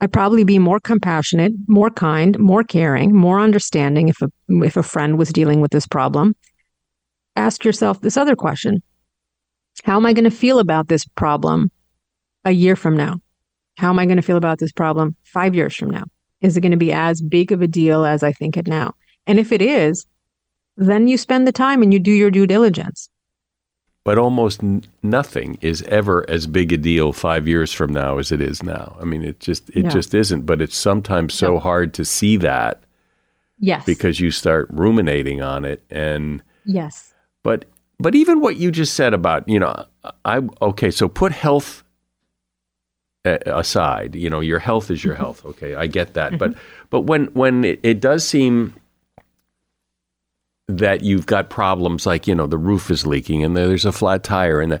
I'd 0.00 0.12
probably 0.12 0.44
be 0.44 0.58
more 0.58 0.78
compassionate, 0.78 1.52
more 1.68 1.90
kind, 1.90 2.38
more 2.38 2.62
caring, 2.62 3.14
more 3.14 3.40
understanding 3.40 4.08
if 4.08 4.20
a, 4.20 4.30
if 4.48 4.76
a 4.76 4.82
friend 4.82 5.18
was 5.18 5.32
dealing 5.32 5.60
with 5.60 5.70
this 5.70 5.86
problem. 5.86 6.36
Ask 7.34 7.64
yourself 7.64 8.00
this 8.00 8.16
other 8.16 8.36
question 8.36 8.82
How 9.84 9.96
am 9.96 10.06
I 10.06 10.12
going 10.12 10.24
to 10.24 10.30
feel 10.30 10.58
about 10.58 10.88
this 10.88 11.04
problem 11.04 11.70
a 12.44 12.50
year 12.50 12.76
from 12.76 12.96
now? 12.96 13.20
How 13.76 13.90
am 13.90 13.98
I 13.98 14.06
going 14.06 14.16
to 14.16 14.22
feel 14.22 14.36
about 14.36 14.58
this 14.58 14.72
problem 14.72 15.16
five 15.24 15.54
years 15.54 15.74
from 15.74 15.90
now? 15.90 16.04
Is 16.42 16.56
it 16.56 16.60
going 16.60 16.72
to 16.72 16.76
be 16.76 16.92
as 16.92 17.22
big 17.22 17.50
of 17.52 17.62
a 17.62 17.66
deal 17.66 18.04
as 18.04 18.22
I 18.22 18.32
think 18.32 18.56
it 18.56 18.66
now? 18.66 18.94
And 19.26 19.38
if 19.38 19.50
it 19.50 19.62
is, 19.62 20.06
then 20.76 21.08
you 21.08 21.16
spend 21.16 21.46
the 21.46 21.52
time 21.52 21.82
and 21.82 21.92
you 21.92 21.98
do 21.98 22.12
your 22.12 22.30
due 22.30 22.46
diligence 22.46 23.08
but 24.06 24.18
almost 24.18 24.62
n- 24.62 24.84
nothing 25.02 25.58
is 25.60 25.82
ever 25.82 26.24
as 26.30 26.46
big 26.46 26.72
a 26.72 26.76
deal 26.76 27.12
five 27.12 27.48
years 27.48 27.72
from 27.72 27.92
now 27.92 28.18
as 28.18 28.30
it 28.30 28.40
is 28.40 28.62
now. 28.62 28.96
I 29.00 29.04
mean, 29.04 29.24
it 29.24 29.40
just 29.40 29.68
it 29.70 29.82
yeah. 29.82 29.90
just 29.90 30.14
isn't. 30.14 30.46
But 30.46 30.62
it's 30.62 30.76
sometimes 30.76 31.34
so 31.34 31.54
no. 31.54 31.58
hard 31.58 31.92
to 31.94 32.04
see 32.04 32.36
that. 32.36 32.84
Yes. 33.58 33.84
Because 33.84 34.20
you 34.20 34.30
start 34.30 34.68
ruminating 34.70 35.42
on 35.42 35.64
it, 35.64 35.82
and 35.90 36.40
yes. 36.64 37.14
But 37.42 37.64
but 37.98 38.14
even 38.14 38.40
what 38.40 38.54
you 38.56 38.70
just 38.70 38.94
said 38.94 39.12
about 39.12 39.48
you 39.48 39.58
know 39.58 39.74
I 40.24 40.40
okay 40.62 40.92
so 40.92 41.08
put 41.08 41.32
health 41.32 41.82
aside. 43.24 44.14
You 44.14 44.30
know 44.30 44.38
your 44.38 44.60
health 44.60 44.88
is 44.88 45.02
your 45.02 45.14
mm-hmm. 45.14 45.22
health. 45.24 45.44
Okay, 45.44 45.74
I 45.74 45.88
get 45.88 46.14
that. 46.14 46.30
Mm-hmm. 46.30 46.38
But 46.38 46.54
but 46.90 47.00
when 47.00 47.24
when 47.32 47.64
it, 47.64 47.80
it 47.82 48.00
does 48.00 48.24
seem 48.24 48.72
that 50.68 51.02
you've 51.02 51.26
got 51.26 51.48
problems 51.48 52.06
like 52.06 52.26
you 52.26 52.34
know 52.34 52.46
the 52.46 52.58
roof 52.58 52.90
is 52.90 53.06
leaking 53.06 53.44
and 53.44 53.56
there's 53.56 53.84
a 53.84 53.92
flat 53.92 54.24
tire 54.24 54.60
and 54.60 54.72
the, 54.72 54.80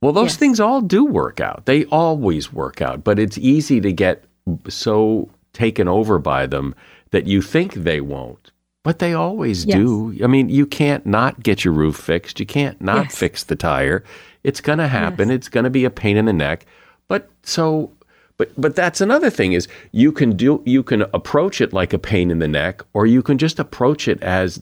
well 0.00 0.12
those 0.12 0.30
yes. 0.32 0.36
things 0.36 0.60
all 0.60 0.80
do 0.80 1.04
work 1.04 1.40
out. 1.40 1.64
They 1.66 1.84
always 1.86 2.52
work 2.52 2.82
out 2.82 3.04
but 3.04 3.18
it's 3.18 3.38
easy 3.38 3.80
to 3.80 3.92
get 3.92 4.24
so 4.68 5.30
taken 5.52 5.86
over 5.86 6.18
by 6.18 6.46
them 6.46 6.74
that 7.10 7.26
you 7.26 7.40
think 7.40 7.74
they 7.74 8.00
won't 8.00 8.50
but 8.82 8.98
they 8.98 9.14
always 9.14 9.64
yes. 9.64 9.76
do. 9.76 10.18
I 10.24 10.26
mean 10.26 10.48
you 10.48 10.66
can't 10.66 11.06
not 11.06 11.40
get 11.40 11.64
your 11.64 11.74
roof 11.74 11.96
fixed. 11.96 12.40
You 12.40 12.46
can't 12.46 12.80
not 12.80 13.04
yes. 13.06 13.16
fix 13.16 13.44
the 13.44 13.54
tire. 13.54 14.02
It's 14.42 14.60
going 14.60 14.78
to 14.78 14.88
happen. 14.88 15.30
It's 15.30 15.48
going 15.48 15.62
to 15.62 15.70
be 15.70 15.84
a 15.84 15.90
pain 15.90 16.16
in 16.16 16.24
the 16.24 16.32
neck. 16.32 16.66
But 17.06 17.30
so 17.44 17.92
but 18.38 18.50
but 18.60 18.74
that's 18.74 19.00
another 19.00 19.30
thing 19.30 19.52
is 19.52 19.68
you 19.92 20.10
can 20.10 20.36
do 20.36 20.62
you 20.66 20.82
can 20.82 21.02
approach 21.14 21.60
it 21.60 21.72
like 21.72 21.92
a 21.92 21.98
pain 21.98 22.30
in 22.30 22.40
the 22.40 22.48
neck 22.48 22.82
or 22.92 23.06
you 23.06 23.22
can 23.22 23.38
just 23.38 23.60
approach 23.60 24.08
it 24.08 24.20
as 24.20 24.60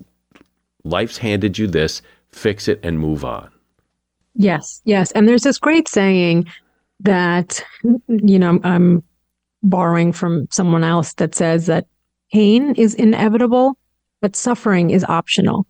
life's 0.84 1.18
handed 1.18 1.58
you 1.58 1.66
this, 1.66 2.02
fix 2.32 2.68
it 2.68 2.80
and 2.82 2.98
move 2.98 3.24
on. 3.24 3.50
Yes, 4.34 4.80
yes. 4.84 5.10
And 5.12 5.28
there's 5.28 5.42
this 5.42 5.58
great 5.58 5.88
saying 5.88 6.46
that, 7.00 7.64
you 8.08 8.38
know, 8.38 8.60
I'm 8.62 9.02
borrowing 9.62 10.12
from 10.12 10.46
someone 10.50 10.84
else 10.84 11.14
that 11.14 11.34
says 11.34 11.66
that 11.66 11.86
pain 12.32 12.74
is 12.76 12.94
inevitable, 12.94 13.76
but 14.20 14.36
suffering 14.36 14.90
is 14.90 15.04
optional. 15.04 15.66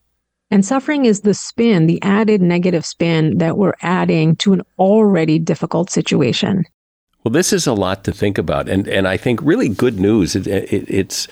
And 0.51 0.65
suffering 0.65 1.05
is 1.05 1.21
the 1.21 1.35
spin, 1.35 1.87
the 1.87 2.03
added 2.03 2.43
negative 2.43 2.85
spin 2.85 3.39
that 3.39 3.57
we're 3.57 3.75
adding 3.83 4.37
to 4.37 4.53
an 4.53 4.63
already 4.79 5.39
difficult 5.39 5.91
situation. 5.91 6.65
Well, 7.23 7.33
this 7.33 7.53
is 7.53 7.67
a 7.67 7.75
lot 7.75 8.05
to 8.05 8.13
think 8.13 8.39
about, 8.39 8.69
and 8.69 8.89
and 8.89 9.07
I 9.07 9.17
think 9.17 9.41
really 9.43 9.69
good 9.69 10.01
news. 10.01 10.35
It, 10.35 10.47
it, 10.47 10.89
it's 10.89 11.29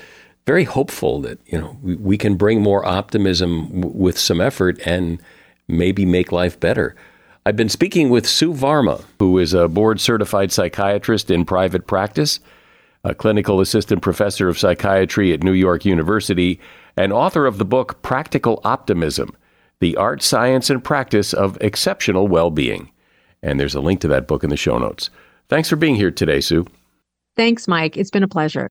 very 0.48 0.64
hopeful 0.64 1.20
that 1.20 1.38
you 1.44 1.60
know 1.60 1.76
we, 1.82 1.94
we 1.96 2.16
can 2.16 2.34
bring 2.34 2.62
more 2.62 2.82
optimism 2.82 3.68
w- 3.82 3.94
with 3.94 4.18
some 4.18 4.40
effort 4.40 4.80
and 4.86 5.20
maybe 5.68 6.06
make 6.06 6.32
life 6.32 6.58
better. 6.58 6.96
I've 7.44 7.54
been 7.54 7.68
speaking 7.68 8.08
with 8.08 8.26
Sue 8.26 8.54
Varma, 8.54 9.04
who 9.18 9.36
is 9.36 9.52
a 9.52 9.68
board 9.68 10.00
certified 10.00 10.50
psychiatrist 10.50 11.30
in 11.30 11.44
private 11.44 11.86
practice, 11.86 12.40
a 13.04 13.14
clinical 13.14 13.60
assistant 13.60 14.00
professor 14.00 14.48
of 14.48 14.58
psychiatry 14.58 15.34
at 15.34 15.42
New 15.42 15.52
York 15.52 15.84
University, 15.84 16.58
and 16.96 17.12
author 17.12 17.44
of 17.44 17.58
the 17.58 17.66
book 17.66 18.00
Practical 18.00 18.62
Optimism 18.64 19.36
The 19.80 19.96
Art, 19.96 20.22
Science, 20.22 20.70
and 20.70 20.82
Practice 20.82 21.34
of 21.34 21.58
Exceptional 21.60 22.26
Well 22.26 22.50
Being. 22.50 22.90
And 23.42 23.60
there's 23.60 23.74
a 23.74 23.82
link 23.82 24.00
to 24.00 24.08
that 24.08 24.26
book 24.26 24.44
in 24.44 24.48
the 24.48 24.56
show 24.56 24.78
notes. 24.78 25.10
Thanks 25.50 25.68
for 25.68 25.76
being 25.76 25.96
here 25.96 26.10
today, 26.10 26.40
Sue. 26.40 26.66
Thanks, 27.36 27.68
Mike. 27.68 27.98
It's 27.98 28.10
been 28.10 28.22
a 28.22 28.28
pleasure 28.28 28.70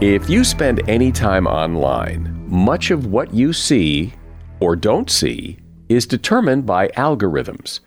If 0.00 0.30
you 0.30 0.44
spend 0.44 0.80
any 0.88 1.12
time 1.12 1.46
online, 1.46 2.46
much 2.48 2.90
of 2.90 3.08
what 3.08 3.34
you 3.34 3.52
see 3.52 4.14
or 4.58 4.74
don't 4.74 5.10
see 5.10 5.58
is 5.90 6.06
determined 6.06 6.64
by 6.64 6.88
algorithms. 6.88 7.80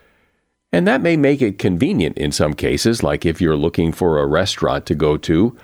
And 0.72 0.86
that 0.86 1.02
may 1.02 1.18
make 1.18 1.42
it 1.42 1.58
convenient 1.58 2.20
in 2.20 2.32
some 2.32 2.54
cases, 2.54 3.02
like 3.02 3.26
if 3.26 3.42
you're 3.42 3.58
looking 3.58 3.92
for 3.92 4.20
a 4.20 4.28
restaurant 4.28 4.86
to 4.86 4.94
go 4.94 5.18
to. 5.18 5.58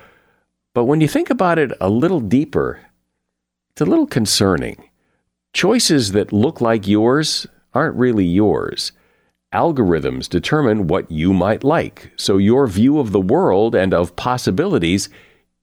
But 0.74 0.86
when 0.86 1.00
you 1.00 1.06
think 1.06 1.30
about 1.30 1.60
it 1.60 1.70
a 1.80 1.88
little 1.88 2.18
deeper, 2.18 2.80
it's 3.70 3.80
a 3.80 3.86
little 3.86 4.08
concerning. 4.08 4.90
Choices 5.52 6.10
that 6.12 6.32
look 6.32 6.60
like 6.60 6.88
yours 6.88 7.46
aren't 7.74 7.94
really 7.94 8.26
yours. 8.26 8.90
Algorithms 9.54 10.28
determine 10.28 10.88
what 10.88 11.12
you 11.12 11.32
might 11.32 11.62
like, 11.62 12.10
so 12.16 12.38
your 12.38 12.66
view 12.66 12.98
of 12.98 13.12
the 13.12 13.20
world 13.20 13.76
and 13.76 13.94
of 13.94 14.16
possibilities 14.16 15.08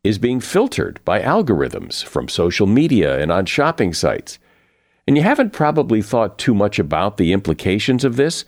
is 0.07 0.17
being 0.17 0.39
filtered 0.39 0.99
by 1.03 1.21
algorithms 1.21 2.03
from 2.03 2.27
social 2.27 2.65
media 2.65 3.19
and 3.19 3.31
on 3.31 3.45
shopping 3.45 3.93
sites. 3.93 4.39
And 5.07 5.15
you 5.15 5.23
haven't 5.23 5.53
probably 5.53 6.01
thought 6.01 6.37
too 6.37 6.53
much 6.53 6.79
about 6.79 7.17
the 7.17 7.33
implications 7.33 8.03
of 8.03 8.15
this, 8.15 8.45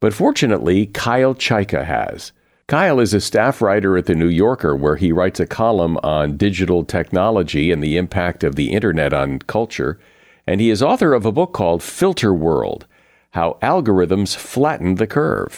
but 0.00 0.14
fortunately, 0.14 0.86
Kyle 0.86 1.34
Chayka 1.34 1.84
has. 1.84 2.32
Kyle 2.66 2.98
is 2.98 3.14
a 3.14 3.20
staff 3.20 3.62
writer 3.62 3.96
at 3.96 4.06
The 4.06 4.14
New 4.14 4.28
Yorker, 4.28 4.74
where 4.74 4.96
he 4.96 5.12
writes 5.12 5.38
a 5.38 5.46
column 5.46 5.98
on 6.02 6.36
digital 6.36 6.84
technology 6.84 7.70
and 7.70 7.82
the 7.82 7.96
impact 7.96 8.42
of 8.42 8.56
the 8.56 8.72
internet 8.72 9.12
on 9.12 9.38
culture. 9.38 9.98
and 10.46 10.60
he 10.60 10.70
is 10.70 10.82
author 10.82 11.12
of 11.12 11.26
a 11.26 11.32
book 11.32 11.52
called 11.52 11.80
Filterworld 11.80 12.84
How 13.32 13.58
Algorithms 13.62 14.36
Flattened 14.36 14.98
Culture. 15.08 15.50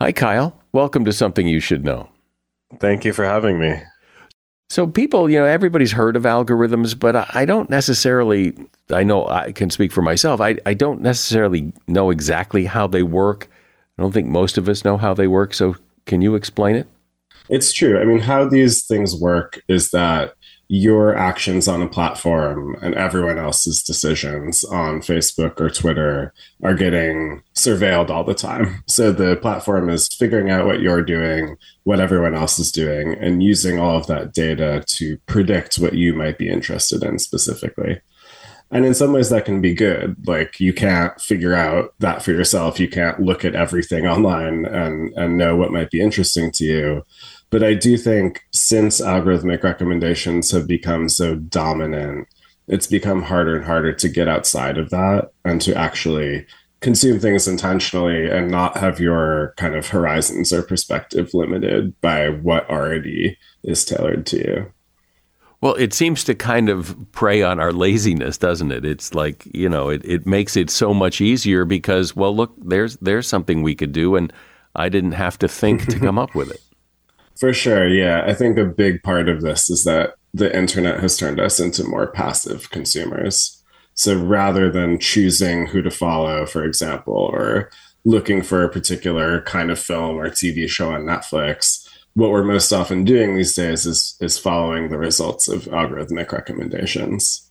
Hi, 0.00 0.12
Kyle. 0.12 0.60
Welcome 0.72 1.04
to 1.04 1.12
Something 1.12 1.46
You 1.46 1.60
Should 1.60 1.84
Know. 1.84 2.08
Thank 2.78 3.04
you 3.04 3.12
for 3.12 3.24
having 3.24 3.58
me. 3.58 3.82
So, 4.70 4.86
people, 4.86 5.28
you 5.28 5.36
know, 5.36 5.46
everybody's 5.46 5.90
heard 5.90 6.14
of 6.14 6.22
algorithms, 6.22 6.96
but 6.96 7.34
I 7.34 7.44
don't 7.44 7.68
necessarily, 7.68 8.56
I 8.88 9.02
know 9.02 9.26
I 9.26 9.50
can 9.50 9.68
speak 9.68 9.90
for 9.90 10.00
myself, 10.00 10.40
I, 10.40 10.58
I 10.64 10.74
don't 10.74 11.00
necessarily 11.00 11.72
know 11.88 12.10
exactly 12.10 12.66
how 12.66 12.86
they 12.86 13.02
work. 13.02 13.50
I 13.98 14.02
don't 14.02 14.12
think 14.12 14.28
most 14.28 14.56
of 14.56 14.68
us 14.68 14.84
know 14.84 14.96
how 14.96 15.12
they 15.12 15.26
work. 15.26 15.54
So, 15.54 15.74
can 16.06 16.22
you 16.22 16.36
explain 16.36 16.76
it? 16.76 16.86
It's 17.48 17.72
true. 17.72 18.00
I 18.00 18.04
mean, 18.04 18.20
how 18.20 18.48
these 18.48 18.86
things 18.86 19.12
work 19.20 19.60
is 19.68 19.90
that 19.90 20.34
your 20.72 21.16
actions 21.16 21.66
on 21.66 21.82
a 21.82 21.88
platform 21.88 22.76
and 22.80 22.94
everyone 22.94 23.38
else's 23.38 23.82
decisions 23.82 24.62
on 24.62 25.00
Facebook 25.00 25.60
or 25.60 25.68
Twitter 25.68 26.32
are 26.62 26.74
getting 26.74 27.42
surveilled 27.56 28.08
all 28.08 28.22
the 28.22 28.34
time. 28.34 28.84
So 28.86 29.10
the 29.10 29.34
platform 29.34 29.90
is 29.90 30.06
figuring 30.06 30.48
out 30.48 30.66
what 30.66 30.80
you're 30.80 31.02
doing, 31.02 31.56
what 31.82 31.98
everyone 31.98 32.36
else 32.36 32.60
is 32.60 32.70
doing, 32.70 33.14
and 33.14 33.42
using 33.42 33.80
all 33.80 33.96
of 33.96 34.06
that 34.06 34.32
data 34.32 34.84
to 34.90 35.18
predict 35.26 35.80
what 35.80 35.94
you 35.94 36.14
might 36.14 36.38
be 36.38 36.48
interested 36.48 37.02
in 37.02 37.18
specifically. 37.18 38.00
And 38.70 38.86
in 38.86 38.94
some 38.94 39.12
ways, 39.12 39.28
that 39.30 39.44
can 39.46 39.60
be 39.60 39.74
good. 39.74 40.24
Like 40.24 40.60
you 40.60 40.72
can't 40.72 41.20
figure 41.20 41.54
out 41.54 41.94
that 41.98 42.22
for 42.22 42.30
yourself. 42.30 42.78
You 42.78 42.88
can't 42.88 43.18
look 43.18 43.44
at 43.44 43.56
everything 43.56 44.06
online 44.06 44.66
and, 44.66 45.12
and 45.14 45.36
know 45.36 45.56
what 45.56 45.72
might 45.72 45.90
be 45.90 46.00
interesting 46.00 46.52
to 46.52 46.64
you 46.64 47.02
but 47.50 47.62
I 47.62 47.74
do 47.74 47.96
think 47.96 48.44
since 48.52 49.00
algorithmic 49.00 49.62
recommendations 49.62 50.50
have 50.52 50.66
become 50.66 51.08
so 51.08 51.34
dominant, 51.34 52.28
it's 52.68 52.86
become 52.86 53.22
harder 53.22 53.56
and 53.56 53.64
harder 53.64 53.92
to 53.92 54.08
get 54.08 54.28
outside 54.28 54.78
of 54.78 54.90
that 54.90 55.32
and 55.44 55.60
to 55.62 55.74
actually 55.76 56.46
consume 56.80 57.18
things 57.18 57.46
intentionally 57.46 58.30
and 58.30 58.50
not 58.50 58.76
have 58.76 59.00
your 59.00 59.54
kind 59.56 59.74
of 59.74 59.88
horizons 59.88 60.52
or 60.52 60.62
perspective 60.62 61.34
limited 61.34 62.00
by 62.00 62.28
what 62.28 62.68
already 62.70 63.36
is 63.62 63.84
tailored 63.84 64.24
to 64.26 64.38
you. 64.38 64.72
Well, 65.60 65.74
it 65.74 65.92
seems 65.92 66.24
to 66.24 66.34
kind 66.34 66.70
of 66.70 66.96
prey 67.12 67.42
on 67.42 67.60
our 67.60 67.72
laziness, 67.72 68.38
doesn't 68.38 68.72
it? 68.72 68.86
It's 68.86 69.14
like, 69.14 69.46
you 69.52 69.68
know, 69.68 69.90
it, 69.90 70.02
it 70.06 70.26
makes 70.26 70.56
it 70.56 70.70
so 70.70 70.94
much 70.94 71.20
easier 71.20 71.66
because, 71.66 72.16
well, 72.16 72.34
look, 72.34 72.54
there's 72.56 72.96
there's 72.98 73.28
something 73.28 73.62
we 73.62 73.74
could 73.74 73.92
do 73.92 74.16
and 74.16 74.32
I 74.74 74.88
didn't 74.88 75.12
have 75.12 75.38
to 75.40 75.48
think 75.48 75.86
to 75.88 75.98
come 75.98 76.18
up 76.18 76.34
with 76.34 76.50
it. 76.50 76.62
For 77.40 77.54
sure. 77.54 77.88
Yeah. 77.88 78.22
I 78.26 78.34
think 78.34 78.58
a 78.58 78.66
big 78.66 79.02
part 79.02 79.28
of 79.28 79.40
this 79.40 79.70
is 79.70 79.84
that 79.84 80.14
the 80.34 80.54
internet 80.56 81.00
has 81.00 81.16
turned 81.16 81.40
us 81.40 81.58
into 81.58 81.82
more 81.84 82.06
passive 82.06 82.70
consumers. 82.70 83.64
So 83.94 84.14
rather 84.16 84.70
than 84.70 85.00
choosing 85.00 85.66
who 85.66 85.82
to 85.82 85.90
follow, 85.90 86.46
for 86.46 86.64
example, 86.64 87.14
or 87.14 87.70
looking 88.04 88.42
for 88.42 88.62
a 88.62 88.68
particular 88.68 89.40
kind 89.42 89.70
of 89.70 89.78
film 89.78 90.16
or 90.16 90.28
TV 90.28 90.68
show 90.68 90.92
on 90.92 91.02
Netflix, 91.02 91.88
what 92.14 92.30
we're 92.30 92.44
most 92.44 92.72
often 92.72 93.04
doing 93.04 93.34
these 93.34 93.54
days 93.54 93.86
is 93.86 94.16
is 94.20 94.38
following 94.38 94.88
the 94.88 94.98
results 94.98 95.48
of 95.48 95.64
algorithmic 95.64 96.32
recommendations. 96.32 97.50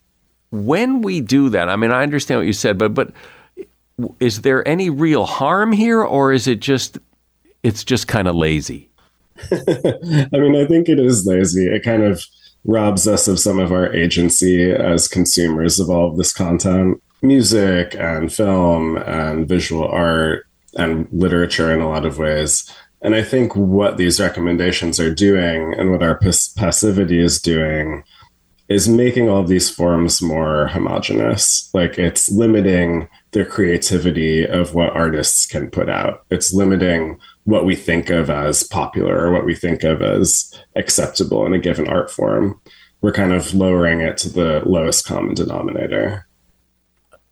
When 0.51 1.01
we 1.01 1.21
do 1.21 1.49
that, 1.49 1.69
I 1.69 1.75
mean, 1.75 1.91
I 1.91 2.03
understand 2.03 2.39
what 2.39 2.47
you 2.47 2.53
said, 2.53 2.77
but 2.77 2.93
but 2.93 3.11
is 4.19 4.41
there 4.41 4.67
any 4.67 4.89
real 4.89 5.25
harm 5.25 5.71
here, 5.71 6.01
or 6.01 6.31
is 6.33 6.47
it 6.47 6.59
just 6.59 6.97
it's 7.63 7.83
just 7.83 8.07
kind 8.07 8.27
of 8.27 8.35
lazy? 8.35 8.88
I 9.51 10.37
mean, 10.37 10.55
I 10.55 10.65
think 10.65 10.89
it 10.89 10.99
is 10.99 11.25
lazy. 11.25 11.67
It 11.67 11.83
kind 11.83 12.03
of 12.03 12.23
robs 12.65 13.07
us 13.07 13.27
of 13.27 13.39
some 13.39 13.59
of 13.59 13.71
our 13.71 13.91
agency 13.93 14.71
as 14.71 15.07
consumers 15.07 15.79
of 15.79 15.89
all 15.89 16.09
of 16.09 16.17
this 16.17 16.33
content 16.33 17.01
music 17.21 17.95
and 17.95 18.31
film 18.31 18.97
and 18.97 19.47
visual 19.47 19.87
art 19.87 20.45
and 20.75 21.07
literature 21.11 21.73
in 21.73 21.81
a 21.81 21.89
lot 21.89 22.05
of 22.05 22.17
ways. 22.17 22.69
And 23.01 23.15
I 23.15 23.23
think 23.23 23.55
what 23.55 23.97
these 23.97 24.19
recommendations 24.19 24.99
are 24.99 25.13
doing 25.13 25.73
and 25.73 25.91
what 25.91 26.03
our 26.03 26.15
pas- 26.15 26.49
passivity 26.49 27.19
is 27.19 27.41
doing 27.41 28.03
is 28.67 28.87
making 28.87 29.29
all 29.29 29.43
these 29.43 29.69
forms 29.69 30.21
more 30.21 30.67
homogenous. 30.67 31.69
Like 31.73 31.97
it's 31.97 32.29
limiting 32.29 33.07
the 33.31 33.45
creativity 33.45 34.45
of 34.45 34.75
what 34.75 34.95
artists 34.95 35.45
can 35.45 35.71
put 35.71 35.89
out. 35.89 36.23
It's 36.29 36.53
limiting 36.53 37.19
what 37.43 37.65
we 37.65 37.75
think 37.75 38.09
of 38.09 38.29
as 38.29 38.63
popular 38.63 39.17
or 39.17 39.31
what 39.31 39.45
we 39.45 39.55
think 39.55 39.83
of 39.83 40.01
as 40.01 40.53
acceptable 40.75 41.45
in 41.45 41.53
a 41.53 41.59
given 41.59 41.87
art 41.87 42.11
form. 42.11 42.59
We're 43.01 43.13
kind 43.13 43.33
of 43.33 43.53
lowering 43.53 44.01
it 44.01 44.17
to 44.17 44.29
the 44.29 44.61
lowest 44.65 45.05
common 45.05 45.33
denominator. 45.33 46.27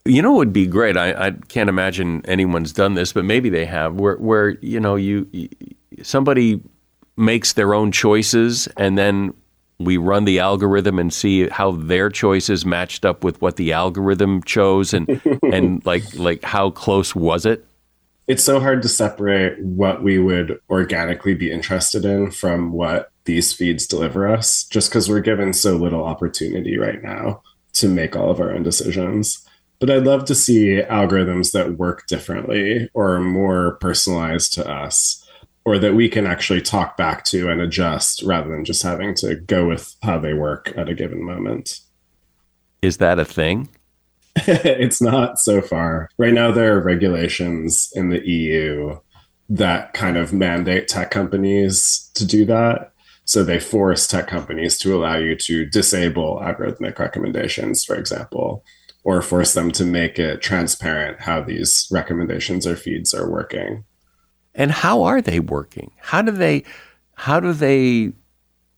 You 0.05 0.21
know, 0.21 0.35
it 0.35 0.37
would 0.37 0.53
be 0.53 0.65
great. 0.65 0.95
I, 0.95 1.27
I 1.27 1.31
can't 1.49 1.69
imagine 1.69 2.25
anyone's 2.25 2.71
done 2.71 2.93
this, 2.93 3.11
but 3.11 3.25
maybe 3.25 3.49
they 3.49 3.65
have. 3.65 3.95
Where, 3.95 4.15
where 4.15 4.51
you 4.61 4.79
know, 4.79 4.95
you 4.95 5.27
somebody 6.01 6.61
makes 7.17 7.53
their 7.53 7.73
own 7.73 7.91
choices, 7.91 8.67
and 8.77 8.97
then 8.97 9.33
we 9.79 9.97
run 9.97 10.23
the 10.23 10.39
algorithm 10.39 10.97
and 10.97 11.13
see 11.13 11.49
how 11.49 11.71
their 11.71 12.09
choices 12.09 12.65
matched 12.65 13.03
up 13.03 13.23
with 13.23 13.41
what 13.41 13.57
the 13.57 13.73
algorithm 13.73 14.41
chose, 14.43 14.93
and 14.93 15.21
and 15.51 15.85
like 15.85 16.15
like 16.15 16.41
how 16.43 16.69
close 16.69 17.13
was 17.13 17.45
it? 17.45 17.65
It's 18.27 18.43
so 18.43 18.59
hard 18.59 18.81
to 18.81 18.89
separate 18.89 19.59
what 19.63 20.03
we 20.03 20.19
would 20.19 20.59
organically 20.69 21.33
be 21.33 21.51
interested 21.51 22.03
in 22.03 22.29
from 22.29 22.73
what 22.73 23.11
these 23.23 23.53
feeds 23.53 23.87
deliver 23.87 24.27
us 24.27 24.65
just 24.65 24.89
because 24.89 25.09
we're 25.09 25.21
given 25.21 25.53
so 25.53 25.75
little 25.75 26.03
opportunity 26.03 26.77
right 26.77 27.01
now 27.01 27.41
to 27.73 27.87
make 27.87 28.15
all 28.15 28.29
of 28.29 28.39
our 28.39 28.51
own 28.51 28.63
decisions. 28.63 29.45
But 29.79 29.89
I'd 29.89 30.05
love 30.05 30.25
to 30.25 30.35
see 30.35 30.81
algorithms 30.81 31.51
that 31.51 31.77
work 31.77 32.07
differently 32.07 32.89
or 32.93 33.15
are 33.15 33.21
more 33.21 33.75
personalized 33.75 34.53
to 34.53 34.67
us, 34.67 35.23
or 35.65 35.77
that 35.77 35.93
we 35.93 36.09
can 36.09 36.25
actually 36.25 36.61
talk 36.61 36.97
back 36.97 37.23
to 37.25 37.49
and 37.49 37.61
adjust 37.61 38.23
rather 38.23 38.49
than 38.49 38.65
just 38.65 38.81
having 38.81 39.13
to 39.15 39.35
go 39.35 39.67
with 39.67 39.95
how 40.01 40.17
they 40.17 40.33
work 40.33 40.73
at 40.75 40.89
a 40.89 40.95
given 40.95 41.23
moment. 41.23 41.79
Is 42.81 42.97
that 42.97 43.19
a 43.19 43.25
thing? 43.25 43.69
it's 44.47 45.01
not 45.01 45.39
so 45.39 45.61
far. 45.61 46.09
Right 46.17 46.33
now, 46.33 46.51
there 46.51 46.77
are 46.77 46.81
regulations 46.81 47.89
in 47.93 48.09
the 48.09 48.25
EU 48.27 48.99
that 49.49 49.93
kind 49.93 50.17
of 50.17 50.33
mandate 50.33 50.87
tech 50.87 51.11
companies 51.11 52.11
to 52.15 52.25
do 52.25 52.45
that. 52.45 52.91
So 53.25 53.43
they 53.43 53.59
force 53.59 54.07
tech 54.07 54.27
companies 54.27 54.77
to 54.79 54.95
allow 54.95 55.17
you 55.17 55.35
to 55.35 55.65
disable 55.65 56.39
algorithmic 56.39 56.99
recommendations, 56.99 57.83
for 57.83 57.95
example, 57.95 58.63
or 59.03 59.21
force 59.21 59.53
them 59.53 59.71
to 59.71 59.85
make 59.85 60.19
it 60.19 60.41
transparent 60.41 61.19
how 61.19 61.41
these 61.41 61.87
recommendations 61.91 62.67
or 62.67 62.75
feeds 62.75 63.13
are 63.13 63.29
working. 63.29 63.85
And 64.55 64.71
how 64.71 65.03
are 65.03 65.21
they 65.21 65.39
working? 65.39 65.91
How 65.97 66.21
do 66.21 66.31
they, 66.31 66.63
how 67.15 67.39
do 67.39 67.53
they 67.53 68.13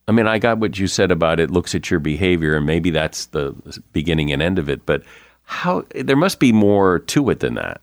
I 0.09 0.11
mean, 0.11 0.25
I 0.25 0.39
got 0.39 0.57
what 0.57 0.79
you 0.79 0.87
said 0.87 1.11
about 1.11 1.39
it 1.39 1.51
looks 1.51 1.75
at 1.75 1.91
your 1.91 1.99
behavior, 1.99 2.55
and 2.55 2.65
maybe 2.65 2.89
that's 2.89 3.27
the 3.27 3.53
beginning 3.93 4.31
and 4.31 4.41
end 4.41 4.57
of 4.57 4.67
it. 4.67 4.83
But 4.83 5.03
how 5.49 5.83
there 5.95 6.15
must 6.15 6.39
be 6.39 6.51
more 6.51 6.99
to 6.99 7.27
it 7.31 7.39
than 7.39 7.55
that. 7.55 7.81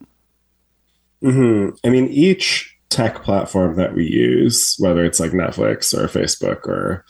Mm-hmm. 1.20 1.74
I 1.84 1.90
mean, 1.90 2.06
each 2.06 2.72
tech 2.90 3.24
platform 3.24 3.74
that 3.74 3.92
we 3.92 4.06
use, 4.06 4.76
whether 4.78 5.04
it's 5.04 5.18
like 5.18 5.32
Netflix 5.32 5.92
or 5.92 6.06
Facebook 6.06 6.68
or 6.68 7.04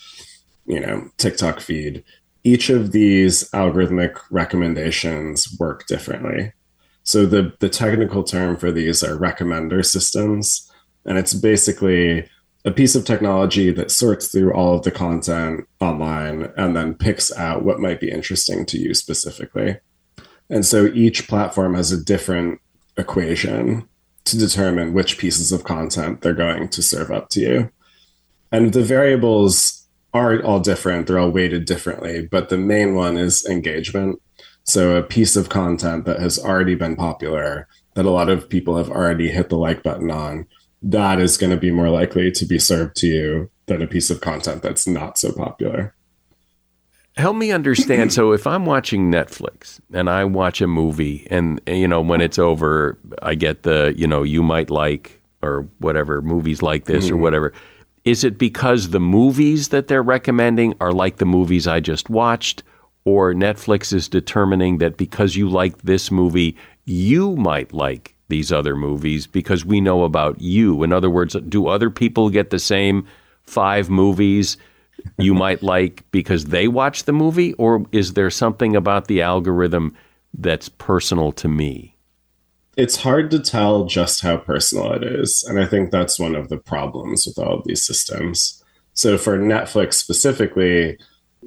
you 0.65 0.81
know 0.81 1.11
TikTok 1.19 1.61
feed, 1.61 2.03
each 2.43 2.71
of 2.71 2.93
these 2.93 3.51
algorithmic 3.51 4.19
recommendations 4.31 5.55
work 5.61 5.87
differently. 5.89 6.55
So 7.03 7.27
the 7.27 7.53
the 7.61 7.69
technical 7.69 8.25
term 8.25 8.57
for 8.57 8.73
these 8.73 9.05
are 9.05 9.15
recommender 9.15 9.85
systems, 9.85 10.73
and 11.05 11.19
it's 11.19 11.35
basically 11.35 12.27
a 12.65 12.71
piece 12.71 12.95
of 12.95 13.05
technology 13.05 13.71
that 13.73 13.91
sorts 13.91 14.29
through 14.29 14.55
all 14.55 14.75
of 14.75 14.85
the 14.85 14.91
content 14.91 15.69
online 15.81 16.51
and 16.57 16.75
then 16.75 16.95
picks 16.95 17.31
out 17.37 17.63
what 17.63 17.79
might 17.79 18.01
be 18.01 18.11
interesting 18.11 18.65
to 18.67 18.79
you 18.79 18.95
specifically. 18.95 19.77
And 20.49 20.65
so 20.65 20.87
each 20.87 21.29
platform 21.29 21.75
has 21.75 21.93
a 21.93 22.03
different 22.03 22.61
equation 22.97 23.89
to 24.25 24.39
determine 24.39 24.93
which 24.93 25.19
pieces 25.19 25.53
of 25.53 25.65
content 25.65 26.21
they're 26.21 26.35
going 26.35 26.69
to 26.69 26.83
serve 26.83 27.11
up 27.11 27.29
to 27.31 27.41
you. 27.41 27.71
And 28.53 28.73
the 28.73 28.83
variables 28.83 29.87
are 30.15 30.43
all 30.43 30.61
different, 30.61 31.07
they're 31.07 31.19
all 31.19 31.31
weighted 31.31 31.65
differently, 31.65 32.27
but 32.31 32.49
the 32.49 32.59
main 32.59 32.95
one 32.95 33.17
is 33.17 33.45
engagement. 33.47 34.21
So 34.65 34.97
a 34.97 35.03
piece 35.03 35.37
of 35.37 35.49
content 35.49 36.07
that 36.07 36.21
has 36.21 36.39
already 36.39 36.75
been 36.75 36.97
popular, 36.97 37.69
that 37.95 38.07
a 38.07 38.11
lot 38.11 38.29
of 38.29 38.49
people 38.49 38.77
have 38.77 38.91
already 38.91 39.31
hit 39.31 39.49
the 39.49 39.57
like 39.57 39.83
button 39.83 40.11
on, 40.11 40.47
that 40.83 41.21
is 41.21 41.37
going 41.37 41.51
to 41.51 41.57
be 41.57 41.71
more 41.71 41.91
likely 41.91 42.31
to 42.33 42.47
be 42.47 42.59
served 42.59 42.97
to 42.97 43.07
you 43.07 43.51
than 43.67 43.83
a 43.83 43.87
piece 43.87 44.11
of 44.11 44.21
content 44.21 44.63
that's 44.63 44.87
not 44.87 45.19
so 45.19 45.33
popular 45.33 45.96
help 47.17 47.37
me 47.37 47.51
understand. 47.51 48.13
so 48.13 48.33
if 48.33 48.47
I'm 48.47 48.67
watching 48.67 49.11
Netflix 49.11 49.81
and 49.93 50.09
I 50.09 50.25
watch 50.25 50.61
a 50.61 50.67
movie, 50.67 51.27
and 51.31 51.61
you 51.67 51.89
know 51.89 52.01
when 52.01 52.21
it's 52.21 52.39
over, 52.39 52.99
I 53.23 53.35
get 53.35 53.63
the 53.63 53.95
you 53.97 54.07
know 54.07 54.23
you 54.23 54.43
might 54.43 54.71
like 54.71 55.21
or 55.43 55.69
whatever 55.79 56.23
movies 56.23 56.63
like 56.63 56.87
this 56.87 57.07
mm. 57.07 57.11
or 57.11 57.15
mm-hmm. 57.15 57.23
whatever. 57.23 57.53
Is 58.05 58.23
it 58.23 58.39
because 58.39 58.91
the 58.91 59.01
movies 59.01 59.69
that 59.69 59.89
they're 59.89 60.03
recommending 60.03 60.75
are 60.81 60.93
like 60.93 61.17
the 61.17 61.25
movies 61.27 61.67
I 61.67 61.81
just 61.81 62.09
watched, 62.09 62.63
or 63.05 63.33
Netflix 63.35 63.93
is 63.93 64.09
determining 64.09 64.79
that 64.79 64.97
because 64.97 65.35
you 65.35 65.49
like 65.49 65.79
this 65.83 66.11
movie, 66.11 66.57
you 66.85 67.35
might 67.37 67.73
like 67.73 68.15
these 68.29 68.53
other 68.53 68.77
movies 68.77 69.27
because 69.27 69.65
we 69.65 69.81
know 69.81 70.05
about 70.05 70.41
you. 70.41 70.83
In 70.83 70.93
other 70.93 71.11
words, 71.11 71.37
do 71.49 71.67
other 71.67 71.91
people 71.91 72.31
get 72.31 72.51
the 72.51 72.59
same 72.59 73.07
five 73.43 73.89
movies 73.91 74.57
you 75.19 75.35
might 75.35 75.63
like 75.63 76.05
because 76.11 76.47
they 76.47 76.69
watch 76.69 77.05
the 77.05 77.13
movie, 77.13 77.53
or 77.55 77.85
is 77.93 78.15
there 78.15 78.31
something 78.31 78.77
about 78.77 79.07
the 79.07 79.23
algorithm 79.23 79.95
that's 80.35 80.69
personal 80.69 81.33
to 81.33 81.49
me? 81.49 81.97
It's 82.77 82.97
hard 82.97 83.31
to 83.31 83.39
tell 83.39 83.87
just 83.87 84.21
how 84.21 84.37
personal 84.37 84.93
it 84.93 85.03
is. 85.03 85.45
And 85.49 85.59
I 85.59 85.65
think 85.65 85.91
that's 85.91 86.19
one 86.19 86.35
of 86.35 86.51
the 86.51 86.59
problems 86.59 87.27
with 87.27 87.39
all 87.39 87.59
of 87.59 87.65
these 87.65 87.85
systems. 87.85 88.63
So 88.93 89.17
for 89.17 89.39
Netflix 89.39 89.95
specifically, 89.95 90.99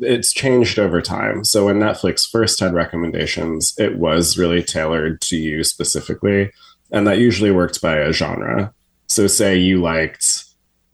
it's 0.01 0.33
changed 0.33 0.79
over 0.79 1.01
time. 1.01 1.43
So 1.43 1.65
when 1.65 1.79
Netflix 1.79 2.27
first 2.27 2.59
had 2.59 2.73
recommendations, 2.73 3.75
it 3.77 3.97
was 3.97 4.37
really 4.37 4.63
tailored 4.63 5.21
to 5.21 5.37
you 5.37 5.63
specifically. 5.63 6.51
And 6.91 7.05
that 7.05 7.19
usually 7.19 7.51
worked 7.51 7.81
by 7.81 7.97
a 7.97 8.11
genre. 8.11 8.73
So 9.07 9.27
say 9.27 9.57
you 9.57 9.81
liked 9.81 10.45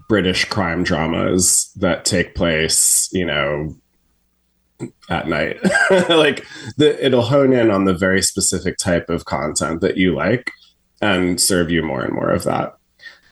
British 0.07 0.45
crime 0.45 0.83
dramas 0.83 1.71
that 1.77 2.05
take 2.05 2.35
place, 2.35 3.09
you 3.11 3.25
know, 3.25 3.75
at 5.09 5.27
night. 5.27 5.57
like 6.09 6.45
the, 6.77 7.03
it'll 7.03 7.23
hone 7.23 7.53
in 7.53 7.71
on 7.71 7.85
the 7.85 7.93
very 7.93 8.21
specific 8.21 8.77
type 8.77 9.09
of 9.09 9.25
content 9.25 9.81
that 9.81 9.97
you 9.97 10.13
like 10.13 10.51
and 11.01 11.39
serve 11.39 11.71
you 11.71 11.81
more 11.81 12.03
and 12.03 12.13
more 12.13 12.29
of 12.29 12.43
that. 12.43 12.75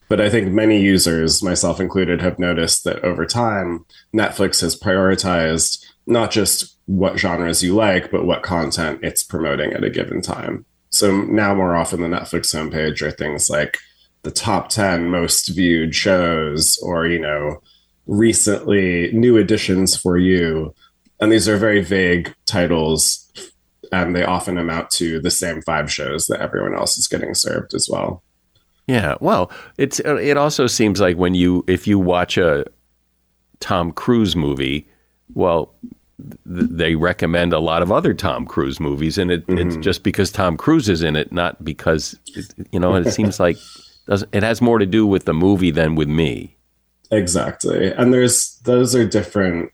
But 0.08 0.20
I 0.20 0.28
think 0.28 0.52
many 0.52 0.80
users, 0.80 1.42
myself 1.42 1.80
included, 1.80 2.20
have 2.20 2.38
noticed 2.38 2.84
that 2.84 3.02
over 3.04 3.24
time, 3.24 3.86
Netflix 4.14 4.60
has 4.60 4.78
prioritized 4.78 5.84
not 6.06 6.30
just 6.30 6.76
what 6.86 7.18
genres 7.18 7.62
you 7.62 7.74
like, 7.74 8.10
but 8.10 8.26
what 8.26 8.42
content 8.42 9.00
it's 9.02 9.22
promoting 9.22 9.72
at 9.72 9.84
a 9.84 9.90
given 9.90 10.20
time. 10.20 10.66
So 10.90 11.22
now, 11.22 11.54
more 11.54 11.74
often, 11.74 12.02
the 12.02 12.08
Netflix 12.08 12.54
homepage 12.54 13.02
are 13.02 13.10
things 13.10 13.48
like 13.48 13.78
the 14.24 14.30
top 14.30 14.70
10 14.70 15.08
most 15.08 15.48
viewed 15.48 15.94
shows 15.94 16.78
or, 16.82 17.06
you 17.06 17.18
know, 17.18 17.62
recently 18.06 19.12
new 19.12 19.36
additions 19.36 19.96
for 19.96 20.18
you. 20.18 20.74
And 21.20 21.30
these 21.30 21.48
are 21.48 21.56
very 21.56 21.82
vague 21.82 22.34
titles, 22.46 23.30
and 23.92 24.16
they 24.16 24.24
often 24.24 24.58
amount 24.58 24.90
to 24.90 25.20
the 25.20 25.30
same 25.30 25.62
five 25.62 25.90
shows 25.90 26.26
that 26.26 26.40
everyone 26.40 26.74
else 26.74 26.98
is 26.98 27.06
getting 27.06 27.34
served 27.34 27.72
as 27.74 27.88
well. 27.90 28.22
Yeah, 28.86 29.14
well, 29.20 29.50
it's 29.78 30.00
it 30.00 30.36
also 30.36 30.66
seems 30.66 31.00
like 31.00 31.16
when 31.16 31.34
you 31.34 31.64
if 31.66 31.86
you 31.86 31.98
watch 31.98 32.36
a 32.36 32.66
Tom 33.60 33.92
Cruise 33.92 34.36
movie, 34.36 34.86
well, 35.32 35.72
th- 36.18 36.36
they 36.70 36.94
recommend 36.94 37.54
a 37.54 37.60
lot 37.60 37.80
of 37.80 37.90
other 37.90 38.12
Tom 38.12 38.44
Cruise 38.44 38.80
movies, 38.80 39.16
and 39.16 39.30
it, 39.30 39.46
mm-hmm. 39.46 39.66
it's 39.66 39.76
just 39.78 40.02
because 40.02 40.30
Tom 40.30 40.58
Cruise 40.58 40.90
is 40.90 41.02
in 41.02 41.16
it, 41.16 41.32
not 41.32 41.64
because 41.64 42.18
it, 42.34 42.52
you 42.72 42.78
know. 42.78 42.94
It 42.94 43.10
seems 43.10 43.40
like 43.40 43.56
it 44.08 44.42
has 44.42 44.60
more 44.60 44.78
to 44.78 44.86
do 44.86 45.06
with 45.06 45.24
the 45.24 45.34
movie 45.34 45.70
than 45.70 45.94
with 45.94 46.08
me. 46.08 46.56
Exactly, 47.10 47.92
and 47.92 48.12
there's 48.12 48.58
those 48.64 48.94
are 48.94 49.06
different 49.06 49.70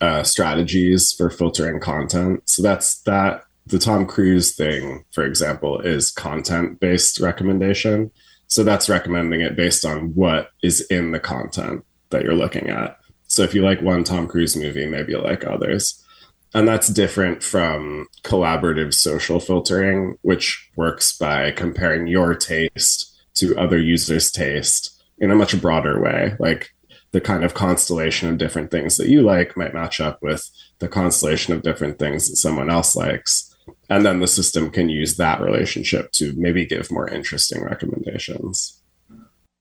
uh, 0.00 0.22
strategies 0.22 1.12
for 1.12 1.30
filtering 1.30 1.80
content. 1.80 2.48
So 2.48 2.62
that's 2.62 3.00
that. 3.02 3.44
The 3.66 3.78
Tom 3.78 4.06
Cruise 4.06 4.56
thing, 4.56 5.04
for 5.12 5.22
example, 5.22 5.80
is 5.80 6.10
content 6.10 6.80
based 6.80 7.20
recommendation. 7.20 8.10
So 8.48 8.64
that's 8.64 8.88
recommending 8.88 9.42
it 9.42 9.54
based 9.54 9.84
on 9.84 10.14
what 10.14 10.50
is 10.62 10.80
in 10.90 11.12
the 11.12 11.20
content 11.20 11.84
that 12.08 12.24
you're 12.24 12.34
looking 12.34 12.68
at. 12.68 12.98
So 13.28 13.44
if 13.44 13.54
you 13.54 13.62
like 13.62 13.80
one 13.80 14.02
Tom 14.02 14.26
Cruise 14.26 14.56
movie, 14.56 14.86
maybe 14.86 15.12
you'll 15.12 15.22
like 15.22 15.46
others. 15.46 16.04
And 16.52 16.66
that's 16.66 16.88
different 16.88 17.44
from 17.44 18.08
collaborative 18.24 18.92
social 18.92 19.38
filtering, 19.38 20.16
which 20.22 20.68
works 20.74 21.16
by 21.16 21.52
comparing 21.52 22.08
your 22.08 22.34
taste 22.34 23.09
to 23.40 23.58
other 23.58 23.78
users' 23.78 24.30
taste 24.30 25.02
in 25.18 25.30
a 25.30 25.36
much 25.36 25.60
broader 25.60 26.00
way. 26.00 26.34
Like 26.38 26.70
the 27.12 27.20
kind 27.20 27.44
of 27.44 27.54
constellation 27.54 28.28
of 28.28 28.38
different 28.38 28.70
things 28.70 28.96
that 28.96 29.08
you 29.08 29.22
like 29.22 29.56
might 29.56 29.74
match 29.74 30.00
up 30.00 30.22
with 30.22 30.48
the 30.78 30.88
constellation 30.88 31.52
of 31.52 31.62
different 31.62 31.98
things 31.98 32.28
that 32.28 32.36
someone 32.36 32.70
else 32.70 32.94
likes 32.94 33.50
and 33.88 34.04
then 34.04 34.20
the 34.20 34.26
system 34.26 34.70
can 34.70 34.88
use 34.88 35.16
that 35.16 35.40
relationship 35.40 36.12
to 36.12 36.32
maybe 36.36 36.64
give 36.64 36.90
more 36.90 37.08
interesting 37.08 37.62
recommendations. 37.62 38.80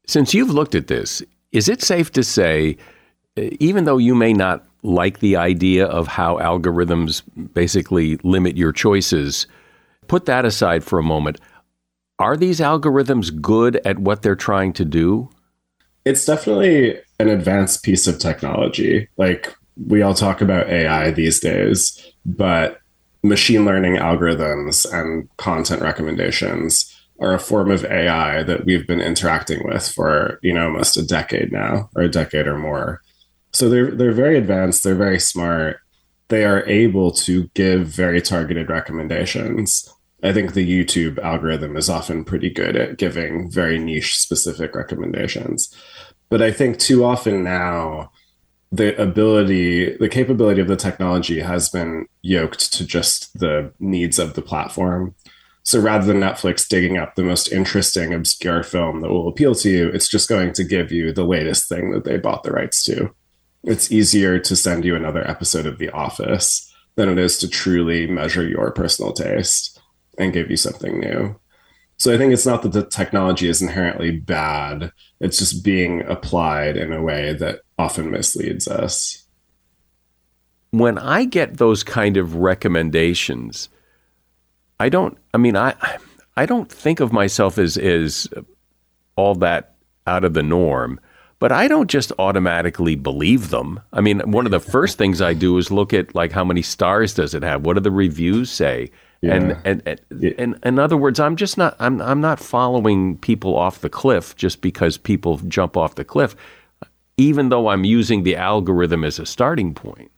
Since 0.07 0.33
you've 0.33 0.51
looked 0.51 0.75
at 0.75 0.87
this, 0.87 1.21
is 1.51 1.69
it 1.69 1.81
safe 1.81 2.11
to 2.11 2.23
say, 2.23 2.77
uh, 3.37 3.49
even 3.59 3.85
though 3.85 3.97
you 3.97 4.15
may 4.15 4.33
not 4.33 4.65
like 4.83 5.19
the 5.19 5.35
idea 5.35 5.85
of 5.85 6.07
how 6.07 6.37
algorithms 6.37 7.21
basically 7.53 8.17
limit 8.23 8.55
your 8.55 8.71
choices, 8.71 9.45
put 10.07 10.25
that 10.25 10.45
aside 10.45 10.83
for 10.83 10.99
a 10.99 11.03
moment. 11.03 11.39
Are 12.19 12.35
these 12.35 12.59
algorithms 12.59 13.41
good 13.41 13.77
at 13.85 13.99
what 13.99 14.21
they're 14.21 14.35
trying 14.35 14.73
to 14.73 14.85
do? 14.85 15.29
It's 16.03 16.25
definitely 16.25 16.99
an 17.19 17.29
advanced 17.29 17.83
piece 17.83 18.07
of 18.07 18.19
technology. 18.19 19.07
Like 19.17 19.55
we 19.87 20.01
all 20.01 20.13
talk 20.13 20.41
about 20.41 20.67
AI 20.67 21.11
these 21.11 21.39
days, 21.39 21.97
but 22.25 22.79
machine 23.23 23.65
learning 23.65 23.95
algorithms 23.95 24.85
and 24.91 25.29
content 25.37 25.81
recommendations 25.81 26.93
are 27.21 27.33
a 27.33 27.39
form 27.39 27.71
of 27.71 27.85
AI 27.85 28.43
that 28.43 28.65
we've 28.65 28.87
been 28.87 29.01
interacting 29.01 29.61
with 29.65 29.87
for 29.89 30.39
you 30.41 30.53
know 30.53 30.65
almost 30.65 30.97
a 30.97 31.05
decade 31.05 31.51
now, 31.51 31.89
or 31.95 32.03
a 32.03 32.09
decade 32.09 32.47
or 32.47 32.57
more. 32.57 33.01
So 33.51 33.69
they're 33.69 33.91
they're 33.91 34.11
very 34.11 34.37
advanced. 34.37 34.83
They're 34.83 34.95
very 34.95 35.19
smart. 35.19 35.79
They 36.27 36.45
are 36.45 36.65
able 36.67 37.11
to 37.11 37.47
give 37.53 37.87
very 37.87 38.21
targeted 38.21 38.69
recommendations. 38.69 39.89
I 40.21 40.33
think 40.33 40.53
the 40.53 40.67
YouTube 40.67 41.17
algorithm 41.19 41.77
is 41.77 41.89
often 41.89 42.25
pretty 42.25 42.49
good 42.49 42.75
at 42.75 42.97
giving 42.97 43.49
very 43.49 43.79
niche 43.79 44.17
specific 44.17 44.75
recommendations. 44.75 45.73
But 46.29 46.41
I 46.41 46.51
think 46.51 46.77
too 46.77 47.05
often 47.05 47.43
now 47.43 48.11
the 48.71 48.99
ability, 49.01 49.97
the 49.97 50.09
capability 50.09 50.61
of 50.61 50.67
the 50.67 50.75
technology 50.75 51.39
has 51.39 51.69
been 51.69 52.05
yoked 52.21 52.71
to 52.73 52.85
just 52.85 53.37
the 53.39 53.71
needs 53.79 54.19
of 54.19 54.33
the 54.33 54.41
platform. 54.41 55.15
So 55.63 55.79
rather 55.79 56.05
than 56.05 56.19
Netflix 56.21 56.67
digging 56.67 56.97
up 56.97 57.15
the 57.15 57.23
most 57.23 57.51
interesting, 57.51 58.13
obscure 58.13 58.63
film 58.63 59.01
that 59.01 59.09
will 59.09 59.27
appeal 59.27 59.55
to 59.55 59.69
you, 59.69 59.87
it's 59.89 60.09
just 60.09 60.29
going 60.29 60.53
to 60.53 60.63
give 60.63 60.91
you 60.91 61.11
the 61.11 61.23
latest 61.23 61.67
thing 61.69 61.91
that 61.91 62.03
they 62.03 62.17
bought 62.17 62.43
the 62.43 62.51
rights 62.51 62.83
to. 62.83 63.13
It's 63.63 63.91
easier 63.91 64.39
to 64.39 64.55
send 64.55 64.85
you 64.85 64.95
another 64.95 65.27
episode 65.27 65.65
of 65.65 65.79
The 65.79 65.89
Office 65.89 66.71
than 66.95 67.09
it 67.09 67.17
is 67.17 67.37
to 67.39 67.47
truly 67.47 68.07
measure 68.07 68.47
your 68.47 68.71
personal 68.71 69.13
taste 69.13 69.79
and 70.19 70.33
give 70.33 70.51
you 70.51 70.57
something 70.57 70.99
new. 70.99 71.39
So 71.97 72.13
I 72.13 72.17
think 72.17 72.31
it's 72.31 72.45
not 72.45 72.61
that 72.61 72.71
the 72.71 72.85
technology 72.85 73.49
is 73.49 73.61
inherently 73.61 74.11
bad, 74.11 74.91
it's 75.19 75.39
just 75.39 75.65
being 75.65 76.01
applied 76.03 76.77
in 76.77 76.93
a 76.93 77.01
way 77.01 77.33
that 77.33 77.61
often 77.77 78.11
misleads 78.11 78.67
us. 78.67 79.25
When 80.71 80.97
I 80.97 81.25
get 81.25 81.57
those 81.57 81.83
kind 81.83 82.15
of 82.15 82.35
recommendations, 82.35 83.69
I 84.79 84.89
don't 84.89 85.17
I 85.33 85.37
mean 85.37 85.57
I 85.57 85.73
I 86.37 86.45
don't 86.45 86.71
think 86.71 86.99
of 86.99 87.11
myself 87.11 87.57
as 87.57 87.77
as 87.77 88.29
all 89.17 89.35
that 89.35 89.75
out 90.07 90.23
of 90.23 90.33
the 90.33 90.43
norm, 90.43 91.01
but 91.39 91.51
I 91.51 91.67
don't 91.67 91.89
just 91.89 92.13
automatically 92.17 92.95
believe 92.95 93.49
them. 93.49 93.81
I 93.91 93.99
mean, 93.99 94.19
one 94.31 94.45
of 94.45 94.51
the 94.51 94.59
first 94.61 94.97
things 94.97 95.21
I 95.21 95.33
do 95.33 95.57
is 95.57 95.69
look 95.69 95.93
at 95.93 96.15
like 96.15 96.31
how 96.31 96.45
many 96.45 96.61
stars 96.61 97.13
does 97.13 97.33
it 97.33 97.43
have? 97.43 97.65
What 97.65 97.73
do 97.73 97.81
the 97.81 97.91
reviews 97.91 98.49
say? 98.49 98.91
Yeah. 99.21 99.33
And, 99.33 99.57
and, 99.65 99.83
and, 99.85 100.01
yeah. 100.17 100.31
and 100.37 100.59
in 100.63 100.79
other 100.79 100.95
words, 100.95 101.19
I'm 101.19 101.35
just 101.35 101.57
not 101.57 101.75
I'm 101.79 102.01
I'm 102.01 102.21
not 102.21 102.39
following 102.39 103.17
people 103.17 103.57
off 103.57 103.81
the 103.81 103.89
cliff 103.89 104.35
just 104.35 104.61
because 104.61 104.97
people 104.97 105.37
jump 105.39 105.75
off 105.75 105.95
the 105.95 106.05
cliff 106.05 106.35
even 107.19 107.49
though 107.49 107.67
I'm 107.67 107.83
using 107.83 108.23
the 108.23 108.37
algorithm 108.37 109.03
as 109.03 109.19
a 109.19 109.25
starting 109.25 109.73
point. 109.73 110.09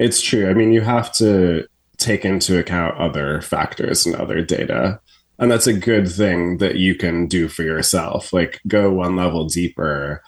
It's 0.00 0.20
true. 0.20 0.50
I 0.50 0.52
mean, 0.52 0.72
you 0.72 0.80
have 0.80 1.12
to 1.14 1.68
take 1.98 2.24
into 2.24 2.58
account 2.58 2.98
other 2.98 3.40
factors 3.40 4.04
and 4.04 4.16
other 4.16 4.42
data. 4.42 5.00
And 5.38 5.52
that's 5.52 5.68
a 5.68 5.72
good 5.72 6.10
thing 6.10 6.58
that 6.58 6.76
you 6.76 6.96
can 6.96 7.28
do 7.28 7.46
for 7.46 7.62
yourself. 7.62 8.32
Like, 8.32 8.60
go 8.66 8.92
one 8.92 9.14
level 9.14 9.46
deeper, 9.46 10.20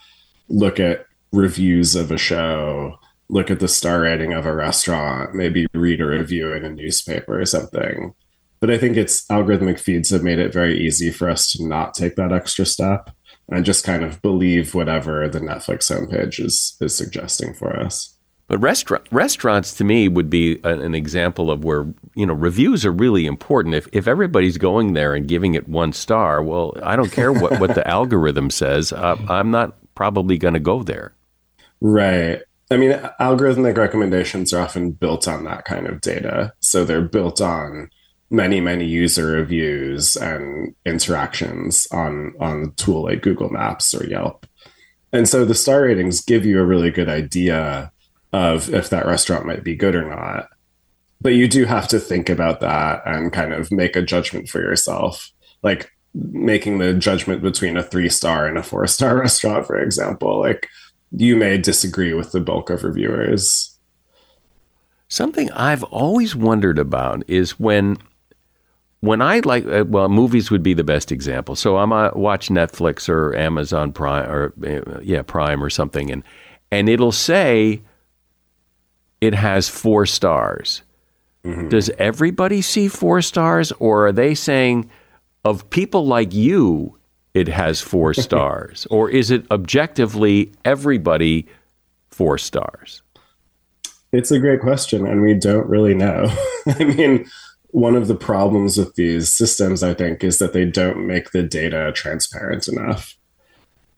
look 0.48 0.78
at 0.78 1.06
reviews 1.32 1.96
of 1.96 2.12
a 2.12 2.18
show, 2.18 2.96
look 3.28 3.50
at 3.50 3.60
the 3.60 3.68
star 3.68 4.00
rating 4.00 4.32
of 4.32 4.46
a 4.46 4.54
restaurant, 4.54 5.34
maybe 5.34 5.66
read 5.74 6.00
a 6.00 6.06
review 6.06 6.52
in 6.52 6.64
a 6.64 6.70
newspaper 6.70 7.40
or 7.40 7.46
something. 7.46 8.14
But 8.60 8.70
I 8.70 8.78
think 8.78 8.96
it's 8.96 9.26
algorithmic 9.26 9.78
feeds 9.78 10.10
have 10.10 10.22
made 10.22 10.38
it 10.38 10.52
very 10.52 10.78
easy 10.78 11.10
for 11.10 11.28
us 11.28 11.50
to 11.52 11.66
not 11.66 11.94
take 11.94 12.16
that 12.16 12.32
extra 12.32 12.64
step 12.64 13.10
and 13.48 13.64
just 13.64 13.84
kind 13.84 14.02
of 14.02 14.22
believe 14.22 14.74
whatever 14.74 15.28
the 15.28 15.40
Netflix 15.40 15.90
homepage 15.90 16.40
is 16.44 16.76
is 16.80 16.96
suggesting 16.96 17.54
for 17.54 17.78
us. 17.78 18.16
But 18.48 18.58
restaurant 18.58 19.04
restaurants 19.10 19.74
to 19.74 19.84
me 19.84 20.08
would 20.08 20.30
be 20.30 20.60
an, 20.62 20.94
example 20.94 21.50
of 21.50 21.64
where 21.64 21.86
you 22.14 22.24
know 22.24 22.34
reviews 22.34 22.86
are 22.86 22.92
really 22.92 23.26
important. 23.26 23.74
If 23.74 23.88
if 23.92 24.06
everybody's 24.06 24.56
going 24.56 24.92
there 24.92 25.14
and 25.14 25.26
giving 25.26 25.54
it 25.54 25.68
one 25.68 25.92
star, 25.92 26.42
well, 26.42 26.76
I 26.82 26.94
don't 26.94 27.10
care 27.10 27.32
what 27.32 27.58
what 27.58 27.74
the 27.74 27.86
algorithm 27.88 28.50
says. 28.50 28.92
Uh, 28.92 29.16
I'm 29.28 29.50
not 29.50 29.76
probably 29.96 30.38
going 30.38 30.54
to 30.54 30.60
go 30.60 30.82
there. 30.84 31.14
Right. 31.80 32.40
I 32.70 32.76
mean, 32.76 32.92
algorithmic 33.20 33.76
recommendations 33.76 34.52
are 34.52 34.60
often 34.60 34.90
built 34.90 35.28
on 35.28 35.44
that 35.44 35.64
kind 35.64 35.86
of 35.86 36.00
data. 36.00 36.52
So 36.60 36.84
they're 36.84 37.02
built 37.02 37.40
on 37.40 37.90
many, 38.30 38.60
many 38.60 38.84
user 38.84 39.26
reviews 39.26 40.16
and 40.16 40.74
interactions 40.84 41.86
on 41.92 42.34
on 42.40 42.62
a 42.64 42.70
tool 42.72 43.04
like 43.04 43.22
Google 43.22 43.50
Maps 43.50 43.94
or 43.94 44.04
Yelp. 44.04 44.46
And 45.12 45.28
so 45.28 45.44
the 45.44 45.54
star 45.54 45.82
ratings 45.82 46.20
give 46.20 46.44
you 46.44 46.60
a 46.60 46.66
really 46.66 46.90
good 46.90 47.08
idea 47.08 47.92
of 48.32 48.72
if 48.74 48.90
that 48.90 49.06
restaurant 49.06 49.46
might 49.46 49.62
be 49.62 49.76
good 49.76 49.94
or 49.94 50.08
not. 50.08 50.48
But 51.20 51.34
you 51.34 51.48
do 51.48 51.64
have 51.64 51.88
to 51.88 52.00
think 52.00 52.28
about 52.28 52.60
that 52.60 53.02
and 53.06 53.32
kind 53.32 53.52
of 53.52 53.70
make 53.70 53.96
a 53.96 54.02
judgment 54.02 54.48
for 54.48 54.60
yourself. 54.60 55.30
Like 55.62 55.90
making 56.14 56.78
the 56.78 56.94
judgment 56.94 57.42
between 57.42 57.76
a 57.76 57.82
three 57.82 58.08
star 58.08 58.46
and 58.46 58.58
a 58.58 58.62
four 58.62 58.86
star 58.86 59.16
restaurant, 59.20 59.66
for 59.66 59.78
example. 59.78 60.40
Like 60.40 60.68
you 61.12 61.36
may 61.36 61.58
disagree 61.58 62.14
with 62.14 62.32
the 62.32 62.40
bulk 62.40 62.70
of 62.70 62.84
reviewers. 62.84 63.76
Something 65.08 65.50
I've 65.52 65.84
always 65.84 66.34
wondered 66.34 66.78
about 66.78 67.22
is 67.28 67.60
when 67.60 67.98
when 69.00 69.22
I 69.22 69.40
like 69.40 69.66
uh, 69.66 69.84
well 69.86 70.08
movies 70.08 70.50
would 70.50 70.62
be 70.62 70.74
the 70.74 70.84
best 70.84 71.12
example. 71.12 71.54
So 71.54 71.76
I'm 71.76 71.92
uh, 71.92 72.10
watch 72.14 72.48
Netflix 72.48 73.08
or 73.08 73.34
Amazon 73.36 73.92
Prime 73.92 74.28
or 74.28 74.52
uh, 74.66 75.00
yeah 75.02 75.22
Prime 75.22 75.62
or 75.62 75.70
something 75.70 76.10
and 76.10 76.24
and 76.72 76.88
it'll 76.88 77.12
say 77.12 77.82
it 79.20 79.34
has 79.34 79.68
4 79.68 80.04
stars. 80.06 80.82
Mm-hmm. 81.44 81.68
Does 81.68 81.88
everybody 81.90 82.60
see 82.60 82.88
4 82.88 83.22
stars 83.22 83.72
or 83.78 84.08
are 84.08 84.12
they 84.12 84.34
saying 84.34 84.90
of 85.44 85.70
people 85.70 86.06
like 86.06 86.34
you 86.34 86.98
it 87.36 87.48
has 87.48 87.80
four 87.80 88.14
stars? 88.26 88.86
or 88.90 89.10
is 89.10 89.30
it 89.30 89.44
objectively 89.50 90.50
everybody 90.64 91.46
four 92.10 92.38
stars? 92.38 93.02
It's 94.12 94.30
a 94.30 94.38
great 94.38 94.60
question, 94.60 95.06
and 95.06 95.20
we 95.20 95.34
don't 95.34 95.66
really 95.66 95.94
know. 95.94 96.26
I 96.66 96.84
mean, 96.84 97.26
one 97.70 97.94
of 97.94 98.08
the 98.08 98.14
problems 98.14 98.78
with 98.78 98.94
these 98.94 99.32
systems, 99.32 99.82
I 99.82 99.92
think, 99.92 100.24
is 100.24 100.38
that 100.38 100.54
they 100.54 100.64
don't 100.64 101.06
make 101.06 101.32
the 101.32 101.42
data 101.42 101.92
transparent 101.94 102.68
enough. 102.68 103.16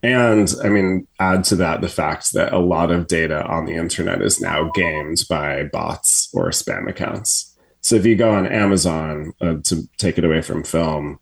And 0.03 0.53
I 0.65 0.69
mean, 0.69 1.07
add 1.21 1.45
to 1.45 1.57
that 1.57 1.81
the 1.81 1.89
fact 1.89 2.33
that 2.33 2.53
a 2.53 2.59
lot 2.59 2.91
of 2.91 3.07
data 3.07 3.45
on 3.45 3.67
the 3.67 3.75
internet 3.75 4.23
is 4.23 4.41
now 4.41 4.71
gamed 4.75 5.19
by 5.29 5.65
bots 5.65 6.29
or 6.33 6.49
spam 6.51 6.89
accounts. 6.89 7.57
So 7.81 7.97
if 7.97 8.07
you 8.07 8.17
go 8.17 8.31
on 8.31 8.47
Amazon 8.47 9.33
uh, 9.41 9.57
to 9.65 9.89
take 9.99 10.19
it 10.19 10.25
away 10.25 10.43
from 10.43 10.65
film, 10.65 11.19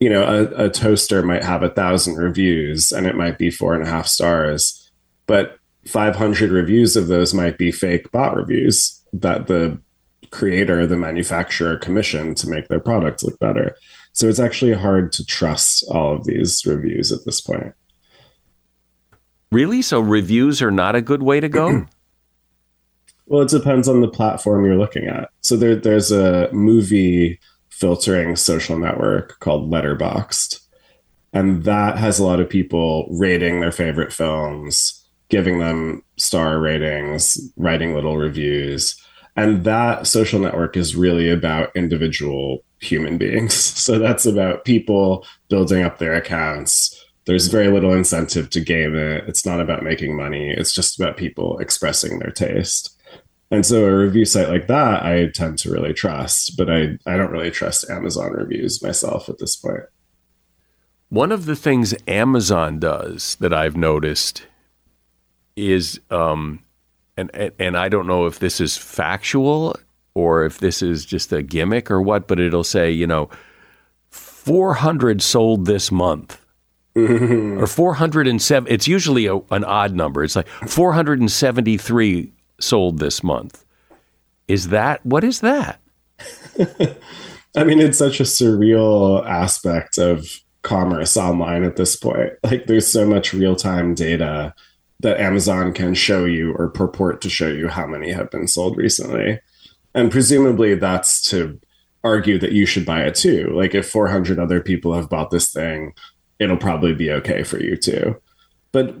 you 0.00 0.08
know, 0.08 0.22
a, 0.22 0.66
a 0.66 0.70
toaster 0.70 1.22
might 1.22 1.44
have 1.44 1.62
a 1.62 1.70
thousand 1.70 2.16
reviews 2.16 2.92
and 2.92 3.06
it 3.06 3.16
might 3.16 3.38
be 3.38 3.50
four 3.50 3.74
and 3.74 3.82
a 3.82 3.90
half 3.90 4.06
stars, 4.06 4.90
but 5.26 5.58
500 5.86 6.50
reviews 6.50 6.96
of 6.96 7.08
those 7.08 7.34
might 7.34 7.58
be 7.58 7.72
fake 7.72 8.10
bot 8.12 8.36
reviews 8.36 9.02
that 9.12 9.46
the 9.46 9.80
creator, 10.30 10.86
the 10.86 10.96
manufacturer 10.96 11.76
commissioned 11.76 12.36
to 12.36 12.48
make 12.48 12.68
their 12.68 12.80
product 12.80 13.24
look 13.24 13.38
better. 13.38 13.74
So 14.12 14.28
it's 14.28 14.38
actually 14.38 14.74
hard 14.74 15.12
to 15.12 15.24
trust 15.24 15.84
all 15.90 16.14
of 16.14 16.24
these 16.24 16.64
reviews 16.66 17.10
at 17.12 17.24
this 17.24 17.40
point. 17.40 17.74
Really? 19.50 19.80
So 19.80 20.00
reviews 20.00 20.60
are 20.60 20.70
not 20.70 20.94
a 20.94 21.00
good 21.00 21.22
way 21.22 21.40
to 21.40 21.48
go? 21.48 21.86
well, 23.26 23.42
it 23.42 23.48
depends 23.48 23.88
on 23.88 24.00
the 24.00 24.08
platform 24.08 24.64
you're 24.64 24.76
looking 24.76 25.06
at. 25.06 25.30
So 25.40 25.56
there, 25.56 25.76
there's 25.76 26.12
a 26.12 26.50
movie 26.52 27.40
filtering 27.78 28.34
social 28.34 28.78
network 28.78 29.38
called 29.38 29.70
Letterboxd. 29.70 30.60
And 31.32 31.64
that 31.64 31.98
has 31.98 32.18
a 32.18 32.24
lot 32.24 32.40
of 32.40 32.48
people 32.48 33.06
rating 33.10 33.60
their 33.60 33.70
favorite 33.70 34.12
films, 34.12 35.06
giving 35.28 35.58
them 35.58 36.02
star 36.16 36.58
ratings, 36.58 37.38
writing 37.56 37.94
little 37.94 38.16
reviews. 38.16 39.00
And 39.36 39.62
that 39.64 40.06
social 40.06 40.40
network 40.40 40.76
is 40.76 40.96
really 40.96 41.30
about 41.30 41.70
individual 41.76 42.64
human 42.80 43.18
beings. 43.18 43.54
So 43.88 43.98
that's 43.98 44.26
about 44.26 44.66
people 44.66 45.24
building 45.48 45.82
up 45.82 45.98
their 45.98 46.14
accounts. 46.14 46.94
There's 47.24 47.46
very 47.46 47.68
little 47.68 47.94
incentive 47.94 48.50
to 48.50 48.60
game 48.60 48.94
it. 48.94 49.24
It's 49.26 49.46
not 49.46 49.60
about 49.60 49.82
making 49.82 50.14
money. 50.14 50.50
It's 50.50 50.74
just 50.74 51.00
about 51.00 51.16
people 51.16 51.58
expressing 51.58 52.18
their 52.18 52.30
taste. 52.30 52.97
And 53.50 53.64
so 53.64 53.86
a 53.86 53.96
review 53.96 54.24
site 54.24 54.50
like 54.50 54.66
that, 54.66 55.04
I 55.04 55.28
tend 55.28 55.58
to 55.60 55.70
really 55.70 55.94
trust, 55.94 56.56
but 56.56 56.68
I, 56.70 56.98
I 57.06 57.16
don't 57.16 57.30
really 57.30 57.50
trust 57.50 57.88
Amazon 57.88 58.32
reviews 58.32 58.82
myself 58.82 59.28
at 59.28 59.38
this 59.38 59.56
point. 59.56 59.84
One 61.08 61.32
of 61.32 61.46
the 61.46 61.56
things 61.56 61.94
Amazon 62.06 62.78
does 62.78 63.36
that 63.36 63.54
I've 63.54 63.76
noticed 63.76 64.46
is, 65.56 65.98
um, 66.10 66.62
and, 67.16 67.30
and 67.58 67.78
I 67.78 67.88
don't 67.88 68.06
know 68.06 68.26
if 68.26 68.38
this 68.38 68.60
is 68.60 68.76
factual 68.76 69.74
or 70.12 70.44
if 70.44 70.58
this 70.58 70.82
is 70.82 71.06
just 71.06 71.32
a 71.32 71.42
gimmick 71.42 71.90
or 71.90 72.02
what, 72.02 72.28
but 72.28 72.38
it'll 72.38 72.64
say, 72.64 72.90
you 72.90 73.06
know, 73.06 73.30
400 74.10 75.22
sold 75.22 75.64
this 75.64 75.90
month. 75.90 76.38
or 76.98 77.66
407 77.66 78.72
it's 78.72 78.88
usually 78.88 79.26
a, 79.26 79.36
an 79.52 79.62
odd 79.62 79.94
number 79.94 80.24
it's 80.24 80.34
like 80.34 80.48
473 80.66 82.32
sold 82.60 82.98
this 82.98 83.22
month. 83.22 83.64
Is 84.46 84.68
that 84.68 85.04
what 85.04 85.24
is 85.24 85.40
that? 85.40 85.80
I 87.56 87.64
mean, 87.64 87.80
it's 87.80 87.98
such 87.98 88.20
a 88.20 88.24
surreal 88.24 89.24
aspect 89.26 89.98
of 89.98 90.40
commerce 90.62 91.16
online 91.16 91.64
at 91.64 91.76
this 91.76 91.96
point. 91.96 92.32
Like, 92.42 92.66
there's 92.66 92.86
so 92.86 93.06
much 93.06 93.32
real 93.32 93.56
time 93.56 93.94
data 93.94 94.54
that 95.00 95.20
Amazon 95.20 95.72
can 95.72 95.94
show 95.94 96.24
you 96.24 96.52
or 96.54 96.68
purport 96.68 97.20
to 97.22 97.30
show 97.30 97.48
you 97.48 97.68
how 97.68 97.86
many 97.86 98.10
have 98.12 98.30
been 98.30 98.48
sold 98.48 98.76
recently. 98.76 99.40
And 99.94 100.10
presumably, 100.10 100.74
that's 100.74 101.22
to 101.30 101.58
argue 102.04 102.38
that 102.38 102.52
you 102.52 102.66
should 102.66 102.84
buy 102.84 103.02
it 103.02 103.14
too. 103.14 103.50
Like, 103.54 103.74
if 103.74 103.88
400 103.88 104.38
other 104.38 104.60
people 104.60 104.94
have 104.94 105.08
bought 105.08 105.30
this 105.30 105.52
thing, 105.52 105.94
it'll 106.38 106.56
probably 106.56 106.94
be 106.94 107.10
okay 107.12 107.42
for 107.42 107.60
you 107.60 107.76
too. 107.76 108.20
But 108.72 108.96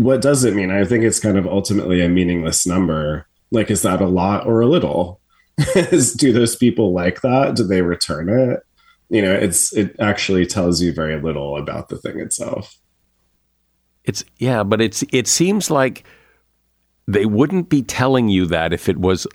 what 0.00 0.22
does 0.22 0.44
it 0.44 0.54
mean? 0.54 0.70
I 0.70 0.84
think 0.86 1.04
it's 1.04 1.20
kind 1.20 1.36
of 1.36 1.46
ultimately 1.46 2.00
a 2.00 2.08
meaningless 2.08 2.66
number. 2.66 3.26
Like, 3.50 3.70
is 3.70 3.82
that 3.82 4.00
a 4.00 4.06
lot 4.06 4.46
or 4.46 4.62
a 4.62 4.66
little? 4.66 5.20
Do 6.16 6.32
those 6.32 6.56
people 6.56 6.94
like 6.94 7.20
that? 7.20 7.54
Do 7.54 7.64
they 7.64 7.82
return 7.82 8.30
it? 8.30 8.60
You 9.10 9.20
know, 9.20 9.34
it's 9.34 9.74
it 9.74 9.94
actually 10.00 10.46
tells 10.46 10.80
you 10.80 10.94
very 10.94 11.20
little 11.20 11.58
about 11.58 11.90
the 11.90 11.98
thing 11.98 12.18
itself. 12.18 12.78
It's 14.04 14.24
yeah, 14.38 14.62
but 14.62 14.80
it's 14.80 15.04
it 15.12 15.28
seems 15.28 15.70
like 15.70 16.04
they 17.06 17.26
wouldn't 17.26 17.68
be 17.68 17.82
telling 17.82 18.30
you 18.30 18.46
that 18.46 18.72
if 18.72 18.88
it 18.88 18.96
was 18.96 19.26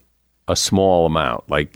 a 0.48 0.56
small 0.56 1.08
amount, 1.08 1.50
like 1.50 1.76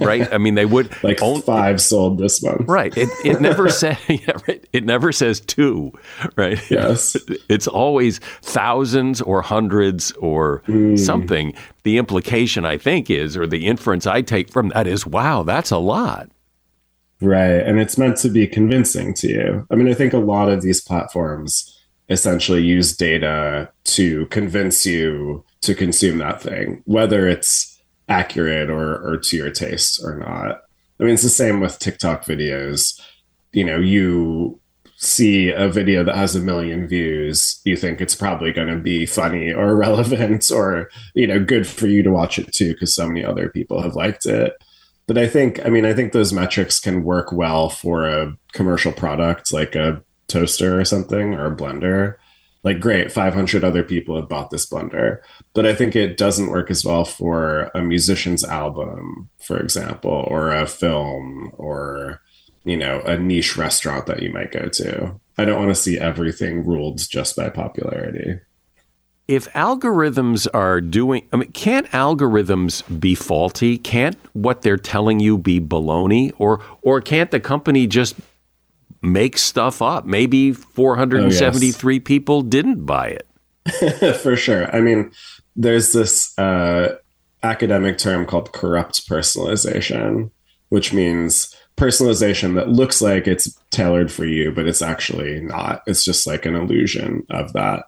right. 0.00 0.32
I 0.32 0.38
mean, 0.38 0.54
they 0.54 0.66
would 0.66 0.90
like 1.02 1.20
own, 1.22 1.42
five 1.42 1.80
sold 1.80 2.18
this 2.18 2.42
month, 2.42 2.68
right? 2.68 2.96
It 2.96 3.08
it 3.24 3.40
never 3.40 3.68
says 3.70 3.98
yeah, 4.08 4.32
right. 4.46 4.64
It 4.72 4.84
never 4.84 5.10
says 5.12 5.40
two, 5.40 5.92
right? 6.36 6.58
Yes, 6.70 7.16
it's 7.48 7.66
always 7.66 8.18
thousands 8.42 9.20
or 9.20 9.42
hundreds 9.42 10.12
or 10.12 10.62
mm. 10.66 10.98
something. 10.98 11.52
The 11.82 11.98
implication, 11.98 12.64
I 12.64 12.78
think, 12.78 13.10
is 13.10 13.36
or 13.36 13.46
the 13.46 13.66
inference 13.66 14.06
I 14.06 14.22
take 14.22 14.50
from 14.50 14.68
that 14.68 14.86
is, 14.86 15.06
wow, 15.06 15.42
that's 15.42 15.70
a 15.70 15.78
lot. 15.78 16.30
Right, 17.22 17.60
and 17.60 17.80
it's 17.80 17.98
meant 17.98 18.16
to 18.18 18.28
be 18.28 18.46
convincing 18.46 19.14
to 19.14 19.28
you. 19.28 19.66
I 19.70 19.74
mean, 19.74 19.88
I 19.88 19.94
think 19.94 20.12
a 20.12 20.18
lot 20.18 20.48
of 20.48 20.62
these 20.62 20.80
platforms 20.80 21.76
essentially 22.08 22.62
use 22.62 22.96
data 22.96 23.70
to 23.84 24.26
convince 24.26 24.84
you 24.84 25.44
to 25.62 25.74
consume 25.74 26.18
that 26.18 26.42
thing, 26.42 26.82
whether 26.84 27.28
it's 27.28 27.69
accurate 28.10 28.68
or 28.68 28.96
or 28.96 29.16
to 29.16 29.36
your 29.36 29.50
taste 29.50 30.00
or 30.04 30.18
not. 30.18 30.62
I 30.98 31.04
mean, 31.04 31.14
it's 31.14 31.22
the 31.22 31.30
same 31.30 31.60
with 31.60 31.78
TikTok 31.78 32.24
videos. 32.24 33.00
You 33.52 33.64
know, 33.64 33.78
you 33.78 34.60
see 35.00 35.50
a 35.50 35.66
video 35.66 36.04
that 36.04 36.14
has 36.14 36.36
a 36.36 36.40
million 36.40 36.86
views, 36.86 37.58
you 37.64 37.74
think 37.74 38.02
it's 38.02 38.14
probably 38.14 38.52
going 38.52 38.68
to 38.68 38.76
be 38.76 39.06
funny 39.06 39.50
or 39.50 39.74
relevant 39.86 40.50
or, 40.50 40.90
you 41.14 41.26
know, 41.26 41.42
good 41.42 41.66
for 41.66 41.86
you 41.86 42.02
to 42.02 42.10
watch 42.10 42.38
it 42.38 42.52
too, 42.52 42.74
because 42.74 42.94
so 42.94 43.06
many 43.08 43.24
other 43.24 43.48
people 43.48 43.80
have 43.80 43.94
liked 43.94 44.26
it. 44.26 44.52
But 45.06 45.16
I 45.16 45.26
think, 45.26 45.64
I 45.64 45.70
mean, 45.70 45.86
I 45.86 45.94
think 45.94 46.12
those 46.12 46.34
metrics 46.34 46.78
can 46.78 47.02
work 47.02 47.32
well 47.32 47.70
for 47.70 48.06
a 48.06 48.36
commercial 48.52 48.92
product 48.92 49.54
like 49.54 49.74
a 49.74 50.02
toaster 50.28 50.78
or 50.78 50.84
something 50.84 51.34
or 51.34 51.46
a 51.46 51.56
blender 51.56 52.16
like 52.62 52.80
great 52.80 53.10
500 53.10 53.64
other 53.64 53.82
people 53.82 54.16
have 54.16 54.28
bought 54.28 54.50
this 54.50 54.68
blender 54.68 55.20
but 55.54 55.66
i 55.66 55.74
think 55.74 55.96
it 55.96 56.16
doesn't 56.16 56.50
work 56.50 56.70
as 56.70 56.84
well 56.84 57.04
for 57.04 57.70
a 57.74 57.82
musician's 57.82 58.44
album 58.44 59.28
for 59.38 59.58
example 59.58 60.24
or 60.28 60.50
a 60.52 60.66
film 60.66 61.52
or 61.56 62.20
you 62.64 62.76
know 62.76 63.00
a 63.00 63.18
niche 63.18 63.56
restaurant 63.56 64.06
that 64.06 64.22
you 64.22 64.32
might 64.32 64.52
go 64.52 64.68
to. 64.68 65.14
I 65.38 65.44
don't 65.44 65.58
want 65.58 65.70
to 65.70 65.80
see 65.80 65.98
everything 65.98 66.66
ruled 66.66 66.98
just 66.98 67.36
by 67.36 67.48
popularity. 67.48 68.40
If 69.26 69.50
algorithms 69.52 70.48
are 70.52 70.80
doing 70.80 71.26
i 71.32 71.36
mean 71.36 71.52
can't 71.52 71.86
algorithms 71.88 72.82
be 73.00 73.14
faulty? 73.14 73.78
Can't 73.78 74.16
what 74.32 74.62
they're 74.62 74.76
telling 74.76 75.20
you 75.20 75.38
be 75.38 75.60
baloney? 75.60 76.32
Or 76.38 76.60
or 76.82 77.00
can't 77.00 77.30
the 77.30 77.40
company 77.40 77.86
just 77.86 78.16
make 79.02 79.38
stuff 79.38 79.82
up. 79.82 80.04
Maybe 80.04 80.52
473 80.52 81.94
oh, 81.94 81.96
yes. 81.96 82.02
people 82.04 82.42
didn't 82.42 82.84
buy 82.84 83.08
it. 83.08 84.16
For 84.22 84.36
sure. 84.36 84.74
I 84.74 84.80
mean, 84.80 85.12
there's 85.56 85.92
this 85.92 86.36
uh, 86.38 86.96
academic 87.42 87.98
term 87.98 88.26
called 88.26 88.52
corrupt 88.52 89.08
personalization, 89.08 90.30
which 90.68 90.92
means 90.92 91.54
personalization 91.76 92.54
that 92.56 92.68
looks 92.68 93.00
like 93.00 93.26
it's 93.26 93.58
tailored 93.70 94.12
for 94.12 94.26
you, 94.26 94.52
but 94.52 94.66
it's 94.66 94.82
actually 94.82 95.40
not. 95.40 95.82
It's 95.86 96.04
just 96.04 96.26
like 96.26 96.44
an 96.44 96.54
illusion 96.54 97.26
of 97.30 97.52
that. 97.54 97.84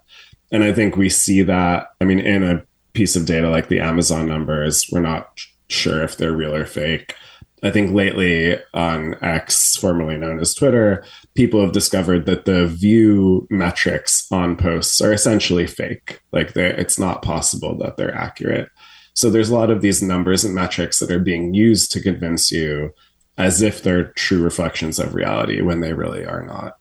And 0.51 0.65
I 0.65 0.73
think 0.73 0.97
we 0.97 1.09
see 1.09 1.43
that, 1.43 1.89
I 2.01 2.05
mean, 2.05 2.19
in 2.19 2.43
a 2.43 2.65
piece 2.95 3.17
of 3.17 3.27
data 3.27 3.51
like 3.51 3.69
the 3.69 3.81
Amazon 3.81 4.27
numbers, 4.27 4.87
we're 4.91 5.01
not 5.01 5.39
sure 5.69 6.03
if 6.03 6.17
they're 6.17 6.33
real 6.33 6.55
or 6.55 6.67
fake. 6.67 7.15
I 7.63 7.71
think 7.71 7.93
lately 7.93 8.57
on 8.75 9.15
X, 9.23 9.77
formerly 9.77 10.17
known 10.17 10.41
as 10.41 10.53
Twitter, 10.53 11.05
people 11.35 11.61
have 11.61 11.73
discovered 11.73 12.27
that 12.27 12.45
the 12.45 12.67
view 12.67 13.47
metrics 13.51 14.27
on 14.33 14.57
posts 14.57 15.01
are 15.01 15.13
essentially 15.13 15.67
fake. 15.67 16.21
Like 16.33 16.57
it's 16.57 16.99
not 16.99 17.23
possible 17.23 17.79
that 17.79 17.97
they're 17.97 18.15
accurate. 18.15 18.69
So 19.15 19.31
there's 19.31 19.51
a 19.51 19.55
lot 19.55 19.71
of 19.71 19.81
these 19.81 20.03
numbers 20.03 20.43
and 20.43 20.55
metrics 20.55 20.99
that 20.99 21.11
are 21.11 21.21
being 21.21 21.55
used 21.55 21.93
to 21.93 22.01
convince 22.01 22.51
you 22.51 22.91
as 23.39 23.63
if 23.63 23.83
they're 23.83 24.13
true 24.13 24.43
reflections 24.43 24.99
of 24.99 25.15
reality 25.15 25.61
when 25.61 25.81
they 25.81 25.93
really 25.93 26.25
are 26.25 26.45
not. 26.45 26.77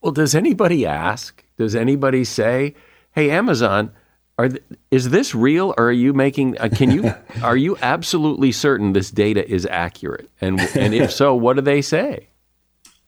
Well, 0.00 0.12
does 0.12 0.34
anybody 0.34 0.84
ask? 0.84 1.42
Does 1.56 1.74
anybody 1.74 2.24
say, 2.24 2.74
"Hey, 3.12 3.30
Amazon, 3.30 3.92
are 4.38 4.48
th- 4.48 4.62
is 4.90 5.10
this 5.10 5.34
real 5.34 5.74
or 5.78 5.88
are 5.88 5.92
you 5.92 6.12
making 6.12 6.58
uh, 6.58 6.68
can 6.68 6.90
you 6.90 7.12
are 7.42 7.56
you 7.56 7.76
absolutely 7.82 8.52
certain 8.52 8.92
this 8.92 9.10
data 9.10 9.48
is 9.48 9.66
accurate? 9.66 10.30
And 10.40 10.60
and 10.74 10.94
if 10.94 11.12
so 11.12 11.34
what 11.34 11.56
do 11.56 11.62
they 11.62 11.82
say? 11.82 12.28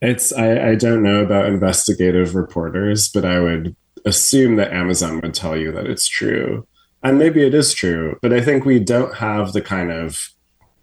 It's 0.01 0.33
I, 0.33 0.71
I 0.71 0.75
don't 0.75 1.03
know 1.03 1.23
about 1.23 1.47
investigative 1.47 2.35
reporters 2.35 3.09
but 3.09 3.25
i 3.25 3.41
would 3.41 3.75
assume 4.05 4.57
that 4.57 4.73
amazon 4.73 5.21
would 5.21 5.35
tell 5.35 5.57
you 5.57 5.73
that 5.73 5.87
it's 5.87 6.07
true. 6.07 6.67
And 7.03 7.19
maybe 7.19 7.45
it 7.47 7.55
is 7.55 7.75
true 7.75 8.19
but 8.23 8.33
i 8.33 8.41
think 8.41 8.65
we 8.65 8.81
don't 8.81 9.15
have 9.17 9.53
the 9.53 9.63
kind 9.63 9.93
of 9.93 10.31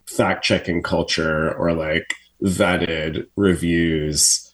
fact 0.05 0.43
checking 0.43 0.83
culture 0.83 1.53
or 1.53 1.73
like 1.73 2.13
vetted 2.43 3.27
reviews 3.35 4.53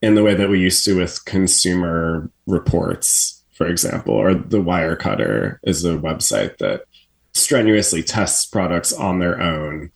in 0.00 0.14
the 0.14 0.22
way 0.22 0.34
that 0.34 0.50
we 0.50 0.60
used 0.60 0.84
to 0.84 0.96
with 0.96 1.24
consumer 1.24 2.30
reports 2.46 3.42
for 3.54 3.66
example, 3.66 4.14
or 4.14 4.34
the 4.34 4.62
Wirecutter 4.62 5.58
is 5.62 5.84
a 5.84 5.96
website 5.96 6.58
that 6.58 6.84
strenuously 7.32 8.02
tests 8.02 8.46
products 8.46 8.92
on 8.92 9.18
their 9.18 9.40
own 9.40 9.90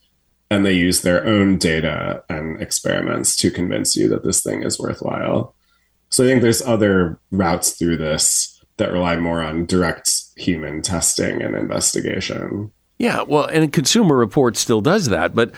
and 0.50 0.64
they 0.64 0.72
use 0.72 1.02
their 1.02 1.26
own 1.26 1.58
data 1.58 2.22
and 2.28 2.60
experiments 2.60 3.36
to 3.36 3.50
convince 3.50 3.94
you 3.96 4.08
that 4.08 4.24
this 4.24 4.42
thing 4.42 4.62
is 4.62 4.78
worthwhile. 4.78 5.54
So 6.08 6.24
I 6.24 6.26
think 6.26 6.42
there's 6.42 6.62
other 6.62 7.18
routes 7.30 7.72
through 7.72 7.98
this 7.98 8.58
that 8.78 8.92
rely 8.92 9.16
more 9.16 9.42
on 9.42 9.66
direct 9.66 10.10
human 10.36 10.80
testing 10.80 11.42
and 11.42 11.54
investigation. 11.54 12.70
Yeah, 12.98 13.22
well, 13.22 13.44
and 13.44 13.72
Consumer 13.72 14.16
Reports 14.16 14.60
still 14.60 14.80
does 14.80 15.06
that, 15.06 15.34
but 15.34 15.52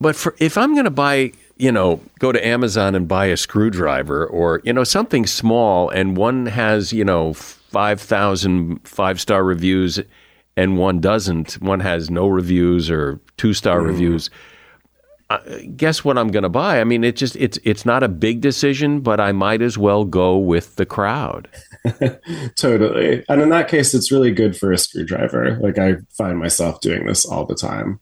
but 0.00 0.16
for 0.16 0.34
if 0.40 0.58
I'm 0.58 0.72
going 0.72 0.84
to 0.84 0.90
buy 0.90 1.32
you 1.56 1.70
know, 1.70 2.00
go 2.18 2.32
to 2.32 2.46
Amazon 2.46 2.94
and 2.94 3.06
buy 3.06 3.26
a 3.26 3.36
screwdriver 3.36 4.26
or, 4.26 4.60
you 4.64 4.72
know, 4.72 4.84
something 4.84 5.26
small 5.26 5.88
and 5.90 6.16
one 6.16 6.46
has, 6.46 6.92
you 6.92 7.04
know, 7.04 7.32
5,000 7.32 8.86
five 8.86 9.20
star 9.20 9.44
reviews 9.44 10.00
and 10.56 10.76
one 10.76 11.00
doesn't, 11.00 11.54
one 11.54 11.80
has 11.80 12.10
no 12.10 12.26
reviews 12.28 12.90
or 12.90 13.20
two 13.36 13.54
star 13.54 13.80
mm. 13.80 13.86
reviews. 13.86 14.30
Uh, 15.30 15.38
guess 15.76 16.04
what 16.04 16.18
I'm 16.18 16.30
going 16.30 16.42
to 16.42 16.50
buy? 16.50 16.78
I 16.78 16.84
mean, 16.84 17.04
it 17.04 17.16
just 17.16 17.36
it's 17.36 17.58
it's 17.64 17.86
not 17.86 18.02
a 18.02 18.08
big 18.08 18.42
decision, 18.42 19.00
but 19.00 19.18
I 19.18 19.32
might 19.32 19.62
as 19.62 19.78
well 19.78 20.04
go 20.04 20.36
with 20.36 20.76
the 20.76 20.84
crowd. 20.84 21.48
totally. 22.56 23.24
And 23.30 23.40
in 23.40 23.48
that 23.48 23.68
case, 23.68 23.94
it's 23.94 24.12
really 24.12 24.30
good 24.30 24.54
for 24.54 24.72
a 24.72 24.76
screwdriver. 24.76 25.58
Like 25.58 25.78
I 25.78 25.94
find 26.18 26.38
myself 26.38 26.82
doing 26.82 27.06
this 27.06 27.24
all 27.24 27.46
the 27.46 27.54
time 27.54 27.98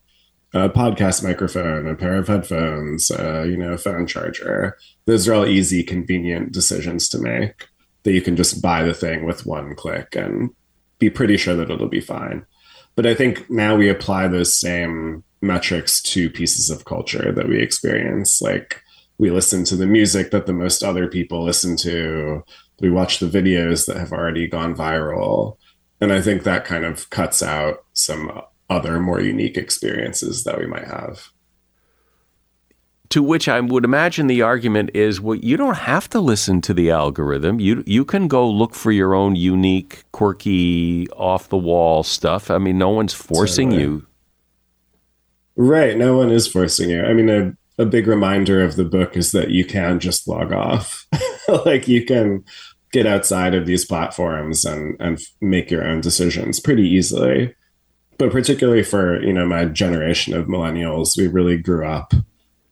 a 0.53 0.69
podcast 0.69 1.23
microphone, 1.23 1.87
a 1.87 1.95
pair 1.95 2.17
of 2.17 2.27
headphones, 2.27 3.09
uh, 3.11 3.43
you 3.43 3.55
know, 3.55 3.73
a 3.73 3.77
phone 3.77 4.05
charger. 4.05 4.77
Those 5.05 5.27
are 5.27 5.33
all 5.33 5.45
easy, 5.45 5.83
convenient 5.83 6.51
decisions 6.51 7.07
to 7.09 7.19
make 7.19 7.67
that 8.03 8.13
you 8.13 8.21
can 8.21 8.35
just 8.35 8.61
buy 8.61 8.83
the 8.83 8.93
thing 8.93 9.25
with 9.25 9.45
one 9.45 9.75
click 9.75 10.15
and 10.15 10.49
be 10.99 11.09
pretty 11.09 11.37
sure 11.37 11.55
that 11.55 11.69
it'll 11.69 11.87
be 11.87 12.01
fine. 12.01 12.45
But 12.95 13.05
I 13.05 13.15
think 13.15 13.49
now 13.49 13.75
we 13.75 13.89
apply 13.89 14.27
those 14.27 14.59
same 14.59 15.23
metrics 15.41 16.01
to 16.01 16.29
pieces 16.29 16.69
of 16.69 16.85
culture 16.85 17.31
that 17.31 17.47
we 17.47 17.61
experience. 17.61 18.41
Like 18.41 18.81
we 19.17 19.31
listen 19.31 19.63
to 19.65 19.75
the 19.75 19.87
music 19.87 20.31
that 20.31 20.45
the 20.45 20.53
most 20.53 20.83
other 20.83 21.07
people 21.07 21.43
listen 21.43 21.77
to, 21.77 22.43
we 22.79 22.89
watch 22.89 23.19
the 23.19 23.27
videos 23.27 23.85
that 23.85 23.97
have 23.97 24.11
already 24.11 24.47
gone 24.47 24.75
viral. 24.75 25.57
And 26.01 26.11
I 26.11 26.21
think 26.21 26.43
that 26.43 26.65
kind 26.65 26.83
of 26.83 27.09
cuts 27.09 27.41
out 27.41 27.85
some 27.93 28.41
other 28.71 28.99
more 28.99 29.19
unique 29.19 29.57
experiences 29.57 30.45
that 30.45 30.57
we 30.57 30.65
might 30.65 30.87
have. 30.87 31.29
To 33.09 33.21
which 33.21 33.49
I 33.49 33.59
would 33.59 33.83
imagine 33.83 34.27
the 34.27 34.41
argument 34.41 34.91
is, 34.93 35.19
well, 35.19 35.35
you 35.35 35.57
don't 35.57 35.75
have 35.75 36.09
to 36.11 36.21
listen 36.21 36.61
to 36.61 36.73
the 36.73 36.89
algorithm. 36.89 37.59
You 37.59 37.83
you 37.85 38.05
can 38.05 38.29
go 38.29 38.49
look 38.49 38.73
for 38.73 38.93
your 38.93 39.13
own 39.13 39.35
unique, 39.35 40.05
quirky, 40.13 41.09
off 41.09 41.49
the 41.49 41.57
wall 41.57 42.03
stuff. 42.03 42.49
I 42.49 42.57
mean, 42.57 42.77
no 42.77 42.89
one's 42.89 43.13
forcing 43.13 43.71
you. 43.71 44.07
Right, 45.57 45.97
no 45.97 46.15
one 46.15 46.31
is 46.31 46.47
forcing 46.47 46.89
you. 46.89 47.03
I 47.03 47.11
mean, 47.11 47.29
a, 47.29 47.53
a 47.77 47.85
big 47.85 48.07
reminder 48.07 48.63
of 48.63 48.77
the 48.77 48.85
book 48.85 49.17
is 49.17 49.33
that 49.33 49.49
you 49.49 49.65
can 49.65 49.99
just 49.99 50.25
log 50.25 50.53
off. 50.53 51.05
like 51.65 51.89
you 51.89 52.05
can 52.05 52.45
get 52.93 53.05
outside 53.05 53.53
of 53.53 53.65
these 53.65 53.85
platforms 53.85 54.63
and 54.63 54.95
and 55.01 55.19
make 55.41 55.69
your 55.69 55.85
own 55.85 55.99
decisions 55.99 56.61
pretty 56.61 56.87
easily 56.87 57.53
but 58.21 58.31
particularly 58.31 58.83
for 58.83 59.19
you 59.23 59.33
know 59.33 59.47
my 59.47 59.65
generation 59.65 60.35
of 60.35 60.45
millennials 60.45 61.17
we 61.17 61.27
really 61.27 61.57
grew 61.57 61.87
up 61.87 62.13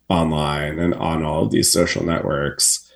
online 0.08 0.78
and 0.78 0.94
on 0.94 1.26
all 1.26 1.46
of 1.46 1.52
these 1.52 1.74
social 1.74 2.06
networks 2.06 2.88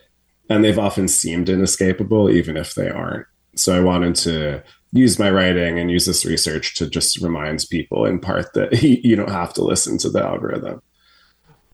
and 0.49 0.63
they've 0.63 0.77
often 0.77 1.07
seemed 1.07 1.49
inescapable 1.49 2.29
even 2.29 2.55
if 2.55 2.75
they 2.75 2.91
aren't. 2.91 3.25
So 3.55 3.75
i 3.75 3.79
wanted 3.79 4.13
to 4.27 4.61
use 4.91 5.17
my 5.17 5.31
writing 5.31 5.79
and 5.79 5.89
use 5.89 6.05
this 6.05 6.25
research 6.25 6.75
to 6.75 6.87
just 6.87 7.19
remind 7.21 7.65
people 7.71 8.05
in 8.05 8.19
part 8.19 8.53
that 8.53 8.83
you 8.83 9.15
don't 9.15 9.31
have 9.31 9.55
to 9.55 9.63
listen 9.63 9.97
to 9.97 10.09
the 10.11 10.23
algorithm. 10.23 10.79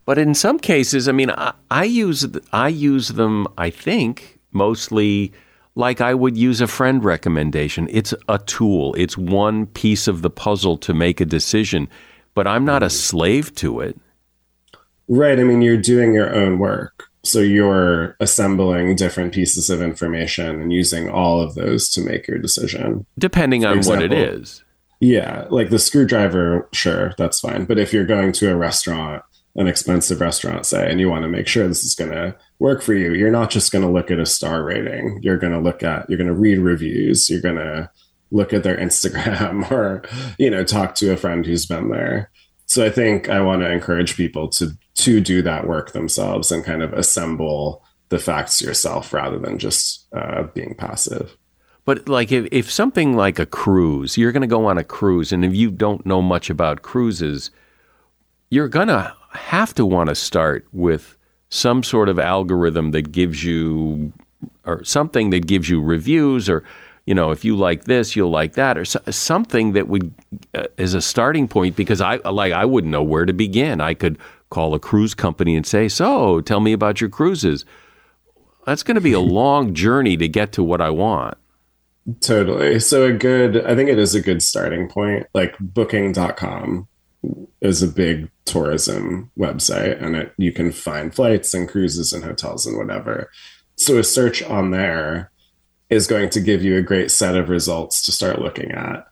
But 0.05 0.17
in 0.17 0.33
some 0.33 0.59
cases 0.59 1.09
i 1.09 1.11
mean 1.11 1.31
i, 1.31 1.51
I 1.69 1.83
use 1.83 2.25
i 2.53 2.69
use 2.69 3.09
them 3.09 3.47
i 3.57 3.69
think 3.69 4.39
mostly 4.53 5.33
like 5.75 6.01
I 6.01 6.13
would 6.13 6.37
use 6.37 6.61
a 6.61 6.67
friend 6.67 7.03
recommendation. 7.03 7.87
It's 7.91 8.13
a 8.27 8.37
tool, 8.39 8.93
it's 8.95 9.17
one 9.17 9.65
piece 9.67 10.07
of 10.07 10.21
the 10.21 10.29
puzzle 10.29 10.77
to 10.79 10.93
make 10.93 11.21
a 11.21 11.25
decision, 11.25 11.87
but 12.33 12.47
I'm 12.47 12.65
not 12.65 12.83
a 12.83 12.87
mm-hmm. 12.87 12.95
slave 12.95 13.55
to 13.55 13.79
it. 13.81 13.97
Right. 15.07 15.39
I 15.39 15.43
mean, 15.43 15.61
you're 15.61 15.77
doing 15.77 16.13
your 16.13 16.33
own 16.33 16.59
work. 16.59 17.05
So 17.23 17.39
you're 17.39 18.15
assembling 18.19 18.95
different 18.95 19.33
pieces 19.33 19.69
of 19.69 19.81
information 19.81 20.61
and 20.61 20.71
using 20.71 21.09
all 21.09 21.41
of 21.41 21.55
those 21.55 21.89
to 21.89 22.01
make 22.01 22.27
your 22.27 22.37
decision. 22.37 23.05
Depending 23.17 23.63
For 23.63 23.69
on 23.69 23.77
example, 23.77 24.07
what 24.07 24.13
it 24.13 24.17
is. 24.17 24.63
Yeah. 24.99 25.47
Like 25.49 25.69
the 25.69 25.79
screwdriver, 25.79 26.69
sure, 26.71 27.13
that's 27.17 27.39
fine. 27.39 27.65
But 27.65 27.79
if 27.79 27.91
you're 27.91 28.05
going 28.05 28.31
to 28.33 28.51
a 28.51 28.55
restaurant, 28.55 29.23
an 29.55 29.67
expensive 29.67 30.21
restaurant, 30.21 30.65
say, 30.65 30.89
and 30.89 30.99
you 30.99 31.09
want 31.09 31.23
to 31.23 31.29
make 31.29 31.47
sure 31.47 31.67
this 31.67 31.83
is 31.83 31.95
going 31.95 32.11
to 32.11 32.35
work 32.59 32.81
for 32.81 32.93
you, 32.93 33.13
you're 33.13 33.31
not 33.31 33.49
just 33.49 33.71
going 33.71 33.85
to 33.85 33.91
look 33.91 34.11
at 34.11 34.19
a 34.19 34.25
star 34.25 34.63
rating. 34.63 35.19
You're 35.21 35.37
going 35.37 35.53
to 35.53 35.59
look 35.59 35.81
at, 35.81 36.09
you're 36.09 36.17
going 36.17 36.27
to 36.27 36.35
read 36.35 36.59
reviews. 36.59 37.29
You're 37.29 37.41
going 37.41 37.55
to 37.55 37.89
look 38.31 38.53
at 38.53 38.63
their 38.63 38.77
Instagram 38.85 39.69
or, 39.71 40.03
you 40.37 40.49
know, 40.49 40.63
talk 40.63 40.95
to 40.95 41.11
a 41.11 41.17
friend 41.17 41.45
who's 41.45 41.65
been 41.65 41.89
there. 41.89 42.29
So 42.65 42.85
I 42.85 42.91
think 42.91 43.29
I 43.29 43.41
want 43.41 43.63
to 43.63 43.71
encourage 43.71 44.15
people 44.15 44.47
to 44.49 44.77
to 44.95 45.21
do 45.21 45.41
that 45.41 45.65
work 45.65 45.93
themselves 45.93 46.51
and 46.51 46.63
kind 46.63 46.83
of 46.83 46.91
assemble 46.93 47.83
the 48.09 48.19
facts 48.19 48.61
yourself 48.61 49.13
rather 49.13 49.39
than 49.39 49.57
just 49.57 50.07
uh, 50.13 50.43
being 50.53 50.75
passive. 50.75 51.37
But 51.85 52.07
like 52.09 52.31
if, 52.31 52.47
if 52.51 52.69
something 52.69 53.15
like 53.15 53.39
a 53.39 53.45
cruise, 53.45 54.17
you're 54.17 54.33
going 54.33 54.41
to 54.41 54.47
go 54.47 54.65
on 54.65 54.77
a 54.77 54.83
cruise, 54.83 55.31
and 55.31 55.43
if 55.45 55.55
you 55.55 55.71
don't 55.71 56.05
know 56.05 56.21
much 56.21 56.49
about 56.49 56.81
cruises, 56.81 57.49
you're 58.49 58.67
going 58.67 58.89
to 58.89 59.15
have 59.31 59.73
to 59.75 59.85
want 59.85 60.09
to 60.09 60.15
start 60.15 60.67
with 60.71 61.17
some 61.49 61.83
sort 61.83 62.09
of 62.09 62.19
algorithm 62.19 62.91
that 62.91 63.11
gives 63.11 63.43
you 63.43 64.13
or 64.65 64.83
something 64.83 65.31
that 65.31 65.47
gives 65.47 65.69
you 65.69 65.81
reviews 65.81 66.47
or 66.47 66.63
you 67.05 67.15
know 67.15 67.31
if 67.31 67.43
you 67.43 67.55
like 67.55 67.85
this 67.85 68.15
you'll 68.15 68.29
like 68.29 68.53
that 68.53 68.77
or 68.77 68.85
so, 68.85 68.99
something 69.09 69.73
that 69.73 69.87
would 69.87 70.13
uh, 70.53 70.65
as 70.77 70.93
a 70.93 71.01
starting 71.01 71.47
point 71.47 71.75
because 71.75 72.01
I 72.01 72.17
like 72.17 72.53
I 72.53 72.65
wouldn't 72.65 72.91
know 72.91 73.03
where 73.03 73.25
to 73.25 73.33
begin. 73.33 73.81
I 73.81 73.95
could 73.95 74.17
call 74.49 74.73
a 74.73 74.79
cruise 74.79 75.13
company 75.13 75.55
and 75.55 75.65
say 75.65 75.87
so 75.87 76.41
tell 76.41 76.59
me 76.59 76.71
about 76.71 77.01
your 77.01 77.09
cruises. 77.09 77.65
That's 78.65 78.83
going 78.83 78.95
to 78.95 79.01
be 79.01 79.13
a 79.13 79.19
long 79.19 79.73
journey 79.73 80.17
to 80.17 80.27
get 80.27 80.51
to 80.53 80.63
what 80.63 80.81
I 80.81 80.91
want. 80.91 81.37
Totally. 82.21 82.79
So 82.79 83.05
a 83.05 83.11
good 83.11 83.65
I 83.65 83.75
think 83.75 83.89
it 83.89 83.97
is 83.97 84.13
a 84.13 84.21
good 84.21 84.43
starting 84.43 84.87
point 84.87 85.25
like 85.33 85.55
booking.com 85.59 86.87
is 87.61 87.83
a 87.83 87.87
big 87.87 88.29
tourism 88.45 89.31
website 89.37 90.01
and 90.01 90.15
it 90.15 90.33
you 90.37 90.51
can 90.51 90.71
find 90.71 91.13
flights 91.13 91.53
and 91.53 91.67
cruises 91.67 92.13
and 92.13 92.23
hotels 92.23 92.65
and 92.65 92.77
whatever. 92.77 93.29
So 93.75 93.97
a 93.97 94.03
search 94.03 94.41
on 94.43 94.71
there 94.71 95.31
is 95.89 96.07
going 96.07 96.29
to 96.31 96.41
give 96.41 96.63
you 96.63 96.77
a 96.77 96.83
great 96.83 97.11
set 97.11 97.35
of 97.35 97.49
results 97.49 98.03
to 98.05 98.11
start 98.11 98.41
looking 98.41 98.71
at. 98.71 99.07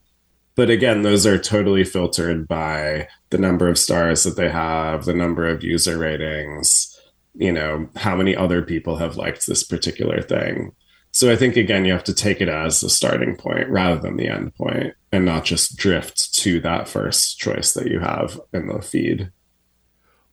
But 0.55 0.69
again, 0.69 1.03
those 1.03 1.25
are 1.25 1.37
totally 1.37 1.83
filtered 1.83 2.47
by 2.47 3.07
the 3.29 3.37
number 3.37 3.67
of 3.67 3.77
stars 3.77 4.23
that 4.23 4.37
they 4.37 4.49
have, 4.49 5.05
the 5.05 5.13
number 5.13 5.47
of 5.47 5.63
user 5.63 5.97
ratings, 5.97 6.99
you 7.35 7.51
know, 7.51 7.87
how 7.95 8.15
many 8.15 8.35
other 8.35 8.61
people 8.61 8.97
have 8.97 9.17
liked 9.17 9.45
this 9.45 9.63
particular 9.63 10.21
thing. 10.21 10.71
So 11.17 11.31
I 11.31 11.35
think 11.35 11.57
again, 11.57 11.83
you 11.83 11.93
have 11.93 12.03
to 12.03 12.13
take 12.13 12.41
it 12.41 12.47
as 12.47 12.79
the 12.79 12.91
starting 12.91 13.35
point 13.35 13.67
rather 13.69 13.99
than 13.99 14.17
the 14.17 14.27
end 14.27 14.53
point 14.53 14.93
and 15.11 15.25
not 15.25 15.45
just 15.45 15.75
drift 15.75 16.31
to 16.35 16.59
that 16.59 16.87
first 16.87 17.39
choice 17.39 17.73
that 17.73 17.87
you 17.87 17.99
have 18.01 18.39
in 18.53 18.67
the 18.67 18.83
feed. 18.83 19.31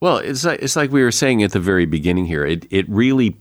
Well, 0.01 0.19
it's 0.19 0.45
like, 0.45 0.61
it's 0.61 0.77
like 0.77 0.93
we 0.93 1.03
were 1.03 1.11
saying 1.11 1.43
at 1.43 1.53
the 1.53 1.59
very 1.59 1.87
beginning 1.87 2.27
here. 2.27 2.45
It, 2.45 2.67
it 2.71 2.87
really 2.87 3.39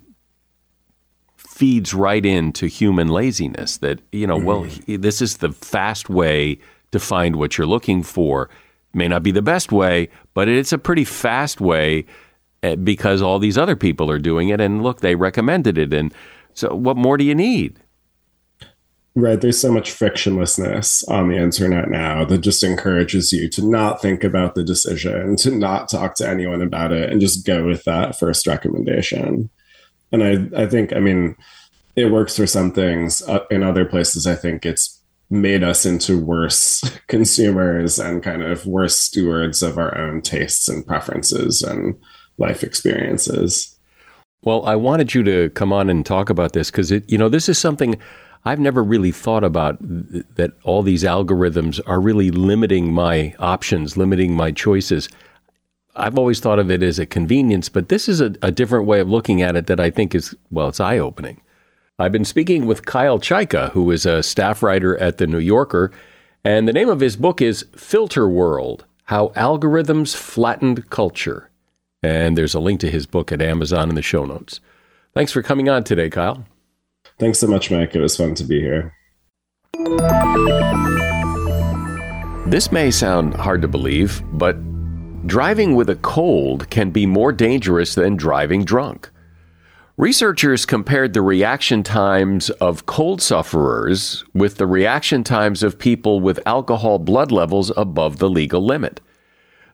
feeds 1.35 1.93
right 1.93 2.25
into 2.25 2.67
human 2.67 3.09
laziness 3.09 3.75
that, 3.79 3.99
you 4.13 4.25
know, 4.25 4.37
mm-hmm. 4.37 4.45
well, 4.45 4.97
this 4.99 5.21
is 5.21 5.39
the 5.39 5.51
fast 5.51 6.09
way 6.09 6.59
to 6.93 6.99
find 6.99 7.35
what 7.35 7.57
you're 7.57 7.67
looking 7.67 8.03
for. 8.03 8.49
May 8.93 9.09
not 9.09 9.21
be 9.21 9.31
the 9.31 9.41
best 9.41 9.69
way, 9.69 10.07
but 10.33 10.47
it's 10.47 10.71
a 10.71 10.77
pretty 10.77 11.03
fast 11.03 11.59
way 11.59 12.05
eh, 12.61 12.75
because 12.75 13.21
all 13.21 13.37
these 13.37 13.57
other 13.57 13.75
people 13.75 14.09
are 14.09 14.17
doing 14.17 14.47
it. 14.47 14.61
And 14.61 14.81
look, 14.81 15.01
they 15.01 15.15
recommended 15.15 15.77
it. 15.77 15.91
And 15.91 16.13
so, 16.54 16.74
what 16.76 16.97
more 16.97 17.18
do 17.18 17.24
you 17.24 17.36
need? 17.36 17.80
Right. 19.16 19.39
There's 19.39 19.62
so 19.62 19.72
much 19.72 19.91
frictionlessness 19.91 21.08
on 21.08 21.30
the 21.30 21.38
internet 21.38 21.89
now 21.89 22.26
that 22.26 22.39
just 22.39 22.64
encourages 22.64 23.32
you 23.32 23.47
to 23.49 23.62
not 23.64 24.01
think 24.01 24.24
about 24.24 24.56
the 24.56 24.64
decision, 24.64 25.36
to 25.38 25.51
not 25.51 25.88
talk 25.88 26.16
to 26.16 26.28
anyone 26.28 26.64
about 26.64 26.91
it, 26.91 27.12
and 27.12 27.22
just 27.22 27.45
go 27.45 27.64
with 27.64 27.84
that 27.84 28.18
first 28.18 28.47
recommendation. 28.47 29.51
And 30.12 30.24
I, 30.24 30.64
I 30.64 30.66
think, 30.66 30.93
I 30.93 30.99
mean, 30.99 31.36
it 31.95 32.12
works 32.12 32.36
for 32.36 32.47
some 32.47 32.72
things. 32.72 33.22
Uh, 33.28 33.45
in 33.51 33.62
other 33.62 33.86
places, 33.86 34.26
I 34.26 34.34
think 34.34 34.66
it's 34.66 34.99
made 35.30 35.64
us 35.64 35.86
into 35.86 36.20
worse 36.20 36.84
consumers 37.08 37.99
and 37.99 38.24
kind 38.24 38.41
of 38.41 38.66
worse 38.66 38.99
stewards 38.99 39.62
of 39.62 39.78
our 39.78 39.95
own 39.95 40.22
tastes 40.22 40.68
and 40.68 40.86
preferences 40.86 41.62
and 41.62 41.95
life 42.39 42.64
experiences. 42.64 43.72
Well, 44.43 44.65
I 44.65 44.75
wanted 44.75 45.13
you 45.13 45.23
to 45.23 45.49
come 45.51 45.71
on 45.71 45.89
and 45.89 46.05
talk 46.05 46.29
about 46.29 46.53
this 46.53 46.69
because 46.69 46.91
it, 46.91 47.09
you 47.09 47.17
know, 47.17 47.29
this 47.29 47.47
is 47.47 47.57
something 47.57 47.97
I've 48.45 48.59
never 48.59 48.83
really 48.83 49.11
thought 49.11 49.43
about 49.43 49.79
th- 49.79 50.25
that 50.35 50.51
all 50.63 50.83
these 50.83 51.03
algorithms 51.03 51.79
are 51.85 52.01
really 52.01 52.29
limiting 52.29 52.91
my 52.91 53.33
options, 53.39 53.95
limiting 53.95 54.35
my 54.35 54.51
choices. 54.51 55.07
I've 55.95 56.17
always 56.17 56.41
thought 56.41 56.59
of 56.59 56.69
it 56.69 56.83
as 56.83 56.99
a 56.99 57.05
convenience, 57.05 57.69
but 57.69 57.87
this 57.87 58.09
is 58.09 58.19
a, 58.19 58.33
a 58.41 58.51
different 58.51 58.85
way 58.85 58.99
of 58.99 59.09
looking 59.09 59.41
at 59.41 59.55
it 59.55 59.67
that 59.67 59.79
I 59.79 59.89
think 59.89 60.13
is, 60.13 60.35
well, 60.51 60.67
it's 60.67 60.79
eye 60.81 60.97
opening. 60.97 61.39
I've 61.97 62.11
been 62.11 62.25
speaking 62.25 62.65
with 62.65 62.85
Kyle 62.85 63.19
Chayka, 63.19 63.71
who 63.71 63.91
is 63.91 64.05
a 64.05 64.23
staff 64.23 64.61
writer 64.61 64.97
at 64.97 65.19
The 65.19 65.27
New 65.27 65.39
Yorker, 65.39 65.91
and 66.43 66.67
the 66.67 66.73
name 66.73 66.89
of 66.89 66.99
his 66.99 67.15
book 67.15 67.41
is 67.41 67.63
Filterworld 67.75 68.81
How 69.05 69.29
Algorithms 69.29 70.15
Flattened 70.15 70.89
Culture. 70.89 71.49
And 72.04 72.38
there's 72.38 72.54
a 72.54 72.60
link 72.60 72.82
to 72.82 72.91
his 72.91 73.06
book 73.06 73.32
at 73.32 73.41
Amazon 73.41 73.89
in 73.89 73.95
the 73.95 74.01
show 74.01 74.26
notes. 74.26 74.60
Thanks 75.14 75.32
for 75.32 75.41
coming 75.41 75.70
on 75.70 75.84
today, 75.84 76.10
Kyle. 76.10 76.45
Thanks 77.18 77.39
so 77.39 77.47
much, 77.47 77.72
Mike. 77.72 77.95
It 77.95 78.01
was 78.01 78.18
fun 78.18 78.36
to 78.36 78.43
be 78.43 78.60
here. 78.60 78.93
This 82.47 82.72
may 82.72 82.91
sound 82.91 83.34
hard 83.36 83.62
to 83.62 83.68
believe, 83.68 84.22
but 84.34 84.58
driving 85.26 85.76
with 85.76 85.89
a 85.89 85.95
cold 85.95 86.70
can 86.70 86.91
be 86.91 87.06
more 87.06 87.32
dangerous 87.32 87.95
than 87.95 88.18
driving 88.18 88.66
drunk. 88.66 89.10
Researchers 89.95 90.66
compared 90.66 91.14
the 91.14 91.22
reaction 91.22 91.84
times 91.84 92.49
of 92.49 92.88
cold 92.88 93.22
sufferers 93.22 94.24
with 94.34 94.58
the 94.58 94.68
reaction 94.68 95.24
times 95.24 95.64
of 95.64 95.78
people 95.78 96.20
with 96.20 96.45
alcohol 96.47 96.99
blood 96.99 97.32
levels 97.32 97.72
above 97.78 98.18
the 98.18 98.30
legal 98.30 98.66
limit. 98.66 98.99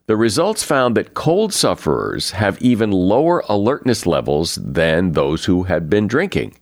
The 0.09 0.17
results 0.17 0.63
found 0.63 0.97
that 0.97 1.13
cold 1.13 1.53
sufferers 1.53 2.31
have 2.31 2.59
even 2.63 2.89
lower 2.89 3.43
alertness 3.47 4.07
levels 4.07 4.55
than 4.55 5.11
those 5.11 5.45
who 5.45 5.65
had 5.65 5.87
been 5.87 6.07
drinking. 6.07 6.55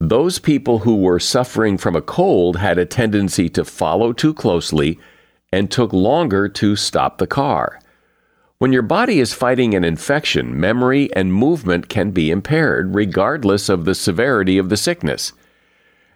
Those 0.00 0.40
people 0.40 0.80
who 0.80 0.96
were 0.96 1.20
suffering 1.20 1.78
from 1.78 1.94
a 1.94 2.02
cold 2.02 2.56
had 2.56 2.78
a 2.78 2.84
tendency 2.84 3.48
to 3.50 3.64
follow 3.64 4.12
too 4.12 4.34
closely 4.34 4.98
and 5.52 5.70
took 5.70 5.92
longer 5.92 6.48
to 6.48 6.74
stop 6.74 7.18
the 7.18 7.26
car. 7.28 7.78
When 8.58 8.72
your 8.72 8.82
body 8.82 9.20
is 9.20 9.32
fighting 9.32 9.74
an 9.74 9.84
infection, 9.84 10.58
memory 10.58 11.08
and 11.14 11.32
movement 11.32 11.88
can 11.88 12.10
be 12.10 12.32
impaired, 12.32 12.96
regardless 12.96 13.68
of 13.68 13.84
the 13.84 13.94
severity 13.94 14.58
of 14.58 14.70
the 14.70 14.76
sickness. 14.76 15.32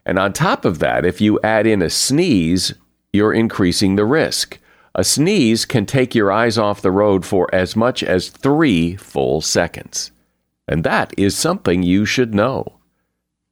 And 0.05 0.19
on 0.19 0.33
top 0.33 0.65
of 0.65 0.81
that, 0.81 1.07
if 1.07 1.21
you 1.21 1.39
add 1.45 1.69
in 1.69 1.81
a 1.81 1.89
sneeze, 1.89 2.75
you're 3.13 3.33
increasing 3.33 3.95
the 3.95 4.05
risk. 4.05 4.59
A 4.99 5.05
sneeze 5.05 5.67
can 5.67 5.85
take 5.85 6.15
your 6.15 6.33
eyes 6.33 6.57
off 6.57 6.81
the 6.81 6.91
road 6.91 7.27
for 7.27 7.55
as 7.55 7.77
much 7.77 8.03
as 8.03 8.31
three 8.31 8.97
full 8.97 9.43
seconds. 9.43 10.11
And 10.67 10.85
that 10.85 11.13
is 11.19 11.37
something 11.37 11.83
you 11.83 12.07
should 12.07 12.35
know. 12.35 12.79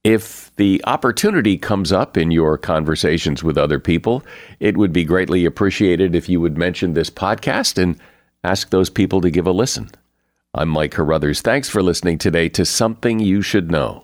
If 0.05 0.57
the 0.57 0.82
opportunity 0.86 1.59
comes 1.59 1.92
up 1.92 2.16
in 2.16 2.30
your 2.30 2.57
conversations 2.57 3.45
with 3.45 3.59
other 3.59 3.78
people, 3.78 4.24
it 4.59 4.78
would 4.78 4.92
be 4.92 5.05
greatly 5.05 5.45
appreciated 5.45 6.14
if 6.14 6.30
you 6.30 6.40
would 6.40 6.57
mention 6.57 6.95
this 6.95 7.11
podcast 7.11 7.76
and 7.76 8.01
ask 8.42 8.70
those 8.70 8.88
people 8.88 9.20
to 9.20 9.30
give 9.30 9.47
a 9.47 9.53
listen. 9.53 9.90
I'm 10.55 10.70
Mike 10.70 10.92
Carruthers. 10.92 11.42
Thanks 11.42 11.68
for 11.68 11.82
listening 11.82 12.16
today 12.16 12.49
to 12.51 12.64
Something 12.64 13.20
You 13.20 13.42
Should 13.42 13.70
Know. 13.70 14.03